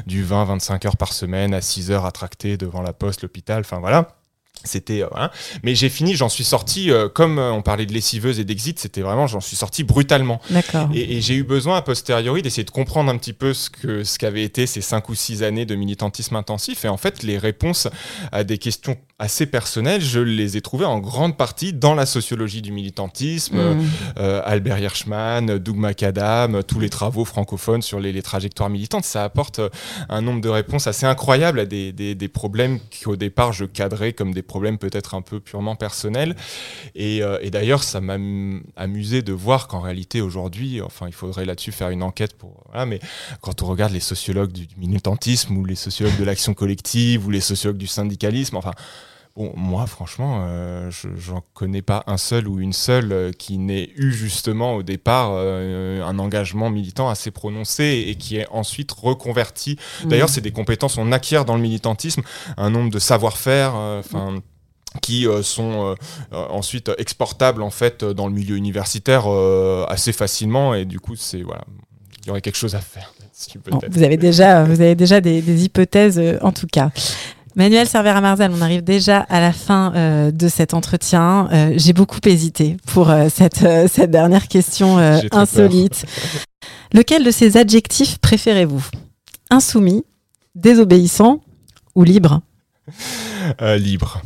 du 0.07 0.25
20-25 0.25 0.87
heures 0.87 0.97
par 0.97 1.13
semaine 1.13 1.55
à 1.55 1.61
6 1.61 1.91
heures 1.91 2.07
à 2.07 2.13
tracter 2.13 2.57
devant 2.57 2.83
la 2.83 2.93
poste, 2.93 3.23
l'hôpital. 3.23 3.61
Enfin, 3.61 3.81
voilà. 3.81 4.17
C'était 4.67 5.03
euh, 5.03 5.29
mais 5.63 5.75
j'ai 5.75 5.89
fini, 5.89 6.15
j'en 6.15 6.29
suis 6.29 6.45
sorti 6.45 6.91
euh, 6.91 7.09
comme 7.09 7.39
euh, 7.39 7.53
on 7.53 7.63
parlait 7.63 7.87
de 7.87 7.93
lessiveuse 7.93 8.41
et 8.41 8.45
d'exit, 8.45 8.79
c'était 8.79 9.01
vraiment 9.01 9.27
j'en 9.27 9.41
suis 9.41 9.57
sorti 9.57 9.85
brutalement. 9.85 10.41
D'accord. 10.51 10.89
Et, 10.95 11.21
j'ai 11.21 11.35
eu 11.35 11.43
besoin 11.43 11.77
a 11.79 11.83
posteriori 11.83 12.43
d'essayer 12.43 12.65
de 12.65 12.71
comprendre 12.71 13.11
un 13.11 13.17
petit 13.17 13.33
peu 13.33 13.55
ce 13.55 13.71
que 13.71 14.05
ce 14.05 14.19
qu'avaient 14.19 14.43
été 14.43 14.67
ces 14.67 14.81
cinq 14.81 15.09
ou 15.09 15.15
six 15.15 15.43
années 15.43 15.65
de 15.65 15.75
militantisme 15.75 16.37
intensif 16.37 16.85
et 16.85 16.89
en 16.89 16.97
fait 16.97 17.23
les 17.23 17.39
réponses 17.39 17.89
à 18.33 18.45
des 18.45 18.59
questions 18.59 18.97
assez 19.19 19.47
personnelles, 19.47 20.03
je 20.03 20.21
les 20.21 20.59
ai 20.59 20.61
trouvées 20.61 20.85
en 20.85 20.99
grande 20.99 21.39
partie 21.39 21.73
dans 21.73 21.95
la 21.95 22.05
sociologie 22.05 22.61
du 22.61 22.71
militantisme, 22.71 23.57
mmh. 23.57 24.21
Albert 24.45 24.79
Hirschman, 24.79 25.59
Doug 25.59 25.77
Macadam, 25.77 26.63
tous 26.63 26.81
les 26.81 26.91
travaux 26.91 27.25
francophones 27.25 27.81
sur 27.81 27.99
les, 27.99 28.21
trajectoires 28.21 28.69
militantes, 28.69 29.05
ça 29.05 29.25
apporte 29.25 29.61
un 30.11 30.21
nombre 30.21 30.43
de 30.43 30.51
réponses 30.51 30.87
assez 30.87 31.07
incroyables 31.07 31.61
à 31.61 31.65
des, 31.65 31.93
des, 31.93 32.15
des 32.15 32.29
problèmes 32.29 32.79
qu'au 33.03 33.17
départ 33.17 33.55
je 33.55 33.65
cadrais 33.65 34.13
comme 34.13 34.35
des 34.35 34.43
problèmes 34.43 34.56
peut-être 34.79 35.15
un 35.15 35.23
peu 35.23 35.41
purement 35.41 35.77
personnels. 35.77 36.37
Et, 36.95 37.23
euh, 37.23 37.39
et 37.43 37.51
d'ailleurs, 37.51 37.83
ça 37.83 38.01
m'a 38.01 38.17
amusé 38.77 39.23
de 39.23 39.33
voir 39.33 39.69
qu'en 39.69 39.81
réalité, 39.81 40.21
aujourd'hui, 40.21 40.81
enfin, 40.83 41.07
il 41.07 41.13
faudrait 41.13 41.45
là-dessus 41.45 41.73
faire 41.73 41.91
une 41.91 42.03
enquête 42.03 42.37
pour. 42.37 42.65
Voilà, 42.69 42.87
mais 42.87 43.01
quand 43.41 43.63
on 43.63 43.67
regarde 43.67 43.93
les 43.93 44.01
sociologues 44.01 44.53
du, 44.53 44.67
militantisme 44.77 45.57
ou 45.57 45.65
les 45.65 45.75
sociologues 45.75 46.19
de 46.19 46.25
l'action 46.25 46.55
collective 46.55 47.27
ou 47.27 47.31
les 47.31 47.41
sociologues 47.41 47.79
du 47.79 47.87
syndicalisme, 47.87 48.57
enfin. 48.57 48.73
Bon, 49.37 49.53
moi, 49.55 49.87
franchement, 49.87 50.45
euh, 50.47 50.91
je 50.91 51.09
j'en 51.17 51.43
connais 51.55 51.83
pas 51.83 52.05
un 52.07 52.17
seul 52.17 52.49
ou 52.49 52.59
une 52.59 52.73
seule 52.73 53.13
euh, 53.13 53.33
qui 53.33 53.59
n'ait 53.59 53.91
eu 53.97 54.13
justement 54.13 54.75
au 54.75 54.83
départ 54.83 55.33
un 55.33 56.19
engagement 56.19 56.71
militant 56.71 57.09
assez 57.09 57.31
prononcé 57.31 58.05
et 58.09 58.15
qui 58.17 58.37
est 58.37 58.49
ensuite 58.51 58.93
reconverti. 58.93 59.77
Mmh. 60.05 60.09
D'ailleurs, 60.09 60.29
c'est 60.29 60.41
des 60.41 60.53
compétences 60.53 60.99
on 60.99 61.13
acquiert 61.13 61.45
dans 61.45 61.57
le 61.57 61.63
militantisme, 61.63 62.23
un 62.57 62.71
nombre 62.71 62.91
de 62.91 62.99
savoir-faire. 62.99 63.75
Enfin 63.75 64.41
qui 65.01 65.27
euh, 65.27 65.43
sont 65.43 65.91
euh, 65.91 65.95
euh, 66.33 66.47
ensuite 66.49 66.91
exportables 66.99 67.63
en 67.63 67.71
fait 67.71 68.05
dans 68.05 68.27
le 68.27 68.35
milieu 68.35 68.57
universitaire 68.57 69.27
assez 69.89 70.13
facilement 70.13 70.75
et 70.75 70.85
du 70.85 71.01
coup 71.01 71.17
c'est 71.17 71.43
voilà 71.43 71.65
il 72.23 72.29
y 72.29 72.31
aurait 72.31 72.41
quelque 72.41 72.57
chose 72.57 72.75
à 72.75 72.81
faire 72.81 73.13
vous 73.91 74.03
avez 74.03 74.17
déjà 74.17 74.65
vous 74.65 74.81
avez 74.81 74.95
déjà 74.95 75.21
des, 75.21 75.65
hypothèses 75.65 76.21
en 76.41 76.53
tout 76.53 76.67
cas 76.67 76.91
Manuel 77.57 77.89
Cervera 77.89 78.21
Marzal, 78.21 78.53
on 78.53 78.61
arrive 78.61 78.85
déjà 78.85 79.21
à 79.21 79.41
la 79.41 79.51
fin 79.53 80.31
de 80.31 80.49
cet 80.49 80.75
entretien. 80.75 81.49
J'ai 81.77 81.95
beaucoup 81.95 82.21
hésité 82.27 82.77
pour 82.87 83.11
cette, 83.31 83.67
cette 83.91 84.11
dernière 84.11 84.47
question 84.47 84.99
insolite. 85.33 86.05
Lequel 86.93 87.25
de 87.25 87.31
ces 87.31 87.57
adjectifs 87.57 88.19
préférez-vous? 88.19 88.85
Insoumis, 89.49 90.05
désobéissant 90.55 91.41
ou 91.95 92.05
libre? 92.05 92.43
Libre. 93.61 94.21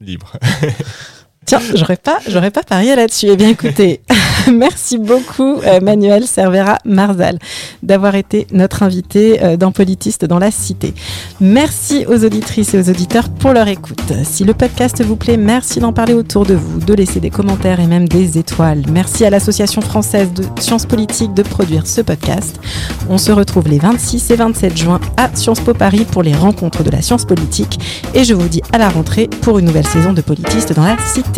Libre. 0.00 0.32
Tiens, 1.48 1.60
j'aurais 1.74 2.50
pas, 2.50 2.62
parié 2.62 2.94
là-dessus. 2.94 3.28
Eh 3.30 3.36
bien, 3.36 3.48
écoutez, 3.48 4.02
merci 4.52 4.98
beaucoup, 4.98 5.62
euh, 5.64 5.80
Manuel 5.80 6.26
Cervera 6.26 6.76
Marzal, 6.84 7.38
d'avoir 7.82 8.16
été 8.16 8.46
notre 8.52 8.82
invité 8.82 9.42
euh, 9.42 9.56
dans 9.56 9.72
Politiste 9.72 10.26
dans 10.26 10.38
la 10.38 10.50
Cité. 10.50 10.92
Merci 11.40 12.04
aux 12.06 12.22
auditrices 12.22 12.74
et 12.74 12.78
aux 12.78 12.90
auditeurs 12.90 13.30
pour 13.30 13.54
leur 13.54 13.66
écoute. 13.68 14.12
Si 14.24 14.44
le 14.44 14.52
podcast 14.52 15.02
vous 15.02 15.16
plaît, 15.16 15.38
merci 15.38 15.80
d'en 15.80 15.94
parler 15.94 16.12
autour 16.12 16.44
de 16.44 16.52
vous, 16.52 16.80
de 16.80 16.92
laisser 16.92 17.18
des 17.18 17.30
commentaires 17.30 17.80
et 17.80 17.86
même 17.86 18.06
des 18.06 18.36
étoiles. 18.36 18.82
Merci 18.92 19.24
à 19.24 19.30
l'Association 19.30 19.80
française 19.80 20.30
de 20.34 20.44
sciences 20.60 20.84
politiques 20.84 21.32
de 21.32 21.42
produire 21.42 21.86
ce 21.86 22.02
podcast. 22.02 22.60
On 23.08 23.16
se 23.16 23.32
retrouve 23.32 23.68
les 23.68 23.78
26 23.78 24.32
et 24.32 24.36
27 24.36 24.76
juin 24.76 25.00
à 25.16 25.30
Sciences 25.34 25.60
Po 25.60 25.72
Paris 25.72 26.04
pour 26.10 26.22
les 26.22 26.34
rencontres 26.34 26.82
de 26.82 26.90
la 26.90 27.00
science 27.00 27.24
politique. 27.24 27.78
Et 28.12 28.24
je 28.24 28.34
vous 28.34 28.48
dis 28.48 28.60
à 28.74 28.76
la 28.76 28.90
rentrée 28.90 29.30
pour 29.40 29.58
une 29.58 29.64
nouvelle 29.64 29.86
saison 29.86 30.12
de 30.12 30.20
Politiste 30.20 30.74
dans 30.74 30.84
la 30.84 30.98
Cité. 30.98 31.37